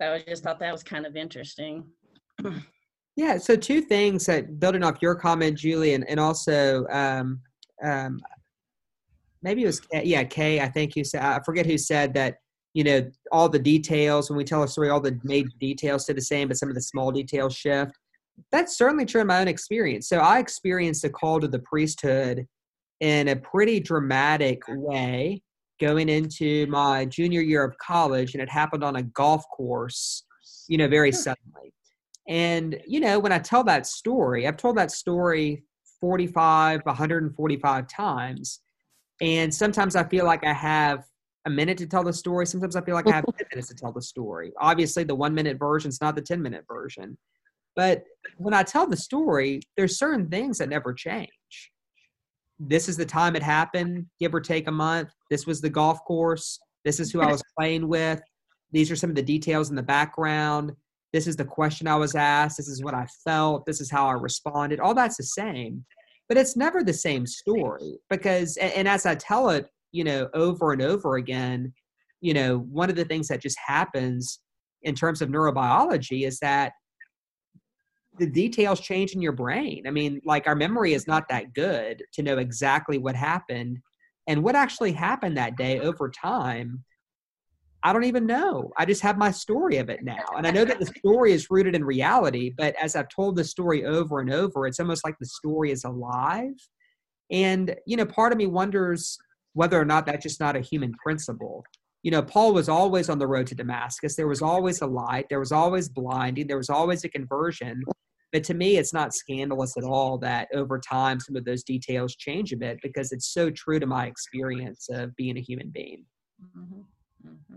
so 0.00 0.14
I 0.14 0.24
just 0.26 0.42
thought 0.42 0.58
that 0.60 0.72
was 0.72 0.82
kind 0.82 1.04
of 1.04 1.14
interesting. 1.14 1.84
Yeah. 3.16 3.38
So 3.38 3.56
two 3.56 3.80
things 3.82 4.24
that 4.26 4.60
building 4.60 4.82
off 4.82 5.02
your 5.02 5.14
comment, 5.14 5.58
Julie, 5.58 5.94
and, 5.94 6.08
and 6.08 6.18
also 6.18 6.86
um, 6.86 7.40
um, 7.84 8.20
maybe 9.42 9.62
it 9.62 9.66
was 9.66 9.82
yeah 9.92 10.24
Kay. 10.24 10.60
I 10.60 10.68
think 10.68 10.96
you 10.96 11.04
said 11.04 11.22
I 11.22 11.40
forget 11.44 11.66
who 11.66 11.78
said 11.78 12.14
that. 12.14 12.36
You 12.72 12.84
know 12.84 13.10
all 13.32 13.48
the 13.48 13.58
details 13.58 14.30
when 14.30 14.36
we 14.36 14.44
tell 14.44 14.62
a 14.62 14.68
story, 14.68 14.90
all 14.90 15.00
the 15.00 15.18
major 15.24 15.50
details 15.58 16.04
stay 16.04 16.12
the 16.12 16.20
same, 16.20 16.46
but 16.46 16.56
some 16.56 16.68
of 16.68 16.76
the 16.76 16.80
small 16.80 17.10
details 17.10 17.56
shift. 17.56 17.90
That's 18.52 18.78
certainly 18.78 19.04
true 19.04 19.22
in 19.22 19.26
my 19.26 19.40
own 19.40 19.48
experience. 19.48 20.08
So 20.08 20.18
I 20.18 20.38
experienced 20.38 21.02
a 21.02 21.10
call 21.10 21.40
to 21.40 21.48
the 21.48 21.58
priesthood 21.58 22.46
in 23.00 23.26
a 23.26 23.34
pretty 23.34 23.80
dramatic 23.80 24.62
way 24.68 25.42
going 25.80 26.08
into 26.08 26.68
my 26.68 27.06
junior 27.06 27.40
year 27.40 27.64
of 27.64 27.76
college, 27.78 28.34
and 28.34 28.42
it 28.42 28.48
happened 28.48 28.84
on 28.84 28.94
a 28.94 29.02
golf 29.02 29.42
course 29.48 30.22
you 30.70 30.78
know, 30.78 30.88
very 30.88 31.12
suddenly. 31.12 31.74
And, 32.28 32.80
you 32.86 33.00
know, 33.00 33.18
when 33.18 33.32
I 33.32 33.38
tell 33.38 33.64
that 33.64 33.86
story, 33.86 34.46
I've 34.46 34.56
told 34.56 34.76
that 34.76 34.90
story 34.90 35.64
45, 36.00 36.80
145 36.84 37.88
times. 37.88 38.60
And 39.20 39.52
sometimes 39.52 39.96
I 39.96 40.04
feel 40.04 40.24
like 40.24 40.44
I 40.44 40.52
have 40.52 41.04
a 41.46 41.50
minute 41.50 41.78
to 41.78 41.86
tell 41.86 42.04
the 42.04 42.12
story. 42.12 42.46
Sometimes 42.46 42.76
I 42.76 42.82
feel 42.82 42.94
like 42.94 43.08
I 43.08 43.16
have 43.16 43.24
10 43.38 43.46
minutes 43.52 43.68
to 43.68 43.74
tell 43.74 43.92
the 43.92 44.02
story. 44.02 44.52
Obviously, 44.60 45.04
the 45.04 45.14
one 45.14 45.34
minute 45.34 45.58
version 45.58 45.88
is 45.88 46.00
not 46.00 46.14
the 46.14 46.22
10 46.22 46.40
minute 46.40 46.64
version. 46.68 47.16
But 47.76 48.04
when 48.36 48.54
I 48.54 48.62
tell 48.62 48.86
the 48.86 48.96
story, 48.96 49.60
there's 49.76 49.98
certain 49.98 50.28
things 50.28 50.58
that 50.58 50.68
never 50.68 50.92
change. 50.92 51.28
This 52.58 52.88
is 52.88 52.96
the 52.96 53.06
time 53.06 53.36
it 53.36 53.42
happened, 53.42 54.06
give 54.18 54.34
or 54.34 54.40
take 54.40 54.68
a 54.68 54.72
month. 54.72 55.10
This 55.30 55.46
was 55.46 55.60
the 55.60 55.70
golf 55.70 56.04
course. 56.04 56.58
This 56.84 57.00
is 57.00 57.10
who 57.10 57.20
I 57.20 57.30
was 57.30 57.42
playing 57.58 57.88
with. 57.88 58.20
These 58.72 58.90
are 58.90 58.96
some 58.96 59.10
of 59.10 59.16
the 59.16 59.22
details 59.22 59.70
in 59.70 59.76
the 59.76 59.82
background. 59.82 60.72
This 61.12 61.26
is 61.26 61.36
the 61.36 61.44
question 61.44 61.86
I 61.88 61.96
was 61.96 62.14
asked. 62.14 62.56
This 62.56 62.68
is 62.68 62.84
what 62.84 62.94
I 62.94 63.06
felt. 63.24 63.66
This 63.66 63.80
is 63.80 63.90
how 63.90 64.06
I 64.06 64.12
responded. 64.12 64.80
All 64.80 64.94
that's 64.94 65.16
the 65.16 65.24
same, 65.24 65.84
but 66.28 66.36
it's 66.38 66.56
never 66.56 66.82
the 66.82 66.92
same 66.92 67.26
story 67.26 67.98
because, 68.08 68.56
and, 68.56 68.72
and 68.72 68.88
as 68.88 69.06
I 69.06 69.16
tell 69.16 69.50
it, 69.50 69.66
you 69.92 70.04
know, 70.04 70.28
over 70.34 70.72
and 70.72 70.82
over 70.82 71.16
again, 71.16 71.72
you 72.20 72.34
know, 72.34 72.58
one 72.58 72.90
of 72.90 72.96
the 72.96 73.04
things 73.04 73.28
that 73.28 73.42
just 73.42 73.58
happens 73.64 74.40
in 74.82 74.94
terms 74.94 75.20
of 75.20 75.28
neurobiology 75.28 76.26
is 76.26 76.38
that 76.38 76.72
the 78.18 78.26
details 78.26 78.80
change 78.80 79.12
in 79.12 79.22
your 79.22 79.32
brain. 79.32 79.86
I 79.86 79.90
mean, 79.90 80.20
like 80.24 80.46
our 80.46 80.54
memory 80.54 80.92
is 80.92 81.06
not 81.06 81.28
that 81.28 81.54
good 81.54 82.04
to 82.12 82.22
know 82.22 82.38
exactly 82.38 82.98
what 82.98 83.16
happened 83.16 83.78
and 84.26 84.42
what 84.42 84.54
actually 84.54 84.92
happened 84.92 85.36
that 85.36 85.56
day 85.56 85.80
over 85.80 86.10
time. 86.10 86.84
I 87.82 87.92
don't 87.92 88.04
even 88.04 88.26
know. 88.26 88.70
I 88.76 88.84
just 88.84 89.00
have 89.02 89.16
my 89.16 89.30
story 89.30 89.78
of 89.78 89.88
it 89.88 90.04
now. 90.04 90.24
And 90.36 90.46
I 90.46 90.50
know 90.50 90.64
that 90.64 90.78
the 90.78 90.92
story 90.98 91.32
is 91.32 91.50
rooted 91.50 91.74
in 91.74 91.84
reality, 91.84 92.52
but 92.56 92.74
as 92.76 92.94
I've 92.94 93.08
told 93.08 93.36
the 93.36 93.44
story 93.44 93.86
over 93.86 94.20
and 94.20 94.32
over, 94.32 94.66
it's 94.66 94.80
almost 94.80 95.04
like 95.04 95.16
the 95.18 95.26
story 95.26 95.70
is 95.70 95.84
alive. 95.84 96.52
And, 97.30 97.74
you 97.86 97.96
know, 97.96 98.04
part 98.04 98.32
of 98.32 98.38
me 98.38 98.46
wonders 98.46 99.16
whether 99.54 99.80
or 99.80 99.84
not 99.84 100.06
that's 100.06 100.22
just 100.22 100.40
not 100.40 100.56
a 100.56 100.60
human 100.60 100.92
principle. 101.02 101.64
You 102.02 102.10
know, 102.10 102.22
Paul 102.22 102.52
was 102.52 102.68
always 102.68 103.08
on 103.08 103.18
the 103.18 103.26
road 103.26 103.46
to 103.48 103.54
Damascus. 103.54 104.14
There 104.14 104.28
was 104.28 104.42
always 104.42 104.80
a 104.80 104.86
light, 104.86 105.26
there 105.28 105.40
was 105.40 105.52
always 105.52 105.88
blinding, 105.88 106.46
there 106.46 106.56
was 106.56 106.70
always 106.70 107.04
a 107.04 107.08
conversion. 107.08 107.82
But 108.32 108.44
to 108.44 108.54
me, 108.54 108.76
it's 108.76 108.92
not 108.92 109.12
scandalous 109.12 109.76
at 109.76 109.84
all 109.84 110.16
that 110.18 110.48
over 110.54 110.78
time 110.78 111.18
some 111.18 111.34
of 111.34 111.44
those 111.44 111.64
details 111.64 112.14
change 112.14 112.52
a 112.52 112.56
bit 112.56 112.78
because 112.82 113.10
it's 113.10 113.32
so 113.32 113.50
true 113.50 113.80
to 113.80 113.86
my 113.86 114.06
experience 114.06 114.88
of 114.90 115.14
being 115.16 115.36
a 115.36 115.40
human 115.40 115.70
being. 115.70 116.04
Mm-hmm. 116.56 116.80
Mm-hmm. 117.28 117.56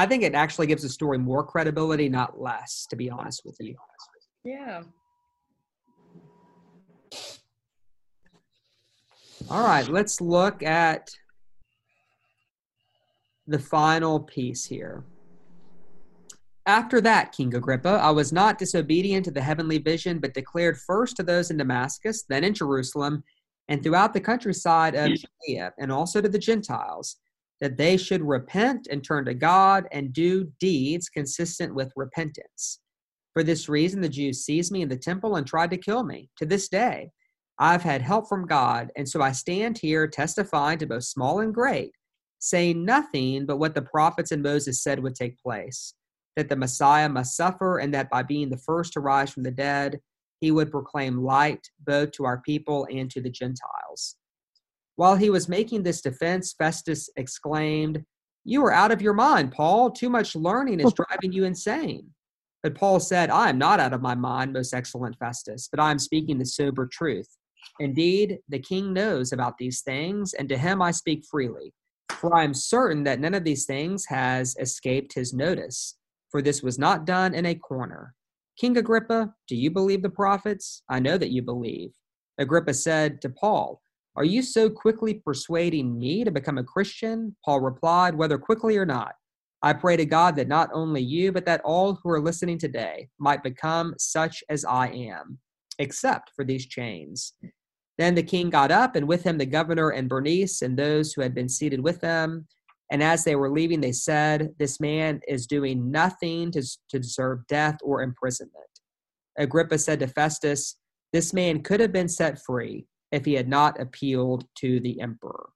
I 0.00 0.06
think 0.06 0.22
it 0.22 0.34
actually 0.34 0.66
gives 0.66 0.82
the 0.82 0.88
story 0.88 1.18
more 1.18 1.44
credibility, 1.44 2.08
not 2.08 2.40
less, 2.40 2.86
to 2.88 2.96
be 2.96 3.10
honest 3.10 3.42
with 3.44 3.58
you. 3.60 3.76
Yeah. 4.44 4.82
All 9.50 9.62
right, 9.62 9.86
let's 9.88 10.22
look 10.22 10.62
at 10.62 11.10
the 13.46 13.58
final 13.58 14.20
piece 14.20 14.64
here. 14.64 15.04
After 16.64 17.02
that, 17.02 17.32
King 17.32 17.54
Agrippa, 17.54 18.00
I 18.02 18.10
was 18.10 18.32
not 18.32 18.56
disobedient 18.56 19.26
to 19.26 19.30
the 19.30 19.42
heavenly 19.42 19.76
vision, 19.76 20.18
but 20.18 20.32
declared 20.32 20.78
first 20.78 21.16
to 21.16 21.22
those 21.22 21.50
in 21.50 21.58
Damascus, 21.58 22.24
then 22.26 22.42
in 22.42 22.54
Jerusalem, 22.54 23.22
and 23.68 23.82
throughout 23.82 24.14
the 24.14 24.20
countryside 24.22 24.94
of 24.94 25.10
Judea, 25.10 25.74
and 25.78 25.92
also 25.92 26.22
to 26.22 26.28
the 26.30 26.38
Gentiles 26.38 27.18
that 27.60 27.76
they 27.76 27.96
should 27.96 28.22
repent 28.22 28.88
and 28.90 29.04
turn 29.04 29.24
to 29.26 29.34
God 29.34 29.86
and 29.92 30.12
do 30.12 30.50
deeds 30.58 31.08
consistent 31.08 31.74
with 31.74 31.92
repentance. 31.96 32.80
For 33.34 33.42
this 33.42 33.68
reason, 33.68 34.00
the 34.00 34.08
Jews 34.08 34.44
seized 34.44 34.72
me 34.72 34.82
in 34.82 34.88
the 34.88 34.96
temple 34.96 35.36
and 35.36 35.46
tried 35.46 35.70
to 35.70 35.76
kill 35.76 36.02
me. 36.02 36.30
To 36.38 36.46
this 36.46 36.68
day, 36.68 37.10
I've 37.58 37.82
had 37.82 38.02
help 38.02 38.28
from 38.28 38.46
God, 38.46 38.90
and 38.96 39.08
so 39.08 39.20
I 39.20 39.32
stand 39.32 39.78
here 39.78 40.08
testifying 40.08 40.78
to 40.78 40.86
both 40.86 41.04
small 41.04 41.40
and 41.40 41.54
great, 41.54 41.92
saying 42.38 42.84
nothing 42.84 43.44
but 43.44 43.58
what 43.58 43.74
the 43.74 43.82
prophets 43.82 44.32
and 44.32 44.42
Moses 44.42 44.82
said 44.82 45.02
would 45.02 45.14
take 45.14 45.38
place 45.38 45.94
that 46.36 46.48
the 46.48 46.56
Messiah 46.56 47.08
must 47.08 47.36
suffer, 47.36 47.78
and 47.78 47.92
that 47.92 48.08
by 48.08 48.22
being 48.22 48.48
the 48.48 48.56
first 48.56 48.92
to 48.94 49.00
rise 49.00 49.30
from 49.30 49.42
the 49.42 49.50
dead, 49.50 50.00
he 50.40 50.50
would 50.50 50.70
proclaim 50.70 51.22
light 51.22 51.68
both 51.80 52.12
to 52.12 52.24
our 52.24 52.40
people 52.40 52.86
and 52.90 53.10
to 53.10 53.20
the 53.20 53.30
Gentiles. 53.30 54.16
While 55.00 55.16
he 55.16 55.30
was 55.30 55.48
making 55.48 55.82
this 55.82 56.02
defense, 56.02 56.52
Festus 56.52 57.08
exclaimed, 57.16 58.04
You 58.44 58.62
are 58.66 58.72
out 58.74 58.92
of 58.92 59.00
your 59.00 59.14
mind, 59.14 59.50
Paul. 59.50 59.90
Too 59.90 60.10
much 60.10 60.36
learning 60.36 60.78
is 60.78 60.92
driving 60.92 61.32
you 61.32 61.44
insane. 61.44 62.10
But 62.62 62.74
Paul 62.74 63.00
said, 63.00 63.30
I 63.30 63.48
am 63.48 63.56
not 63.56 63.80
out 63.80 63.94
of 63.94 64.02
my 64.02 64.14
mind, 64.14 64.52
most 64.52 64.74
excellent 64.74 65.16
Festus, 65.18 65.70
but 65.72 65.80
I 65.80 65.90
am 65.90 65.98
speaking 65.98 66.36
the 66.36 66.44
sober 66.44 66.86
truth. 66.86 67.34
Indeed, 67.78 68.40
the 68.50 68.58
king 68.58 68.92
knows 68.92 69.32
about 69.32 69.56
these 69.56 69.80
things, 69.80 70.34
and 70.34 70.50
to 70.50 70.58
him 70.58 70.82
I 70.82 70.90
speak 70.90 71.24
freely. 71.30 71.72
For 72.10 72.36
I 72.36 72.44
am 72.44 72.52
certain 72.52 73.02
that 73.04 73.20
none 73.20 73.32
of 73.32 73.44
these 73.44 73.64
things 73.64 74.04
has 74.04 74.54
escaped 74.60 75.14
his 75.14 75.32
notice, 75.32 75.96
for 76.28 76.42
this 76.42 76.62
was 76.62 76.78
not 76.78 77.06
done 77.06 77.32
in 77.32 77.46
a 77.46 77.54
corner. 77.54 78.14
King 78.58 78.76
Agrippa, 78.76 79.32
do 79.48 79.56
you 79.56 79.70
believe 79.70 80.02
the 80.02 80.10
prophets? 80.10 80.82
I 80.90 81.00
know 81.00 81.16
that 81.16 81.30
you 81.30 81.40
believe. 81.40 81.94
Agrippa 82.36 82.74
said 82.74 83.22
to 83.22 83.30
Paul, 83.30 83.80
are 84.20 84.24
you 84.24 84.42
so 84.42 84.68
quickly 84.68 85.14
persuading 85.14 85.98
me 85.98 86.24
to 86.24 86.30
become 86.30 86.58
a 86.58 86.62
Christian? 86.62 87.34
Paul 87.42 87.60
replied, 87.60 88.14
Whether 88.14 88.36
quickly 88.36 88.76
or 88.76 88.84
not, 88.84 89.14
I 89.62 89.72
pray 89.72 89.96
to 89.96 90.04
God 90.04 90.36
that 90.36 90.46
not 90.46 90.68
only 90.74 91.00
you, 91.00 91.32
but 91.32 91.46
that 91.46 91.62
all 91.64 91.94
who 91.94 92.10
are 92.10 92.20
listening 92.20 92.58
today 92.58 93.08
might 93.18 93.42
become 93.42 93.94
such 93.96 94.44
as 94.50 94.62
I 94.66 94.88
am, 94.88 95.38
except 95.78 96.32
for 96.36 96.44
these 96.44 96.66
chains. 96.66 97.32
Then 97.96 98.14
the 98.14 98.22
king 98.22 98.50
got 98.50 98.70
up, 98.70 98.94
and 98.94 99.08
with 99.08 99.22
him 99.22 99.38
the 99.38 99.46
governor 99.46 99.88
and 99.88 100.06
Bernice 100.06 100.60
and 100.60 100.78
those 100.78 101.14
who 101.14 101.22
had 101.22 101.34
been 101.34 101.48
seated 101.48 101.82
with 101.82 102.02
them. 102.02 102.46
And 102.92 103.02
as 103.02 103.24
they 103.24 103.36
were 103.36 103.50
leaving, 103.50 103.80
they 103.80 103.92
said, 103.92 104.50
This 104.58 104.80
man 104.80 105.22
is 105.28 105.46
doing 105.46 105.90
nothing 105.90 106.50
to, 106.50 106.62
to 106.90 106.98
deserve 106.98 107.46
death 107.46 107.78
or 107.82 108.02
imprisonment. 108.02 108.52
Agrippa 109.38 109.78
said 109.78 109.98
to 110.00 110.08
Festus, 110.08 110.76
This 111.10 111.32
man 111.32 111.62
could 111.62 111.80
have 111.80 111.92
been 111.92 112.08
set 112.10 112.38
free 112.44 112.84
if 113.12 113.24
he 113.24 113.34
had 113.34 113.48
not 113.48 113.80
appealed 113.80 114.46
to 114.56 114.80
the 114.80 115.00
emperor. 115.00 115.50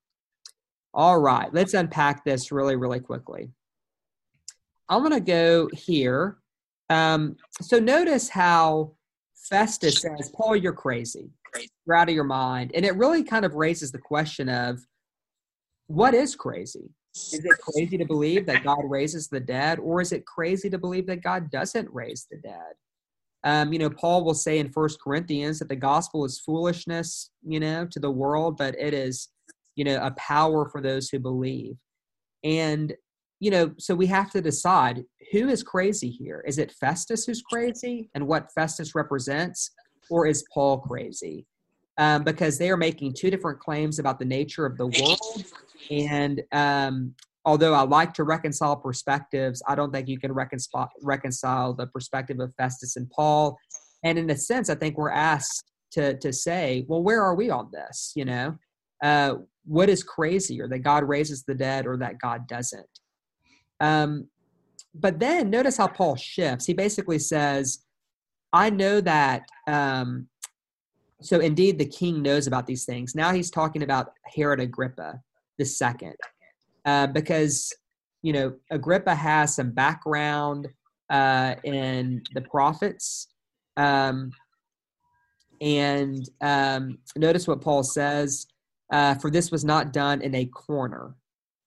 All 0.93 1.19
right, 1.19 1.53
let's 1.53 1.75
unpack 1.75 2.25
this 2.25 2.53
really, 2.53 2.77
really 2.77 3.01
quickly. 3.01 3.51
I'm 4.89 5.01
going 5.01 5.13
to 5.13 5.21
go 5.21 5.69
here. 5.73 6.39
Um, 6.91 7.37
so 7.61 7.79
notice 7.79 8.29
how 8.29 8.93
Festus 9.49 10.01
says, 10.01 10.31
Paul, 10.35 10.57
you're 10.57 10.73
crazy. 10.73 11.31
You're 11.87 11.97
out 11.97 12.09
of 12.09 12.15
your 12.15 12.25
mind. 12.25 12.73
And 12.75 12.85
it 12.85 12.97
really 12.97 13.25
kind 13.25 13.45
of 13.45 13.55
raises 13.55 13.93
the 13.93 13.99
question 13.99 14.49
of 14.49 14.81
what 15.87 16.15
is 16.15 16.35
crazy? 16.35 16.91
Is 17.15 17.45
it 17.45 17.59
crazy 17.59 17.97
to 17.99 18.05
believe 18.05 18.47
that 18.47 18.65
God 18.65 18.83
raises 18.85 19.29
the 19.29 19.39
dead, 19.39 19.79
or 19.79 20.01
is 20.01 20.13
it 20.13 20.27
crazy 20.27 20.69
to 20.71 20.79
believe 20.79 21.07
that 21.07 21.23
God 21.23 21.51
doesn't 21.51 21.89
raise 21.93 22.27
the 22.31 22.39
dead? 22.39 22.75
Um, 23.45 23.73
you 23.73 23.79
know, 23.79 23.91
Paul 23.91 24.25
will 24.25 24.35
say 24.35 24.59
in 24.59 24.73
First 24.73 24.99
Corinthians 25.03 25.59
that 25.59 25.69
the 25.69 25.77
gospel 25.77 26.25
is 26.25 26.41
foolishness, 26.41 27.31
you 27.43 27.61
know, 27.61 27.87
to 27.91 28.01
the 28.01 28.11
world, 28.11 28.57
but 28.57 28.75
it 28.79 28.95
is, 28.95 29.29
you 29.77 29.85
know, 29.85 29.99
a 30.03 30.13
power 30.13 30.69
for 30.71 30.81
those 30.81 31.11
who 31.11 31.19
believe. 31.19 31.77
And, 32.43 32.95
you 33.41 33.51
know, 33.51 33.75
so 33.79 33.95
we 33.95 34.07
have 34.07 34.31
to 34.31 34.41
decide 34.41 35.05
who 35.31 35.49
is 35.49 35.63
crazy 35.63 36.09
here. 36.09 36.43
Is 36.47 36.59
it 36.59 36.73
Festus 36.73 37.27
who's 37.27 37.43
crazy 37.43 38.09
and 38.15 38.27
what 38.27 38.53
Festus 38.55 38.95
represents, 38.95 39.73
or 40.09 40.27
is 40.27 40.45
Paul 40.53 40.79
crazy? 40.79 41.47
Um, 41.99 42.25
because 42.25 42.59
they 42.59 42.71
are 42.71 42.77
making 42.77 43.13
two 43.13 43.31
different 43.31 43.61
claims 43.61 43.99
about 43.99 44.19
the 44.19 44.25
nature 44.25 44.65
of 44.65 44.79
the 44.79 44.87
world. 44.87 45.45
And 45.91 46.43
um, 46.51 47.15
although 47.45 47.75
I 47.75 47.83
like 47.83 48.15
to 48.15 48.25
reconcile 48.25 48.77
perspectives, 48.77 49.63
I 49.69 49.75
don't 49.75 49.93
think 49.93 50.09
you 50.09 50.19
can 50.19 50.33
reconcile 50.33 50.91
reconcile 51.03 51.75
the 51.75 51.87
perspective 51.87 52.41
of 52.41 52.55
Festus 52.55 52.97
and 52.97 53.11
Paul. 53.11 53.59
And 54.03 54.19
in 54.19 54.31
a 54.31 54.37
sense, 54.37 54.71
I 54.71 54.75
think 54.75 54.97
we're 54.97 55.11
asked 55.11 55.71
to 55.93 56.17
to 56.19 56.33
say, 56.33 56.85
well, 56.89 57.03
where 57.03 57.23
are 57.23 57.35
we 57.35 57.51
on 57.51 57.71
this? 57.73 58.13
You 58.17 58.25
know, 58.25 58.59
uh, 59.03 59.37
what 59.65 59.89
is 59.89 60.03
crazier 60.03 60.69
that 60.69 60.81
God 60.81 61.05
raises 61.05 61.45
the 61.45 61.55
dead 61.55 61.87
or 61.87 61.97
that 61.99 62.19
God 62.19 62.47
doesn't? 62.49 62.89
Um, 63.81 64.29
but 64.95 65.19
then 65.19 65.51
notice 65.51 65.77
how 65.77 65.89
Paul 65.89 66.17
shifts. 66.17 66.67
He 66.67 66.75
basically 66.75 67.19
says, 67.19 67.81
I 68.53 68.71
know 68.71 69.01
that. 69.01 69.43
Um, 69.67 70.29
so 71.21 71.41
indeed, 71.41 71.79
the 71.79 71.87
king 71.87 72.23
knows 72.23 72.47
about 72.47 72.67
these 72.67 72.85
things. 72.85 73.15
Now 73.15 73.33
he's 73.33 73.51
talking 73.51 73.83
about 73.83 74.13
Herod 74.37 74.61
Agrippa 74.61 75.21
the 75.59 75.65
second 75.65 76.15
uh, 76.85 77.07
because 77.09 77.72
you 78.22 78.32
know 78.32 78.55
Agrippa 78.70 79.14
has 79.14 79.55
some 79.57 79.70
background 79.70 80.68
uh, 81.11 81.55
in 81.64 82.22
the 82.35 82.41
prophets, 82.43 83.28
um, 83.76 84.30
and 85.61 86.28
um, 86.41 86.99
notice 87.16 87.47
what 87.47 87.61
Paul 87.61 87.82
says: 87.82 88.47
uh, 88.93 89.14
"For 89.16 89.30
this 89.30 89.51
was 89.51 89.64
not 89.64 89.93
done 89.93 90.22
in 90.22 90.35
a 90.35 90.47
corner." 90.47 91.14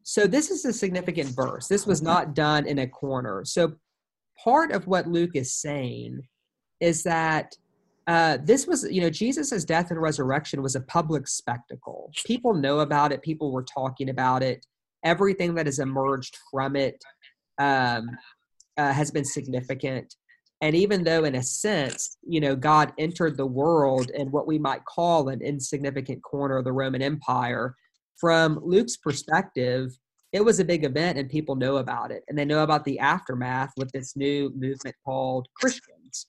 So 0.04 0.26
this 0.26 0.52
is 0.52 0.64
a 0.64 0.72
significant 0.72 1.36
verse. 1.36 1.68
This 1.68 1.86
was 1.86 2.02
not 2.02 2.34
done 2.34 2.66
in 2.66 2.80
a 2.80 2.88
corner. 2.88 3.44
So 3.44 3.74
part 4.42 4.72
of 4.72 4.88
what 4.88 5.06
Luke 5.06 5.36
is 5.36 5.54
saying 5.54 6.22
is 6.80 7.04
that 7.04 7.54
uh, 8.08 8.38
this 8.42 8.66
was, 8.66 8.90
you 8.90 9.02
know, 9.02 9.10
Jesus' 9.10 9.66
death 9.66 9.92
and 9.92 10.02
resurrection 10.02 10.62
was 10.62 10.76
a 10.76 10.82
public 10.82 11.28
spectacle. 11.28 12.10
People 12.26 12.54
know 12.54 12.80
about 12.80 13.12
it. 13.12 13.22
People 13.22 13.52
were 13.52 13.64
talking 13.66 14.10
about 14.10 14.42
it. 14.42 14.66
Everything 15.04 15.56
that 15.56 15.66
has 15.66 15.80
emerged 15.80 16.38
from 16.52 16.76
it 16.76 17.04
um, 17.60 18.10
uh, 18.78 18.92
has 18.92 19.12
been 19.12 19.26
significant. 19.26 20.16
And 20.62 20.76
even 20.76 21.04
though, 21.04 21.24
in 21.24 21.36
a 21.36 21.44
sense, 21.44 22.18
you 22.24 22.40
know, 22.40 22.56
God 22.56 22.92
entered 22.98 23.38
the 23.38 23.46
world 23.46 24.10
in 24.12 24.32
what 24.32 24.48
we 24.48 24.58
might 24.58 24.84
call 24.86 25.30
an 25.30 25.42
insignificant 25.42 26.24
corner 26.24 26.58
of 26.58 26.66
the 26.66 26.72
Roman 26.72 27.02
Empire, 27.02 27.76
from 28.20 28.60
Luke's 28.64 28.98
perspective, 28.98 29.92
it 30.34 30.44
was 30.44 30.60
a 30.60 30.66
big 30.66 30.84
event 30.84 31.18
and 31.18 31.30
people 31.30 31.56
know 31.56 31.78
about 31.78 32.12
it. 32.12 32.24
And 32.28 32.38
they 32.38 32.46
know 32.46 32.64
about 32.64 32.86
the 32.86 33.00
aftermath 33.00 33.72
with 33.78 33.92
this 33.92 34.16
new 34.16 34.52
movement 34.56 34.96
called 35.06 35.48
Christians. 35.56 36.28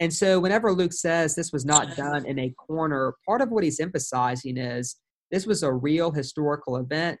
And 0.00 0.12
so, 0.12 0.40
whenever 0.40 0.72
Luke 0.72 0.92
says 0.92 1.34
this 1.34 1.52
was 1.52 1.64
not 1.64 1.96
done 1.96 2.26
in 2.26 2.38
a 2.38 2.50
corner, 2.50 3.14
part 3.26 3.42
of 3.42 3.50
what 3.50 3.62
he's 3.62 3.80
emphasizing 3.80 4.56
is 4.56 4.96
this 5.30 5.46
was 5.46 5.62
a 5.62 5.72
real 5.72 6.10
historical 6.10 6.76
event 6.76 7.20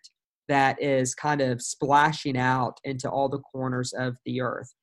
that 0.50 0.82
is 0.82 1.14
kind 1.14 1.40
of 1.40 1.62
splashing 1.62 2.36
out 2.36 2.78
into 2.84 3.08
all 3.08 3.28
the 3.28 3.38
corners 3.38 3.92
of 3.92 4.16
the 4.26 4.40
earth. 4.40 4.74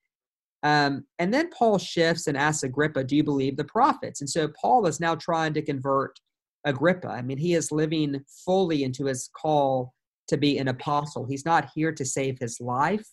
Um, 0.64 1.06
and 1.20 1.34
then 1.34 1.50
Paul 1.50 1.78
shifts 1.78 2.28
and 2.28 2.38
asks 2.38 2.64
Agrippa, 2.64 3.04
Do 3.04 3.16
you 3.16 3.24
believe 3.24 3.58
the 3.58 3.66
prophets? 3.66 4.22
And 4.22 4.30
so 4.30 4.50
Paul 4.60 4.88
is 4.88 5.00
now 5.00 5.16
trying 5.16 5.54
to 5.54 5.62
convert 5.62 6.20
Agrippa. 6.66 7.10
I 7.10 7.22
mean, 7.22 7.38
he 7.38 7.54
is 7.54 7.72
living 7.72 8.22
fully 8.46 8.84
into 8.84 9.06
his 9.06 9.30
call 9.40 9.94
to 10.30 10.38
be 10.38 10.58
an 10.58 10.70
apostle. 10.70 11.26
He's 11.26 11.46
not 11.46 11.70
here 11.76 11.92
to 11.92 12.06
save 12.06 12.40
his 12.40 12.60
life. 12.60 13.06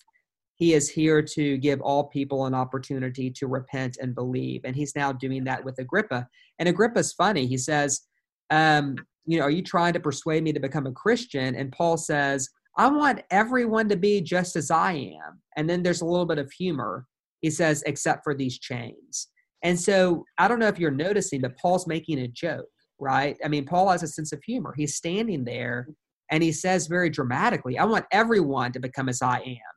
He 0.57 0.75
is 0.75 0.89
here 0.89 1.21
to 1.21 1.59
give 1.59 1.81
all 1.81 2.05
people 2.05 2.47
an 2.47 2.55
opportunity 2.55 3.31
to 3.33 3.49
repent 3.49 3.99
and 4.01 4.15
believe. 4.15 4.63
And 4.65 4.77
he's 4.77 4.95
now 4.95 5.13
doing 5.13 5.45
that 5.45 5.65
with 5.65 5.79
Agrippa. 5.79 6.29
And 6.61 6.69
Agrippa's 6.69 7.13
funny. 7.13 7.47
He 7.47 7.59
says, 7.59 8.03
um, 8.51 8.97
You 9.27 9.39
know, 9.39 9.45
are 9.45 9.51
you 9.51 9.63
trying 9.63 9.93
to 9.95 10.01
persuade 10.01 10.43
me 10.43 10.53
to 10.53 10.61
become 10.61 10.87
a 10.87 10.93
Christian? 10.93 11.55
And 11.55 11.73
Paul 11.73 11.97
says, 11.97 12.49
I 12.77 12.89
want 12.89 13.23
everyone 13.31 13.89
to 13.89 13.97
be 13.97 14.21
just 14.21 14.57
as 14.57 14.71
I 14.71 14.93
am. 14.93 15.41
And 15.57 15.69
then 15.69 15.83
there's 15.83 16.03
a 16.03 16.07
little 16.07 16.27
bit 16.27 16.39
of 16.39 16.51
humor 16.53 17.07
he 17.45 17.51
says, 17.51 17.83
except 17.85 18.25
for 18.25 18.35
these 18.35 18.59
chains. 18.59 19.29
And 19.63 19.79
so 19.79 20.25
I 20.39 20.49
don't 20.49 20.59
know 20.59 20.67
if 20.67 20.79
you're 20.79 20.91
noticing, 20.91 21.43
but 21.43 21.59
Paul's 21.59 21.87
making 21.87 22.21
a 22.21 22.29
joke, 22.29 22.65
right? 22.99 23.37
I 23.45 23.49
mean, 23.49 23.67
Paul 23.67 23.91
has 23.91 24.03
a 24.03 24.09
sense 24.09 24.33
of 24.33 24.43
humor. 24.43 24.73
He's 24.75 24.95
standing 24.95 25.45
there 25.45 25.89
and 26.31 26.43
he 26.43 26.53
says 26.53 26.87
very 26.87 27.11
dramatically, 27.11 27.79
I 27.79 27.85
want 27.85 28.07
everyone 28.13 28.73
to 28.73 28.81
become 28.81 29.11
as 29.11 29.21
I 29.21 29.41
am. 29.41 29.75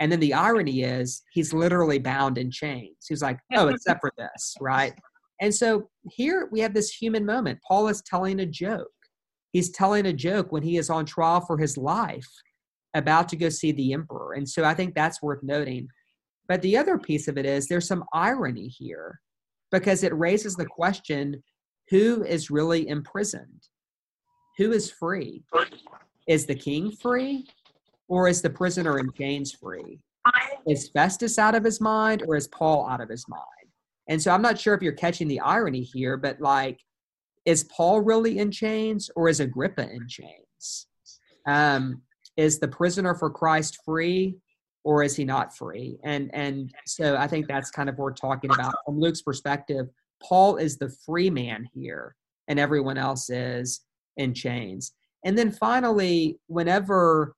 And 0.00 0.12
then 0.12 0.20
the 0.20 0.34
irony 0.34 0.82
is 0.82 1.22
he's 1.32 1.54
literally 1.54 1.98
bound 1.98 2.36
in 2.36 2.50
chains. 2.50 3.06
He's 3.08 3.22
like, 3.22 3.38
oh, 3.54 3.68
except 3.68 4.00
for 4.02 4.12
this, 4.18 4.54
right? 4.60 4.92
And 5.40 5.54
so 5.54 5.88
here 6.10 6.48
we 6.50 6.60
have 6.60 6.74
this 6.74 6.90
human 6.90 7.24
moment. 7.24 7.60
Paul 7.66 7.88
is 7.88 8.02
telling 8.02 8.40
a 8.40 8.46
joke. 8.46 8.88
He's 9.52 9.70
telling 9.70 10.06
a 10.06 10.12
joke 10.12 10.52
when 10.52 10.62
he 10.62 10.76
is 10.76 10.90
on 10.90 11.06
trial 11.06 11.40
for 11.40 11.58
his 11.58 11.76
life, 11.76 12.28
about 12.94 13.28
to 13.30 13.36
go 13.36 13.48
see 13.48 13.72
the 13.72 13.92
emperor. 13.92 14.34
And 14.34 14.48
so 14.48 14.64
I 14.64 14.74
think 14.74 14.94
that's 14.94 15.22
worth 15.22 15.42
noting. 15.42 15.88
But 16.48 16.62
the 16.62 16.76
other 16.76 16.98
piece 16.98 17.28
of 17.28 17.38
it 17.38 17.46
is 17.46 17.66
there's 17.66 17.86
some 17.86 18.04
irony 18.12 18.68
here 18.68 19.20
because 19.70 20.02
it 20.02 20.14
raises 20.14 20.56
the 20.56 20.66
question 20.66 21.42
who 21.90 22.24
is 22.24 22.50
really 22.50 22.88
imprisoned? 22.88 23.68
Who 24.58 24.72
is 24.72 24.90
free? 24.90 25.44
Is 26.26 26.46
the 26.46 26.54
king 26.54 26.90
free 26.90 27.46
or 28.08 28.28
is 28.28 28.42
the 28.42 28.50
prisoner 28.50 28.98
in 28.98 29.10
chains 29.12 29.52
free? 29.52 30.00
Is 30.66 30.88
Festus 30.88 31.38
out 31.38 31.54
of 31.54 31.64
his 31.64 31.80
mind 31.80 32.22
or 32.26 32.36
is 32.36 32.48
Paul 32.48 32.86
out 32.88 33.00
of 33.00 33.08
his 33.08 33.26
mind? 33.28 33.42
And 34.08 34.20
so 34.20 34.32
I'm 34.32 34.42
not 34.42 34.58
sure 34.58 34.74
if 34.74 34.82
you're 34.82 34.92
catching 34.92 35.28
the 35.28 35.40
irony 35.40 35.82
here, 35.82 36.16
but 36.16 36.40
like, 36.40 36.80
is 37.44 37.64
Paul 37.64 38.00
really 38.00 38.38
in 38.38 38.50
chains 38.50 39.10
or 39.14 39.28
is 39.28 39.40
Agrippa 39.40 39.88
in 39.90 40.08
chains? 40.08 40.86
Um, 41.46 42.02
is 42.36 42.58
the 42.58 42.68
prisoner 42.68 43.14
for 43.14 43.30
Christ 43.30 43.78
free 43.84 44.36
or 44.84 45.02
is 45.02 45.16
he 45.16 45.24
not 45.24 45.56
free? 45.56 45.98
And 46.04 46.30
and 46.34 46.72
so 46.86 47.16
I 47.16 47.26
think 47.26 47.46
that's 47.46 47.70
kind 47.70 47.88
of 47.88 47.96
what 47.96 48.04
we're 48.04 48.12
talking 48.12 48.50
about 48.50 48.74
from 48.86 48.98
Luke's 49.00 49.22
perspective. 49.22 49.88
Paul 50.22 50.56
is 50.56 50.78
the 50.78 50.90
free 51.04 51.30
man 51.30 51.68
here, 51.74 52.16
and 52.48 52.58
everyone 52.58 52.98
else 52.98 53.30
is 53.30 53.80
in 54.16 54.34
chains. 54.34 54.92
And 55.24 55.36
then 55.36 55.50
finally, 55.50 56.38
whenever 56.46 57.34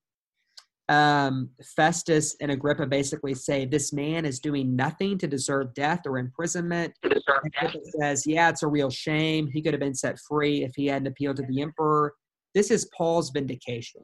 um, 0.90 1.48
Festus 1.76 2.36
and 2.40 2.50
Agrippa 2.50 2.84
basically 2.84 3.32
say 3.32 3.64
this 3.64 3.92
man 3.92 4.24
is 4.24 4.40
doing 4.40 4.74
nothing 4.74 5.16
to 5.18 5.28
deserve 5.28 5.72
death 5.72 6.00
or 6.04 6.18
imprisonment. 6.18 6.92
Agrippa 7.04 7.78
says, 8.00 8.26
"Yeah, 8.26 8.48
it's 8.50 8.64
a 8.64 8.68
real 8.68 8.90
shame. 8.90 9.46
He 9.46 9.62
could 9.62 9.72
have 9.72 9.80
been 9.80 9.94
set 9.94 10.18
free 10.18 10.64
if 10.64 10.72
he 10.74 10.86
hadn't 10.86 11.06
appealed 11.06 11.36
to 11.36 11.44
the 11.44 11.62
emperor." 11.62 12.14
This 12.54 12.72
is 12.72 12.90
Paul's 12.96 13.30
vindication. 13.30 14.02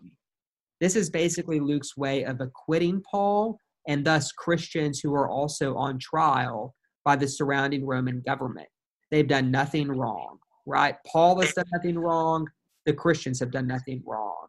This 0.80 0.94
is 0.94 1.10
basically 1.10 1.58
Luke's 1.58 1.96
way 1.96 2.24
of 2.24 2.40
acquitting 2.40 3.02
Paul 3.10 3.58
and 3.88 4.04
thus 4.04 4.30
Christians 4.30 5.00
who 5.00 5.12
are 5.14 5.28
also 5.28 5.74
on 5.74 5.98
trial 5.98 6.74
by 7.04 7.16
the 7.16 7.26
surrounding 7.26 7.84
Roman 7.84 8.20
government. 8.20 8.68
They've 9.10 9.26
done 9.26 9.50
nothing 9.50 9.88
wrong, 9.88 10.38
right? 10.66 10.96
Paul 11.06 11.40
has 11.40 11.52
done 11.54 11.66
nothing 11.72 11.98
wrong. 11.98 12.46
The 12.84 12.92
Christians 12.92 13.40
have 13.40 13.50
done 13.50 13.66
nothing 13.66 14.02
wrong. 14.06 14.46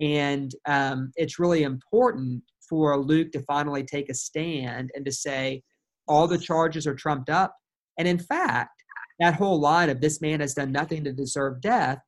And 0.00 0.52
um, 0.66 1.12
it's 1.16 1.38
really 1.38 1.62
important 1.62 2.42
for 2.68 2.96
Luke 2.98 3.32
to 3.32 3.42
finally 3.42 3.82
take 3.82 4.08
a 4.08 4.14
stand 4.14 4.90
and 4.94 5.04
to 5.04 5.12
say, 5.12 5.62
all 6.08 6.26
the 6.26 6.38
charges 6.38 6.86
are 6.86 6.94
trumped 6.94 7.30
up. 7.30 7.54
And 7.98 8.08
in 8.08 8.18
fact, 8.18 8.82
that 9.18 9.34
whole 9.34 9.60
line 9.60 9.90
of 9.90 10.00
this 10.00 10.20
man 10.20 10.40
has 10.40 10.54
done 10.54 10.72
nothing 10.72 11.04
to 11.04 11.12
deserve 11.12 11.60
death, 11.60 11.98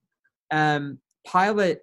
um, 0.51 0.99
Pilate 1.31 1.79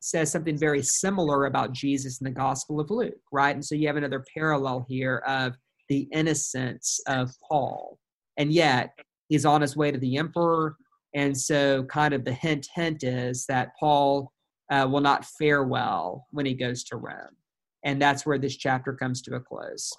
says 0.00 0.30
something 0.30 0.58
very 0.58 0.82
similar 0.82 1.46
about 1.46 1.72
Jesus 1.72 2.20
in 2.20 2.26
the 2.26 2.30
Gospel 2.30 2.78
of 2.78 2.90
Luke, 2.90 3.14
right? 3.32 3.54
And 3.54 3.64
so 3.64 3.74
you 3.74 3.86
have 3.86 3.96
another 3.96 4.22
parallel 4.36 4.84
here 4.88 5.22
of 5.26 5.54
the 5.88 6.06
innocence 6.12 7.00
of 7.08 7.30
Paul. 7.48 7.98
And 8.36 8.52
yet 8.52 8.90
he's 9.28 9.46
on 9.46 9.62
his 9.62 9.76
way 9.76 9.90
to 9.90 9.98
the 9.98 10.18
emperor. 10.18 10.76
And 11.14 11.36
so, 11.36 11.84
kind 11.84 12.12
of 12.12 12.24
the 12.24 12.32
hint, 12.32 12.66
hint 12.74 13.02
is 13.02 13.46
that 13.46 13.70
Paul 13.80 14.30
uh, 14.70 14.88
will 14.90 15.00
not 15.00 15.24
fare 15.24 15.64
well 15.64 16.26
when 16.30 16.46
he 16.46 16.54
goes 16.54 16.84
to 16.84 16.96
Rome. 16.96 17.36
And 17.84 18.00
that's 18.00 18.24
where 18.24 18.38
this 18.38 18.56
chapter 18.56 18.94
comes 18.94 19.20
to 19.22 19.34
a 19.34 19.40
close. 19.40 19.92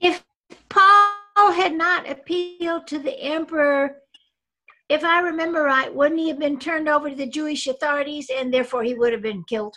If 0.00 0.24
Paul 0.68 1.52
had 1.52 1.74
not 1.74 2.08
appealed 2.08 2.86
to 2.88 2.98
the 2.98 3.18
emperor, 3.20 3.96
if 4.88 5.04
I 5.04 5.20
remember 5.20 5.62
right, 5.62 5.94
wouldn't 5.94 6.20
he 6.20 6.28
have 6.28 6.38
been 6.38 6.58
turned 6.58 6.88
over 6.88 7.10
to 7.10 7.14
the 7.14 7.26
Jewish 7.26 7.66
authorities 7.66 8.30
and 8.34 8.52
therefore 8.52 8.82
he 8.82 8.94
would 8.94 9.12
have 9.12 9.22
been 9.22 9.44
killed? 9.44 9.76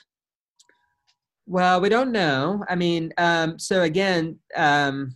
Well, 1.45 1.81
we 1.81 1.89
don't 1.89 2.13
know. 2.13 2.63
I 2.69 2.75
mean, 2.75 3.11
um, 3.17 3.59
so 3.59 3.81
again, 3.81 4.39
um, 4.55 5.15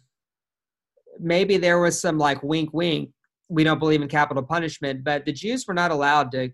maybe 1.19 1.57
there 1.57 1.79
was 1.79 1.99
some 1.99 2.17
like 2.17 2.43
wink, 2.43 2.71
wink. 2.73 3.09
We 3.49 3.63
don't 3.63 3.79
believe 3.79 4.01
in 4.01 4.09
capital 4.09 4.43
punishment, 4.43 5.05
but 5.05 5.25
the 5.25 5.31
Jews 5.31 5.65
were 5.65 5.73
not 5.73 5.91
allowed 5.91 6.31
to 6.33 6.51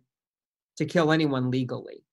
to 0.78 0.86
kill 0.86 1.11
anyone 1.11 1.51
legally. 1.51 2.03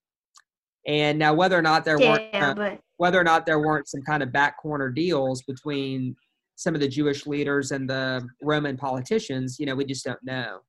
And 0.87 1.19
now, 1.19 1.33
whether 1.33 1.57
or 1.57 1.61
not 1.61 1.85
there 1.85 1.99
Yeah, 1.99 2.11
weren't 2.11 2.35
uh, 2.35 2.53
but 2.53 2.81
whether 2.97 3.19
or 3.19 3.23
not 3.23 3.45
there 3.45 3.59
weren't 3.59 3.87
some 3.87 4.01
kind 4.01 4.23
of 4.23 4.31
back 4.31 4.59
corner 4.59 4.89
deals 4.89 5.41
between 5.43 6.15
some 6.55 6.75
of 6.75 6.81
the 6.81 6.87
Jewish 6.87 7.25
leaders 7.25 7.71
and 7.71 7.89
the 7.89 8.27
Roman 8.41 8.77
politicians, 8.77 9.57
you 9.59 9.65
know, 9.65 9.75
we 9.75 9.85
just 9.85 10.05
don't 10.05 10.23
know. 10.23 10.59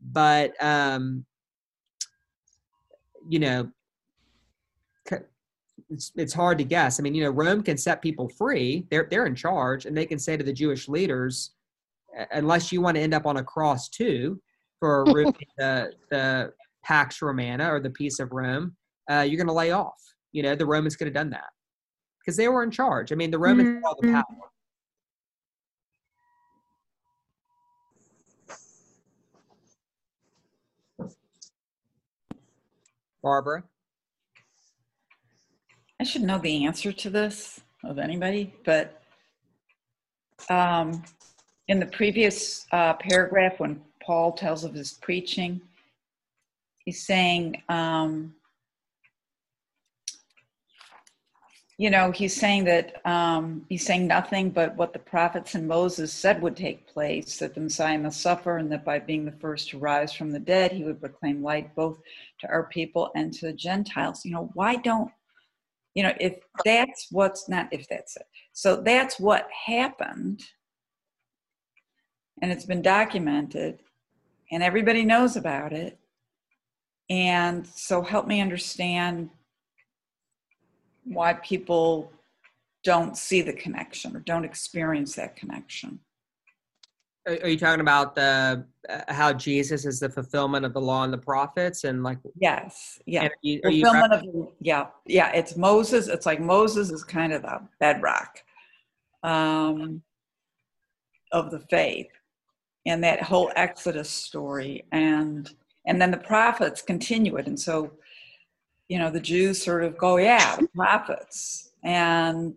But 0.00 0.52
um, 0.62 1.24
you 3.28 3.38
know, 3.38 3.70
it's 5.90 6.12
it's 6.16 6.32
hard 6.32 6.58
to 6.58 6.64
guess. 6.64 6.98
I 6.98 7.02
mean, 7.02 7.14
you 7.14 7.24
know, 7.24 7.30
Rome 7.30 7.62
can 7.62 7.76
set 7.76 8.02
people 8.02 8.28
free; 8.28 8.86
they're 8.90 9.08
they're 9.10 9.26
in 9.26 9.34
charge, 9.34 9.86
and 9.86 9.96
they 9.96 10.06
can 10.06 10.18
say 10.18 10.36
to 10.36 10.44
the 10.44 10.52
Jewish 10.52 10.88
leaders, 10.88 11.52
"Uh, 12.18 12.24
unless 12.32 12.72
you 12.72 12.80
want 12.80 12.96
to 12.96 13.02
end 13.02 13.14
up 13.14 13.26
on 13.26 13.38
a 13.38 13.42
cross 13.42 13.88
too 13.88 14.40
for 14.78 15.04
the 15.58 15.92
the 16.10 16.52
Pax 16.88 17.20
Romana 17.20 17.70
or 17.70 17.80
the 17.80 17.90
peace 17.90 18.18
of 18.18 18.32
Rome, 18.32 18.74
uh, 19.10 19.20
you're 19.20 19.36
going 19.36 19.46
to 19.46 19.52
lay 19.52 19.72
off. 19.72 20.00
You 20.32 20.42
know, 20.42 20.54
the 20.54 20.64
Romans 20.64 20.96
could 20.96 21.06
have 21.06 21.14
done 21.14 21.30
that 21.30 21.50
because 22.20 22.36
they 22.36 22.48
were 22.48 22.62
in 22.62 22.70
charge. 22.70 23.12
I 23.12 23.14
mean, 23.14 23.30
the 23.30 23.38
Romans 23.38 23.68
had 23.68 23.82
all 23.84 23.96
the 24.00 24.12
power. 24.12 24.24
Barbara. 33.22 33.64
I 36.00 36.04
should 36.04 36.22
know 36.22 36.38
the 36.38 36.64
answer 36.64 36.92
to 36.92 37.10
this 37.10 37.60
of 37.84 37.98
anybody, 37.98 38.54
but 38.64 39.02
um, 40.48 41.02
in 41.66 41.80
the 41.80 41.86
previous 41.86 42.66
uh, 42.72 42.94
paragraph, 42.94 43.58
when 43.58 43.82
Paul 44.02 44.32
tells 44.32 44.64
of 44.64 44.72
his 44.72 44.92
preaching, 44.92 45.60
he's 46.88 47.04
saying, 47.04 47.62
um, 47.68 48.32
you 51.76 51.90
know, 51.90 52.10
he's 52.10 52.34
saying 52.34 52.64
that 52.64 53.06
um, 53.06 53.66
he's 53.68 53.84
saying 53.84 54.06
nothing 54.06 54.48
but 54.48 54.74
what 54.76 54.94
the 54.94 54.98
prophets 54.98 55.54
and 55.54 55.68
Moses 55.68 56.10
said 56.10 56.40
would 56.40 56.56
take 56.56 56.88
place 56.88 57.38
that 57.40 57.54
the 57.54 57.60
Messiah 57.60 57.98
must 57.98 58.22
suffer, 58.22 58.56
and 58.56 58.72
that 58.72 58.86
by 58.86 58.98
being 59.00 59.26
the 59.26 59.32
first 59.32 59.68
to 59.68 59.78
rise 59.78 60.14
from 60.14 60.30
the 60.30 60.38
dead, 60.38 60.72
he 60.72 60.82
would 60.82 60.98
proclaim 60.98 61.42
light 61.42 61.74
both 61.74 61.98
to 62.40 62.48
our 62.48 62.64
people 62.68 63.10
and 63.14 63.34
to 63.34 63.48
the 63.48 63.52
Gentiles. 63.52 64.24
You 64.24 64.30
know, 64.32 64.50
why 64.54 64.76
don't, 64.76 65.10
you 65.94 66.02
know, 66.02 66.14
if 66.18 66.38
that's 66.64 67.08
what's 67.10 67.50
not, 67.50 67.68
if 67.70 67.86
that's 67.86 68.16
it. 68.16 68.26
So 68.54 68.80
that's 68.80 69.20
what 69.20 69.46
happened, 69.66 70.42
and 72.40 72.50
it's 72.50 72.64
been 72.64 72.80
documented, 72.80 73.80
and 74.50 74.62
everybody 74.62 75.04
knows 75.04 75.36
about 75.36 75.74
it. 75.74 75.98
And 77.10 77.66
so 77.66 78.02
help 78.02 78.26
me 78.26 78.40
understand 78.40 79.30
why 81.04 81.34
people 81.34 82.12
don't 82.84 83.16
see 83.16 83.42
the 83.42 83.52
connection 83.52 84.16
or 84.16 84.20
don't 84.20 84.44
experience 84.44 85.14
that 85.16 85.36
connection. 85.36 86.00
Are, 87.26 87.34
are 87.42 87.48
you 87.48 87.58
talking 87.58 87.80
about 87.80 88.14
the 88.14 88.66
uh, 88.88 89.00
how 89.08 89.32
Jesus 89.32 89.84
is 89.84 90.00
the 90.00 90.08
fulfillment 90.08 90.64
of 90.64 90.72
the 90.72 90.80
law 90.80 91.04
and 91.04 91.12
the 91.12 91.18
prophets 91.18 91.84
and 91.84 92.02
like 92.02 92.18
yes, 92.38 92.98
yeah, 93.06 93.24
are 93.24 93.30
you, 93.42 93.60
are 93.64 93.70
fulfillment 93.70 94.12
of 94.12 94.22
yeah, 94.60 94.86
yeah. 95.06 95.30
It's 95.34 95.56
Moses. 95.56 96.08
It's 96.08 96.24
like 96.24 96.40
Moses 96.40 96.90
is 96.90 97.04
kind 97.04 97.32
of 97.32 97.42
the 97.42 97.60
bedrock 97.80 98.38
um, 99.22 100.02
of 101.32 101.50
the 101.50 101.60
faith, 101.70 102.08
and 102.86 103.04
that 103.04 103.22
whole 103.22 103.52
Exodus 103.56 104.08
story, 104.08 104.84
and 104.92 105.50
and 105.86 106.00
then 106.00 106.10
the 106.10 106.18
prophets 106.18 106.82
continue 106.82 107.36
it, 107.36 107.46
and 107.46 107.58
so 107.58 107.92
you 108.88 108.98
know 108.98 109.10
the 109.10 109.20
Jews 109.20 109.62
sort 109.62 109.84
of 109.84 109.96
go, 109.96 110.16
yeah, 110.16 110.56
the 110.56 110.68
prophets, 110.68 111.70
and 111.82 112.54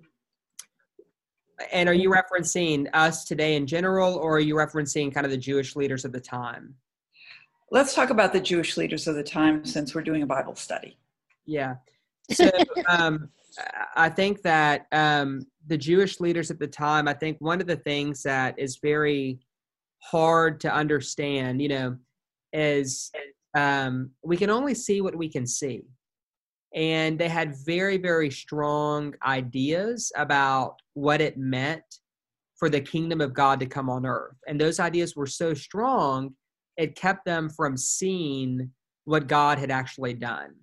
and 1.71 1.87
are 1.87 1.93
you 1.93 2.09
referencing 2.09 2.87
us 2.93 3.25
today 3.25 3.55
in 3.55 3.67
general, 3.67 4.15
or 4.15 4.37
are 4.37 4.41
you 4.41 4.55
referencing 4.55 5.13
kind 5.13 5.25
of 5.25 5.31
the 5.31 5.37
Jewish 5.37 5.75
leaders 5.75 6.05
of 6.05 6.11
the 6.11 6.19
time? 6.19 6.75
Let's 7.69 7.93
talk 7.93 8.09
about 8.09 8.33
the 8.33 8.39
Jewish 8.39 8.77
leaders 8.77 9.07
of 9.07 9.15
the 9.15 9.23
time 9.23 9.63
since 9.65 9.95
we're 9.95 10.01
doing 10.01 10.23
a 10.23 10.27
Bible 10.27 10.55
study. 10.55 10.97
Yeah. 11.45 11.75
So 12.31 12.49
um, 12.89 13.29
I 13.95 14.09
think 14.09 14.41
that 14.41 14.87
um, 14.91 15.45
the 15.67 15.77
Jewish 15.77 16.19
leaders 16.19 16.51
at 16.51 16.59
the 16.59 16.67
time, 16.67 17.07
I 17.07 17.13
think 17.13 17.37
one 17.39 17.61
of 17.61 17.67
the 17.67 17.77
things 17.77 18.23
that 18.23 18.57
is 18.57 18.77
very 18.77 19.39
hard 19.99 20.59
to 20.61 20.73
understand, 20.73 21.61
you 21.61 21.69
know, 21.69 21.97
is 22.53 23.11
um, 23.57 24.11
we 24.23 24.37
can 24.37 24.49
only 24.49 24.73
see 24.73 25.01
what 25.01 25.15
we 25.15 25.29
can 25.29 25.45
see. 25.45 25.83
And 26.73 27.19
they 27.19 27.27
had 27.27 27.55
very 27.65 27.97
very 27.97 28.31
strong 28.31 29.13
ideas 29.25 30.11
about 30.15 30.75
what 30.93 31.19
it 31.19 31.37
meant 31.37 31.83
for 32.57 32.69
the 32.69 32.79
kingdom 32.79 33.21
of 33.21 33.33
god 33.33 33.59
to 33.59 33.65
come 33.65 33.89
on 33.89 34.05
earth. 34.05 34.37
And 34.47 34.59
those 34.59 34.79
ideas 34.79 35.15
were 35.15 35.27
so 35.27 35.53
strong 35.53 36.35
it 36.77 36.95
kept 36.95 37.25
them 37.25 37.49
from 37.49 37.75
seeing 37.75 38.71
what 39.03 39.27
god 39.27 39.59
had 39.59 39.71
actually 39.71 40.13
done. 40.13 40.55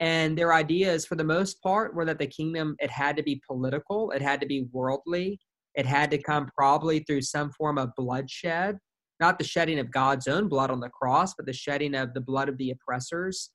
And 0.00 0.36
their 0.36 0.52
ideas 0.52 1.06
for 1.06 1.14
the 1.14 1.24
most 1.24 1.62
part 1.62 1.94
were 1.94 2.04
that 2.06 2.18
the 2.18 2.26
kingdom 2.26 2.74
it 2.78 2.90
had 2.90 3.16
to 3.16 3.22
be 3.22 3.42
political 3.46 4.10
it 4.12 4.22
had 4.22 4.40
to 4.40 4.46
be 4.46 4.66
worldly 4.72 5.38
it 5.74 5.86
had 5.86 6.10
to 6.10 6.18
come 6.18 6.48
probably 6.56 7.00
through 7.00 7.22
some 7.22 7.50
form 7.50 7.78
of 7.78 7.94
bloodshed 7.96 8.78
not 9.20 9.38
the 9.38 9.44
shedding 9.44 9.78
of 9.78 9.90
god's 9.90 10.26
own 10.28 10.48
blood 10.48 10.70
on 10.70 10.80
the 10.80 10.88
cross 10.88 11.34
but 11.34 11.46
the 11.46 11.52
shedding 11.52 11.94
of 11.94 12.12
the 12.14 12.20
blood 12.20 12.48
of 12.48 12.58
the 12.58 12.70
oppressors 12.70 13.50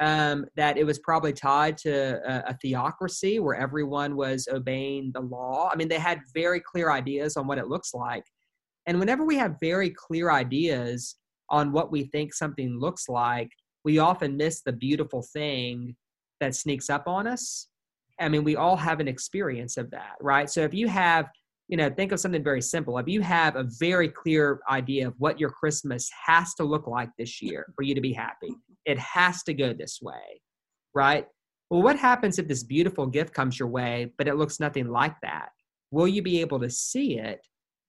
um, 0.00 0.46
that 0.56 0.76
it 0.76 0.84
was 0.84 0.98
probably 1.00 1.32
tied 1.32 1.76
to 1.78 2.20
a, 2.24 2.50
a, 2.50 2.58
theocracy 2.62 3.40
where 3.40 3.56
everyone 3.56 4.14
was 4.14 4.46
obeying 4.52 5.10
the 5.12 5.20
law. 5.20 5.68
I 5.72 5.76
mean, 5.76 5.88
they 5.88 5.98
had 5.98 6.20
very 6.32 6.60
clear 6.60 6.92
ideas 6.92 7.36
on 7.36 7.48
what 7.48 7.58
it 7.58 7.66
looks 7.66 7.94
like. 7.94 8.22
And 8.86 9.00
whenever 9.00 9.24
we 9.24 9.36
have 9.36 9.56
very 9.60 9.90
clear 9.90 10.30
ideas 10.30 11.16
on 11.50 11.72
what 11.72 11.90
we 11.90 12.04
think 12.04 12.32
something 12.32 12.78
looks 12.78 13.08
like, 13.08 13.50
we 13.84 13.98
often 13.98 14.36
miss 14.36 14.62
the 14.62 14.72
beautiful 14.72 15.22
thing 15.32 15.96
that 16.40 16.54
sneaks 16.54 16.88
up 16.88 17.08
on 17.08 17.26
us. 17.26 17.68
I 18.20 18.28
mean, 18.28 18.44
we 18.44 18.56
all 18.56 18.76
have 18.76 19.00
an 19.00 19.08
experience 19.08 19.76
of 19.76 19.90
that, 19.90 20.16
right? 20.20 20.48
So 20.48 20.62
if 20.62 20.74
you 20.74 20.88
have, 20.88 21.26
you 21.68 21.76
know, 21.76 21.90
think 21.90 22.12
of 22.12 22.20
something 22.20 22.42
very 22.42 22.62
simple. 22.62 22.96
If 22.98 23.08
you 23.08 23.20
have 23.20 23.54
a 23.54 23.68
very 23.78 24.08
clear 24.08 24.60
idea 24.70 25.06
of 25.06 25.14
what 25.18 25.38
your 25.38 25.50
Christmas 25.50 26.10
has 26.26 26.54
to 26.54 26.64
look 26.64 26.86
like 26.86 27.10
this 27.18 27.42
year 27.42 27.66
for 27.76 27.82
you 27.82 27.94
to 27.94 28.00
be 28.00 28.12
happy, 28.12 28.54
it 28.86 28.98
has 28.98 29.42
to 29.44 29.52
go 29.52 29.74
this 29.74 30.00
way, 30.00 30.40
right? 30.94 31.26
Well, 31.68 31.82
what 31.82 31.98
happens 31.98 32.38
if 32.38 32.48
this 32.48 32.64
beautiful 32.64 33.06
gift 33.06 33.34
comes 33.34 33.58
your 33.58 33.68
way, 33.68 34.12
but 34.16 34.26
it 34.26 34.36
looks 34.36 34.58
nothing 34.58 34.88
like 34.88 35.14
that? 35.20 35.50
Will 35.90 36.08
you 36.08 36.22
be 36.22 36.40
able 36.40 36.58
to 36.60 36.70
see 36.70 37.18
it 37.18 37.40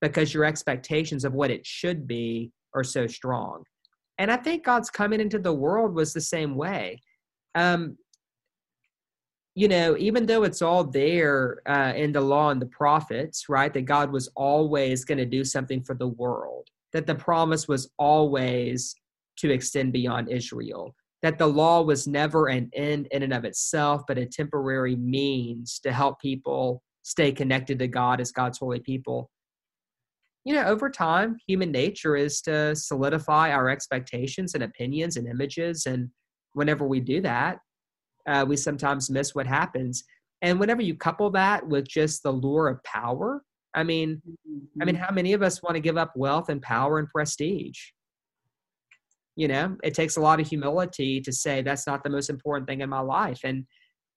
because 0.01 0.33
your 0.33 0.43
expectations 0.43 1.23
of 1.23 1.33
what 1.33 1.49
it 1.49 1.65
should 1.65 2.05
be 2.05 2.51
are 2.75 2.83
so 2.83 3.07
strong? 3.07 3.63
And 4.17 4.29
I 4.29 4.35
think 4.35 4.65
God's 4.65 4.89
coming 4.89 5.21
into 5.21 5.39
the 5.39 5.53
world 5.53 5.95
was 5.95 6.11
the 6.11 6.19
same 6.19 6.55
way. 6.55 7.01
Um, 7.55 7.97
you 9.55 9.67
know, 9.67 9.97
even 9.97 10.25
though 10.25 10.43
it's 10.43 10.61
all 10.61 10.83
there 10.83 11.61
uh, 11.65 11.93
in 11.95 12.11
the 12.11 12.21
law 12.21 12.49
and 12.49 12.61
the 12.61 12.67
prophets, 12.67 13.49
right, 13.49 13.73
that 13.73 13.81
God 13.85 14.11
was 14.11 14.29
always 14.35 15.03
going 15.03 15.17
to 15.17 15.25
do 15.25 15.43
something 15.43 15.83
for 15.83 15.95
the 15.95 16.07
world, 16.07 16.67
that 16.93 17.07
the 17.07 17.15
promise 17.15 17.67
was 17.67 17.89
always 17.97 18.95
to 19.37 19.51
extend 19.51 19.93
beyond 19.93 20.29
Israel. 20.29 20.95
That 21.21 21.37
the 21.37 21.47
law 21.47 21.81
was 21.81 22.07
never 22.07 22.47
an 22.47 22.69
end 22.73 23.07
in 23.11 23.23
and 23.23 23.33
of 23.33 23.43
itself, 23.43 24.03
but 24.07 24.17
a 24.17 24.25
temporary 24.25 24.95
means 24.95 25.79
to 25.79 25.91
help 25.91 26.21
people 26.21 26.81
stay 27.03 27.31
connected 27.31 27.79
to 27.79 27.87
God 27.87 28.21
as 28.21 28.31
God's 28.31 28.59
holy 28.59 28.79
people. 28.79 29.29
You 30.45 30.55
know, 30.55 30.63
over 30.63 30.89
time, 30.89 31.37
human 31.45 31.71
nature 31.71 32.15
is 32.15 32.39
to 32.41 32.75
solidify 32.75 33.51
our 33.51 33.69
expectations 33.69 34.53
and 34.53 34.63
opinions 34.63 35.17
and 35.17 35.27
images. 35.27 35.85
And 35.85 36.09
whenever 36.53 36.87
we 36.87 37.01
do 37.01 37.19
that, 37.21 37.59
uh, 38.29 38.45
we 38.47 38.55
sometimes 38.55 39.09
miss 39.09 39.35
what 39.35 39.47
happens. 39.47 40.03
And 40.41 40.59
whenever 40.59 40.81
you 40.81 40.95
couple 40.95 41.29
that 41.31 41.67
with 41.67 41.87
just 41.87 42.23
the 42.23 42.31
lure 42.31 42.69
of 42.69 42.83
power, 42.83 43.43
I 43.73 43.83
mean, 43.83 44.21
I 44.81 44.85
mean, 44.85 44.95
mm-hmm. 44.95 45.03
how 45.03 45.11
many 45.11 45.33
of 45.33 45.41
us 45.41 45.61
want 45.61 45.75
to 45.75 45.81
give 45.81 45.97
up 45.97 46.13
wealth 46.15 46.49
and 46.49 46.61
power 46.61 46.99
and 46.99 47.09
prestige? 47.09 47.77
you 49.39 49.47
know 49.47 49.77
it 49.83 49.93
takes 49.93 50.17
a 50.17 50.21
lot 50.21 50.41
of 50.41 50.47
humility 50.47 51.21
to 51.21 51.31
say 51.31 51.61
that's 51.61 51.87
not 51.87 52.03
the 52.03 52.09
most 52.09 52.29
important 52.29 52.67
thing 52.67 52.81
in 52.81 52.89
my 52.89 52.99
life 52.99 53.39
and 53.45 53.65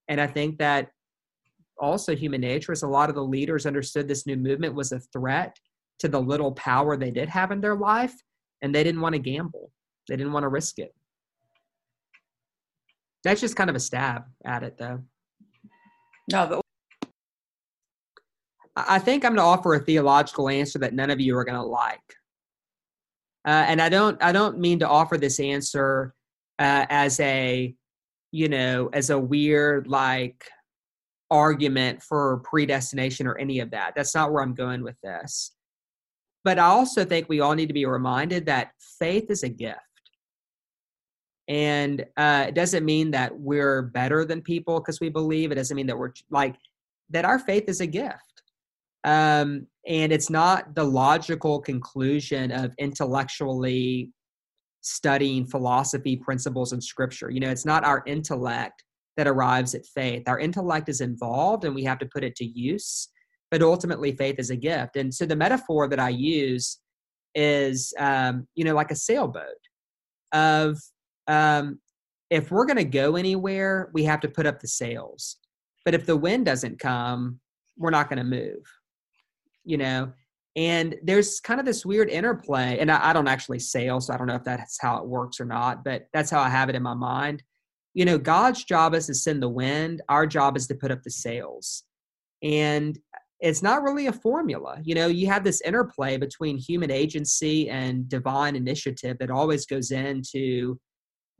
and 0.09 0.21
i 0.21 0.27
think 0.27 0.59
that 0.59 0.89
also 1.79 2.15
human 2.17 2.41
nature 2.41 2.73
is 2.73 2.83
a 2.83 2.89
lot 2.89 3.09
of 3.09 3.15
the 3.15 3.25
leaders 3.25 3.65
understood 3.65 4.09
this 4.09 4.27
new 4.27 4.37
movement 4.37 4.75
was 4.75 4.91
a 4.91 4.99
threat 5.13 5.57
to 6.01 6.09
the 6.09 6.21
little 6.21 6.51
power 6.53 6.97
they 6.97 7.13
did 7.13 7.29
have 7.29 7.53
in 7.53 7.61
their 7.61 7.77
life 7.77 8.15
and 8.63 8.75
they 8.75 8.83
didn't 8.83 9.01
want 9.01 9.15
to 9.15 9.21
gamble 9.21 9.71
they 10.09 10.17
didn't 10.17 10.33
want 10.33 10.43
to 10.43 10.49
risk 10.49 10.81
it 10.81 10.93
that's 13.25 13.41
just 13.41 13.57
kind 13.57 13.71
of 13.71 13.77
a 13.77 13.81
stab 13.81 14.25
at 14.45 14.63
it 14.63 14.77
though 14.79 15.01
no 16.31 16.47
but 16.47 16.63
i 18.77 18.99
think 18.99 19.25
i'm 19.25 19.35
going 19.35 19.37
to 19.37 19.43
offer 19.43 19.75
a 19.75 19.81
theological 19.81 20.49
answer 20.49 20.79
that 20.79 20.95
none 20.95 21.11
of 21.11 21.21
you 21.21 21.37
are 21.37 21.45
going 21.45 21.59
to 21.59 21.63
like 21.63 22.17
uh, 23.45 23.65
and 23.67 23.81
I 23.81 23.89
don't 23.89 24.23
I 24.23 24.33
don't 24.33 24.59
mean 24.59 24.79
to 24.81 24.89
offer 24.89 25.19
this 25.19 25.41
answer 25.41 26.15
uh, 26.59 26.87
as 26.89 27.19
a 27.21 27.75
you 28.31 28.49
know 28.49 28.89
as 28.93 29.11
a 29.11 29.19
weird 29.19 29.89
like 29.89 30.49
argument 31.31 32.03
for 32.03 32.41
predestination 32.45 33.27
or 33.27 33.37
any 33.39 33.61
of 33.61 33.71
that. 33.71 33.95
That's 33.97 34.15
not 34.15 34.33
where 34.33 34.43
I'm 34.43 34.55
going 34.55 34.83
with 34.83 35.01
this. 35.03 35.53
But 36.45 36.59
I 36.59 36.67
also 36.67 37.05
think 37.05 37.29
we 37.29 37.41
all 37.41 37.55
need 37.55 37.69
to 37.69 37.75
be 37.75 37.87
reminded 37.87 38.47
that 38.47 38.73
faith 38.99 39.31
is 39.31 39.43
a 39.43 39.49
gift. 39.49 39.79
And 41.49 42.05
uh, 42.17 42.47
it 42.49 42.55
doesn't 42.55 42.85
mean 42.85 43.11
that 43.13 43.39
we're 43.39 43.83
better 43.83 44.25
than 44.25 44.43
people 44.43 44.81
because 44.81 45.01
we 45.01 45.09
believe. 45.09 45.51
It 45.51 45.57
doesn't 45.57 45.77
mean 45.77 45.87
that 45.89 45.99
we're 45.99 46.13
like 46.31 46.57
that. 47.11 47.25
Our 47.25 47.39
faith 47.39 47.65
is 47.69 47.81
a 47.81 47.87
gift. 47.87 48.43
Um, 49.05 49.67
and 49.87 50.13
it's 50.13 50.31
not 50.31 50.75
the 50.75 50.85
logical 50.85 51.61
conclusion 51.61 52.53
of 52.53 52.73
intellectually 52.79 54.13
studying 54.83 55.47
philosophy 55.47 56.17
principles 56.17 56.73
and 56.73 56.83
scripture 56.83 57.31
you 57.31 57.39
know 57.39 57.49
it's 57.49 57.65
not 57.65 57.85
our 57.85 58.03
intellect 58.07 58.83
that 59.17 59.29
arrives 59.29 59.75
at 59.75 59.87
faith 59.87 60.25
our 60.27 60.41
intellect 60.41 60.89
is 60.89 61.01
involved 61.01 61.65
and 61.65 61.75
we 61.75 61.85
have 61.85 61.99
to 61.99 62.07
put 62.07 62.25
it 62.25 62.35
to 62.35 62.45
use 62.45 63.09
but 63.51 63.63
ultimately 63.63 64.13
faith 64.13 64.37
is 64.39 64.51
a 64.51 64.57
gift 64.57 64.97
and 64.97 65.15
so 65.15 65.25
the 65.25 65.37
metaphor 65.37 65.87
that 65.87 66.01
i 66.01 66.09
use 66.09 66.81
is 67.35 67.95
um, 67.99 68.47
you 68.57 68.65
know 68.65 68.75
like 68.75 68.91
a 68.91 68.97
sailboat 68.97 69.45
of 70.33 70.77
um, 71.29 71.79
if 72.31 72.51
we're 72.51 72.67
going 72.67 72.77
to 72.77 72.85
go 72.85 73.17
anywhere 73.17 73.91
we 73.93 74.05
have 74.05 74.21
to 74.21 74.29
put 74.29 74.47
up 74.47 74.61
the 74.61 74.69
sails 74.69 75.37
but 75.85 75.95
if 75.95 76.07
the 76.07 76.17
wind 76.17 76.47
doesn't 76.47 76.79
come 76.79 77.39
we're 77.77 77.91
not 77.91 78.09
going 78.09 78.19
to 78.19 78.25
move 78.25 78.63
you 79.65 79.77
know 79.77 80.13
and 80.55 80.97
there's 81.03 81.41
kind 81.41 81.61
of 81.61 81.65
this 81.65 81.87
weird 81.87 82.11
interplay 82.11 82.79
and 82.79 82.91
I, 82.91 83.11
I, 83.11 83.13
don't 83.15 83.29
actually 83.29 83.59
sail 83.59 84.01
so 84.01 84.13
i 84.13 84.17
don't 84.17 84.27
know 84.27 84.35
if 84.35 84.45
that's 84.45 84.79
how 84.81 84.99
it 84.99 85.07
works 85.07 85.41
or 85.41 85.45
not 85.45 85.85
but 85.85 86.09
that's 86.13 86.31
how 86.31 86.41
i 86.41 86.49
have 86.49 86.69
it 86.69 86.75
in 86.75 86.83
my 86.83 86.95
mind 86.95 87.43
you 87.95 88.05
know, 88.05 88.19
God's 88.19 88.65
job 88.65 88.95
is 88.95 89.07
to 89.07 89.15
send 89.15 89.43
the 89.43 89.49
wind, 89.49 90.03
our 90.09 90.27
job 90.27 90.57
is 90.57 90.67
to 90.69 90.75
put 90.75 90.91
up 90.91 91.03
the 91.03 91.11
sails. 91.11 91.85
And 92.43 92.99
it's 93.41 93.63
not 93.63 93.83
really 93.83 94.07
a 94.07 94.13
formula. 94.13 94.79
You 94.83 94.95
know, 94.95 95.09
you 95.09 95.27
have 95.27 95.45
this 95.45 95.61
interplay 95.63 96.17
between 96.17 96.57
human 96.57 96.91
agency 96.91 97.69
and 97.69 98.09
divine 98.09 98.57
initiative 98.57 99.19
that 99.19 99.31
always 99.31 99.67
goes 99.67 99.91
into 99.91 100.79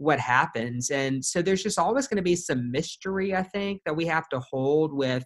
what 0.03 0.19
happens. 0.19 0.91
And 0.91 1.25
so 1.25 1.43
there's 1.43 1.63
just 1.63 1.79
always 1.79 2.09
going 2.09 2.17
to 2.17 2.23
be 2.23 2.35
some 2.35 2.73
mystery, 2.73 3.35
I 3.35 3.43
think, 3.43 3.83
that 3.87 3.95
we 3.95 4.07
have 4.07 4.29
to 4.31 4.41
hold 4.41 4.93
with 4.93 5.25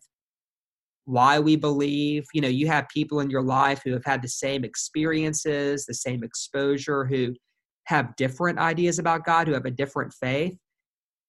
why 1.07 1.39
we 1.39 1.57
believe. 1.57 2.24
You 2.35 2.43
know, 2.43 2.49
you 2.49 2.66
have 2.66 2.87
people 2.89 3.20
in 3.20 3.31
your 3.31 3.43
life 3.43 3.81
who 3.83 3.93
have 3.93 4.05
had 4.05 4.20
the 4.20 4.29
same 4.29 4.64
experiences, 4.64 5.87
the 5.87 5.95
same 5.95 6.22
exposure, 6.22 7.07
who 7.07 7.35
have 7.85 8.14
different 8.16 8.59
ideas 8.59 8.99
about 8.99 9.24
God, 9.24 9.47
who 9.49 9.55
have 9.55 9.64
a 9.64 9.70
different 9.70 10.12
faith. 10.12 10.57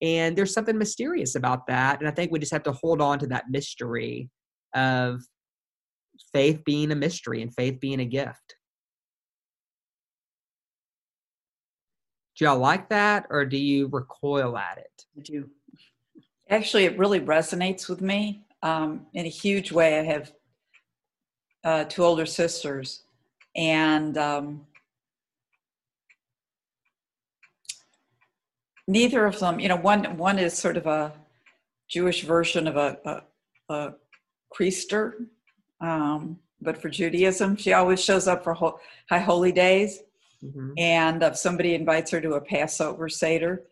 And 0.02 0.36
there's 0.36 0.54
something 0.54 0.78
mysterious 0.78 1.36
about 1.36 1.68
that. 1.68 2.00
And 2.00 2.08
I 2.08 2.12
think 2.12 2.32
we 2.32 2.40
just 2.40 2.54
have 2.54 2.64
to 2.64 2.74
hold 2.74 3.02
on 3.02 3.18
to 3.20 3.28
that 3.28 3.46
mystery 3.50 4.30
of 4.76 5.22
faith 6.34 6.64
being 6.66 6.92
a 6.92 6.96
mystery 6.96 7.42
and 7.42 7.54
faith 7.56 7.80
being 7.80 8.02
a 8.02 8.06
gift. 8.06 8.57
Do 12.38 12.46
y'all 12.46 12.60
like 12.60 12.88
that 12.90 13.26
or 13.32 13.46
do 13.46 13.58
you 13.58 13.88
recoil 13.88 14.58
at 14.58 14.78
it? 14.78 15.06
I 15.18 15.22
do. 15.22 15.50
Actually, 16.50 16.86
it 16.86 16.98
really 16.98 17.20
resonates 17.20 17.90
with 17.90 18.00
me 18.00 18.46
um, 18.62 19.08
in 19.14 19.26
a 19.26 19.30
huge 19.30 19.72
way. 19.72 20.00
I 20.00 20.04
have 20.04 20.32
uh, 21.64 21.84
two 21.86 22.04
older 22.04 22.28
sisters, 22.28 23.04
and 23.56 24.18
um, 24.18 24.66
neither 28.88 29.26
of 29.26 29.40
them, 29.40 29.60
you 29.60 29.68
know, 29.68 29.76
one 29.76 30.16
one 30.18 30.40
is 30.40 30.54
sort 30.54 30.78
of 30.78 30.86
a 30.86 31.14
Jewish 31.90 32.22
version 32.22 32.68
of 32.68 32.78
a, 32.78 32.98
a, 33.04 33.74
a 33.74 33.94
priester, 34.56 35.26
um, 35.82 36.38
but 36.62 36.82
for 36.82 36.90
Judaism, 36.90 37.56
she 37.56 37.74
always 37.74 38.02
shows 38.02 38.28
up 38.28 38.44
for 38.44 38.54
ho- 38.54 38.80
high 39.10 39.20
holy 39.20 39.52
days. 39.52 40.04
Mm-hmm. 40.44 40.72
And 40.78 41.24
if 41.24 41.38
somebody 41.38 41.74
invites 41.74 42.12
her 42.12 42.22
to 42.22 42.34
a 42.34 42.42
Passover 42.42 43.10
Seder, 43.10 43.64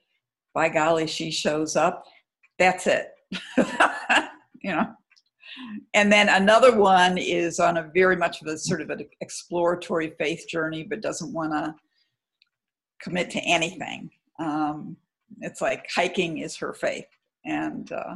by 0.53 0.70
golly, 0.70 1.07
she 1.07 1.32
shows 1.32 1.76
up. 1.76 2.05
That's 2.57 2.88
it. 2.88 3.11
you 4.61 4.72
know. 4.72 4.88
And 5.93 6.11
then 6.11 6.30
another 6.30 6.78
one 6.78 7.18
is 7.18 7.59
on 7.59 7.78
a 7.78 7.89
very 7.93 8.16
much 8.16 8.41
of 8.41 8.47
a 8.47 8.57
sort 8.57 8.82
of 8.82 8.89
an 8.89 9.07
exploratory 9.22 10.13
faith 10.18 10.47
journey, 10.47 10.84
but 10.84 11.01
doesn't 11.01 11.34
want 11.34 11.51
to 11.53 11.76
commit 13.01 13.30
to 13.32 13.39
anything. 13.39 14.09
Um, 14.39 14.97
it's 15.41 15.61
like 15.61 15.88
hiking 15.93 16.39
is 16.39 16.57
her 16.57 16.74
faith, 16.74 17.07
and 17.45 17.91
uh, 17.91 18.16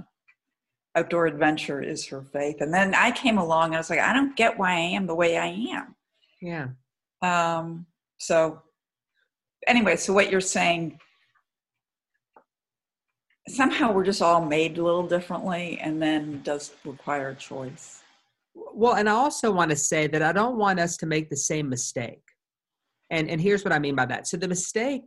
outdoor 0.95 1.27
adventure 1.27 1.81
is 1.81 2.05
her 2.07 2.23
faith. 2.33 2.57
And 2.61 2.73
then 2.73 2.93
I 2.93 3.11
came 3.11 3.37
along 3.37 3.67
and 3.67 3.75
I 3.75 3.79
was 3.79 3.89
like, 3.89 3.99
I 3.99 4.13
don't 4.13 4.35
get 4.35 4.57
why 4.57 4.71
I 4.71 4.79
am 4.79 5.07
the 5.07 5.15
way 5.15 5.37
I 5.37 5.47
am. 5.47 5.95
Yeah. 6.41 6.67
Um, 7.21 7.85
so 8.19 8.61
anyway, 9.67 9.95
so 9.95 10.13
what 10.13 10.31
you're 10.31 10.41
saying 10.41 10.99
somehow 13.49 13.91
we're 13.91 14.03
just 14.03 14.21
all 14.21 14.45
made 14.45 14.77
a 14.77 14.83
little 14.83 15.07
differently 15.07 15.79
and 15.81 16.01
then 16.01 16.41
does 16.43 16.71
require 16.85 17.33
choice. 17.33 18.01
Well, 18.53 18.95
and 18.95 19.09
I 19.09 19.13
also 19.13 19.51
want 19.51 19.71
to 19.71 19.77
say 19.77 20.07
that 20.07 20.21
I 20.21 20.31
don't 20.31 20.57
want 20.57 20.79
us 20.79 20.97
to 20.97 21.05
make 21.05 21.29
the 21.29 21.37
same 21.37 21.69
mistake. 21.69 22.21
And 23.09 23.29
and 23.29 23.41
here's 23.41 23.63
what 23.63 23.73
I 23.73 23.79
mean 23.79 23.95
by 23.95 24.05
that. 24.05 24.27
So 24.27 24.37
the 24.37 24.47
mistake, 24.47 25.03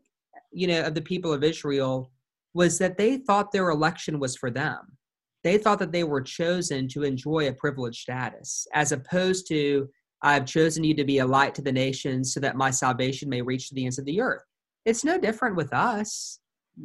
you 0.51 0.67
know, 0.67 0.83
of 0.83 0.95
the 0.95 1.03
people 1.03 1.33
of 1.33 1.45
Israel 1.45 2.11
was 2.55 2.79
that 2.79 2.99
they 2.99 3.19
thought 3.19 3.53
their 3.53 3.71
election 3.71 4.19
was 4.19 4.37
for 4.37 4.51
them. 4.51 4.99
They 5.45 5.59
thought 5.59 5.79
that 5.79 5.93
they 5.93 6.05
were 6.05 6.21
chosen 6.21 6.89
to 6.89 7.03
enjoy 7.03 7.49
a 7.49 7.53
privileged 7.53 8.01
status, 8.01 8.67
as 8.75 8.93
opposed 8.93 9.49
to, 9.49 9.89
I've 10.23 10.47
chosen 10.47 10.85
you 10.85 10.95
to 10.95 11.05
be 11.05 11.19
a 11.19 11.27
light 11.27 11.55
to 11.57 11.63
the 11.63 11.73
nations 11.73 12.33
so 12.33 12.41
that 12.41 12.57
my 12.57 12.71
salvation 12.71 13.29
may 13.29 13.43
reach 13.43 13.69
to 13.69 13.75
the 13.75 13.85
ends 13.85 13.99
of 13.99 14.05
the 14.05 14.21
earth. 14.21 14.43
It's 14.85 15.05
no 15.05 15.19
different 15.19 15.57
with 15.57 15.73
us. 15.73 16.39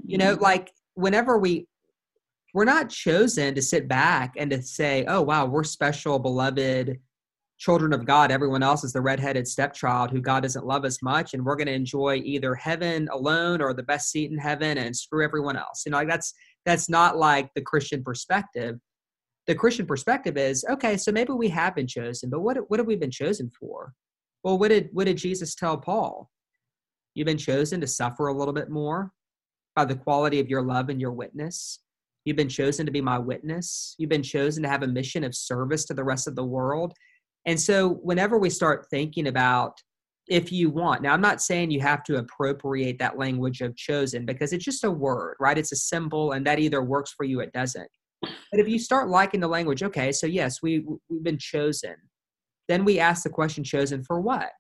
You 0.06 0.18
know, 0.18 0.34
mm-hmm. 0.34 0.44
like 0.44 0.72
whenever 0.96 1.38
we, 1.38 1.68
we're 2.54 2.66
not 2.66 2.90
chosen 2.90 3.54
to 3.56 3.62
sit 3.62 3.88
back 3.88 4.34
and 4.38 4.50
to 4.52 4.62
say, 4.62 5.06
oh, 5.08 5.22
wow, 5.22 5.46
we're 5.46 5.64
special, 5.64 6.18
beloved 6.18 7.00
children 7.58 7.94
of 7.94 8.06
God. 8.06 8.32
Everyone 8.32 8.64
else 8.64 8.84
is 8.84 8.94
the 8.94 9.02
redheaded 9.02 9.48
stepchild 9.48 10.12
who 10.12 10.22
God 10.22 10.44
doesn't 10.44 10.66
love 10.66 10.86
as 10.86 11.02
much. 11.02 11.34
And 11.34 11.44
we're 11.44 11.56
going 11.56 11.68
to 11.68 11.74
enjoy 11.74 12.22
either 12.24 12.56
heaven 12.56 13.08
alone 13.12 13.62
or 13.62 13.74
the 13.74 13.84
best 13.84 14.12
seat 14.12 14.32
in 14.32 14.38
heaven 14.38 14.78
and 14.78 14.96
screw 14.96 15.24
everyone 15.24 15.58
else. 15.58 15.84
You 15.86 15.92
know, 15.92 15.98
like 15.98 16.08
that's 16.08 16.34
that's 16.66 16.90
not 16.90 17.18
like 17.18 17.50
the 17.56 17.62
Christian 17.62 18.04
perspective. 18.04 18.80
The 19.48 19.56
Christian 19.56 19.86
perspective 19.86 20.38
is 20.38 20.66
okay. 20.70 20.98
So 20.98 21.12
maybe 21.12 21.34
we 21.34 21.50
have 21.50 21.76
been 21.76 21.88
chosen, 21.88 22.30
but 22.30 22.42
what 22.42 22.58
what 22.70 22.80
have 22.80 22.88
we 22.88 22.96
been 22.96 23.12
chosen 23.12 23.50
for? 23.50 23.94
Well, 24.44 24.58
what 24.58 24.70
did 24.70 24.90
what 24.92 25.06
did 25.06 25.18
Jesus 25.18 25.56
tell 25.56 25.78
Paul? 25.78 26.30
You've 27.16 27.26
been 27.26 27.38
chosen 27.38 27.82
to 27.82 27.88
suffer 27.88 28.28
a 28.28 28.38
little 28.38 28.54
bit 28.54 28.70
more 28.70 29.12
by 29.76 29.86
the 29.86 29.96
quality 29.96 30.40
of 30.40 30.50
your 30.50 30.62
love 30.62 30.90
and 30.90 31.00
your 31.00 31.12
witness. 31.12 31.80
You've 32.26 32.38
been 32.38 32.50
chosen 32.50 32.86
to 32.86 32.92
be 32.92 33.02
my 33.02 33.18
witness. 33.18 33.96
You've 33.98 34.10
been 34.10 34.24
chosen 34.24 34.64
to 34.64 34.70
have 34.70 34.84
a 34.84 34.88
mission 34.88 35.24
of 35.24 35.34
service 35.34 35.86
to 35.86 35.94
the 35.94 36.04
rest 36.04 36.28
of 36.28 36.36
the 36.36 36.44
world. 36.44 36.94
And 37.46 37.60
so, 37.60 38.00
whenever 38.04 38.38
we 38.38 38.50
start 38.50 38.88
thinking 38.92 39.28
about 39.28 39.80
if 40.28 40.52
you 40.52 40.70
want. 40.70 41.02
Now, 41.02 41.14
I'm 41.14 41.22
not 41.22 41.42
saying 41.42 41.72
you 41.72 41.82
have 41.82 42.04
to 42.04 42.18
appropriate 42.18 43.00
that 43.00 43.18
language 43.18 43.62
of 43.62 43.76
chosen 43.76 44.26
because 44.26 44.54
it's 44.54 44.66
just 44.66 44.84
a 44.84 44.92
word, 44.92 45.36
right? 45.40 45.58
It's 45.58 45.72
a 45.72 45.78
symbol, 45.78 46.34
and 46.34 46.46
that 46.46 46.60
either 46.60 46.84
works 46.84 47.14
for 47.16 47.24
you, 47.24 47.40
it 47.40 47.54
doesn't. 47.54 47.90
But 48.22 48.60
if 48.60 48.68
you 48.68 48.80
start 48.80 49.10
liking 49.10 49.40
the 49.40 49.48
language, 49.48 49.84
okay, 49.84 50.12
so 50.12 50.28
yes, 50.28 50.62
we 50.62 50.86
we've 51.10 51.24
been 51.24 51.38
chosen. 51.38 51.96
Then 52.68 52.84
we 52.84 53.00
ask 53.00 53.24
the 53.24 53.30
question, 53.30 53.64
chosen 53.64 54.04
for 54.04 54.20
what? 54.20 54.52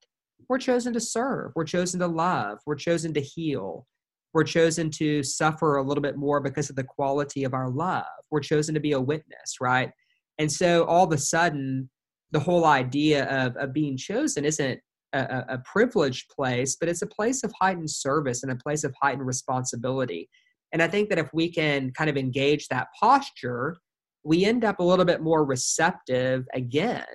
We're 0.49 0.59
chosen 0.59 0.93
to 0.93 0.99
serve. 0.99 1.51
We're 1.55 1.65
chosen 1.65 1.99
to 1.99 2.07
love. 2.07 2.59
We're 2.65 2.75
chosen 2.75 3.13
to 3.13 3.19
heal. 3.19 3.85
We're 4.33 4.43
chosen 4.43 4.89
to 4.91 5.23
suffer 5.23 5.77
a 5.77 5.83
little 5.83 6.01
bit 6.01 6.15
more 6.17 6.39
because 6.39 6.69
of 6.69 6.75
the 6.75 6.83
quality 6.83 7.43
of 7.43 7.53
our 7.53 7.69
love. 7.69 8.05
We're 8.29 8.39
chosen 8.41 8.73
to 8.75 8.79
be 8.79 8.93
a 8.93 9.01
witness, 9.01 9.55
right? 9.59 9.91
And 10.37 10.51
so 10.51 10.85
all 10.85 11.05
of 11.05 11.11
a 11.11 11.17
sudden, 11.17 11.89
the 12.31 12.39
whole 12.39 12.65
idea 12.65 13.25
of, 13.25 13.55
of 13.57 13.73
being 13.73 13.97
chosen 13.97 14.45
isn't 14.45 14.79
a, 15.13 15.45
a 15.49 15.57
privileged 15.59 16.29
place, 16.29 16.75
but 16.75 16.89
it's 16.89 17.01
a 17.01 17.07
place 17.07 17.43
of 17.43 17.53
heightened 17.59 17.89
service 17.89 18.43
and 18.43 18.51
a 18.51 18.55
place 18.55 18.83
of 18.83 18.93
heightened 19.01 19.25
responsibility. 19.25 20.29
And 20.71 20.81
I 20.81 20.87
think 20.87 21.09
that 21.09 21.19
if 21.19 21.29
we 21.33 21.51
can 21.51 21.91
kind 21.91 22.09
of 22.09 22.17
engage 22.17 22.67
that 22.67 22.87
posture, 22.99 23.77
we 24.23 24.45
end 24.45 24.65
up 24.65 24.79
a 24.79 24.83
little 24.83 25.05
bit 25.05 25.21
more 25.21 25.45
receptive 25.45 26.45
again 26.53 27.05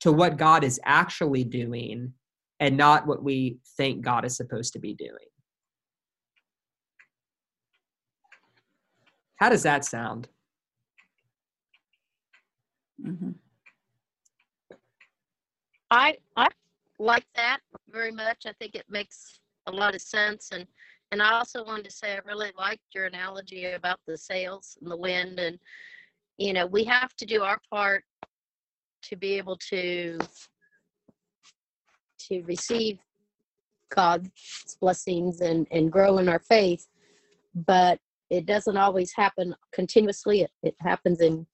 to 0.00 0.12
what 0.12 0.36
God 0.36 0.64
is 0.64 0.80
actually 0.84 1.44
doing 1.44 2.12
and 2.60 2.76
not 2.76 3.06
what 3.06 3.22
we 3.22 3.58
think 3.76 4.04
God 4.04 4.24
is 4.24 4.36
supposed 4.36 4.72
to 4.74 4.78
be 4.78 4.94
doing. 4.94 5.28
How 9.36 9.48
does 9.48 9.62
that 9.62 9.84
sound? 9.84 10.28
Mm-hmm. 13.04 13.30
I 15.90 16.16
I 16.36 16.48
like 16.98 17.26
that 17.34 17.58
very 17.90 18.12
much. 18.12 18.44
I 18.46 18.52
think 18.52 18.74
it 18.74 18.86
makes 18.88 19.40
a 19.66 19.72
lot 19.72 19.94
of 19.94 20.00
sense. 20.00 20.50
And 20.52 20.66
and 21.12 21.20
I 21.22 21.34
also 21.34 21.62
wanted 21.62 21.84
to 21.84 21.90
say 21.90 22.14
I 22.14 22.20
really 22.26 22.52
liked 22.58 22.94
your 22.94 23.04
analogy 23.04 23.66
about 23.66 24.00
the 24.06 24.16
sails 24.16 24.78
and 24.80 24.90
the 24.90 24.96
wind. 24.96 25.38
And 25.38 25.58
you 26.38 26.54
know, 26.54 26.66
we 26.66 26.84
have 26.84 27.14
to 27.16 27.26
do 27.26 27.42
our 27.42 27.60
part 27.70 28.02
to 29.02 29.16
be 29.16 29.34
able 29.34 29.58
to 29.68 30.18
to 32.28 32.42
receive 32.44 32.98
God's 33.94 34.76
blessings 34.80 35.42
and 35.42 35.66
and 35.70 35.92
grow 35.92 36.16
in 36.16 36.30
our 36.30 36.40
faith. 36.40 36.88
But 37.54 37.98
it 38.30 38.46
doesn't 38.46 38.78
always 38.78 39.12
happen 39.14 39.54
continuously. 39.70 40.40
It, 40.40 40.50
it 40.62 40.74
happens 40.80 41.20
in 41.20 41.46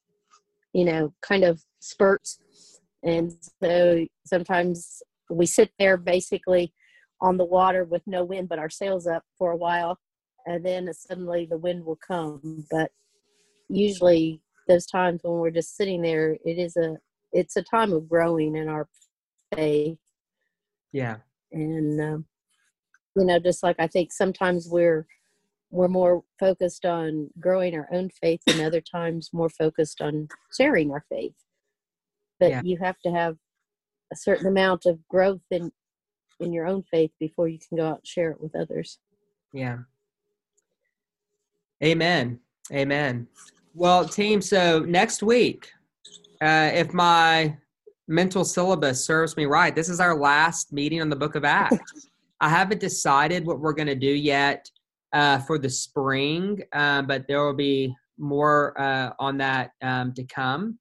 you 0.73 0.85
know 0.85 1.13
kind 1.21 1.43
of 1.43 1.65
spurts 1.81 2.39
and 3.03 3.33
so 3.63 4.05
sometimes 4.27 5.03
we 5.31 5.47
sit 5.47 5.71
there 5.79 5.97
basically 5.97 6.73
on 7.21 7.37
the 7.37 7.45
water 7.45 7.85
with 7.85 8.03
no 8.07 8.25
wind 8.25 8.49
but 8.49 8.59
our 8.59 8.71
sails 8.71 9.07
up 9.07 9.25
for 9.37 9.53
a 9.53 9.57
while 9.57 9.99
and 10.47 10.65
then 10.65 10.89
suddenly 10.93 11.47
the 11.49 11.59
wind 11.59 11.85
will 11.85 11.99
come. 12.07 12.65
But 12.71 12.91
usually 13.69 14.41
those 14.67 14.87
times 14.87 15.21
when 15.23 15.35
we're 15.35 15.51
just 15.51 15.77
sitting 15.77 16.03
there 16.03 16.37
it 16.45 16.59
is 16.59 16.77
a 16.77 16.97
it's 17.33 17.57
a 17.57 17.63
time 17.63 17.93
of 17.93 18.09
growing 18.09 18.57
in 18.57 18.69
our 18.69 18.89
faith. 19.55 19.99
Yeah. 20.93 21.17
And 21.53 22.01
um, 22.01 22.25
you 23.17 23.25
know 23.25 23.39
just 23.39 23.63
like 23.63 23.77
i 23.79 23.87
think 23.87 24.13
sometimes 24.13 24.69
we're 24.71 25.07
we're 25.71 25.89
more 25.89 26.23
focused 26.39 26.85
on 26.85 27.29
growing 27.39 27.75
our 27.75 27.89
own 27.93 28.11
faith 28.23 28.41
and 28.47 28.61
other 28.61 28.81
times 28.81 29.31
more 29.33 29.51
focused 29.51 30.01
on 30.01 30.29
sharing 30.57 30.91
our 30.91 31.05
faith. 31.11 31.35
But 32.41 32.51
yeah. 32.51 32.63
you 32.65 32.79
have 32.79 32.99
to 33.05 33.11
have 33.11 33.37
a 34.13 34.17
certain 34.17 34.47
amount 34.47 34.87
of 34.87 35.07
growth 35.09 35.43
in 35.51 35.71
in 36.41 36.53
your 36.53 36.67
own 36.67 36.83
faith 36.83 37.11
before 37.19 37.49
you 37.49 37.59
can 37.59 37.79
go 37.79 37.87
out 37.87 37.99
and 37.99 38.07
share 38.07 38.31
it 38.31 38.41
with 38.41 38.55
others 38.55 38.99
yeah 39.53 39.79
Amen. 41.83 42.41
Amen. 42.73 43.29
Well, 43.75 44.07
team, 44.07 44.41
so 44.41 44.81
next 44.81 45.23
week, 45.23 45.71
uh, 46.43 46.71
if 46.75 46.93
my 46.93 47.57
mental 48.09 48.45
syllabus 48.45 49.05
serves 49.05 49.37
me 49.37 49.45
right, 49.45 49.75
this 49.75 49.89
is 49.89 50.01
our 50.01 50.19
last 50.19 50.73
meeting 50.73 51.01
on 51.01 51.09
the 51.09 51.17
book 51.17 51.37
of 51.37 51.45
Acts. 51.45 52.09
I 52.41 52.49
haven't 52.49 52.81
decided 52.81 53.47
what 53.47 53.61
we're 53.61 53.73
going 53.73 53.89
to 53.89 53.95
do 53.95 54.13
yet 54.13 54.69
uh, 55.13 55.39
for 55.39 55.59
the 55.59 55.71
spring, 55.71 56.63
uh, 56.73 57.03
but 57.03 57.27
there 57.29 57.45
will 57.45 57.55
be 57.55 57.95
more 58.19 58.81
uh, 58.81 59.13
on 59.19 59.39
that 59.39 59.71
um, 59.83 60.13
to 60.15 60.25
come. 60.25 60.77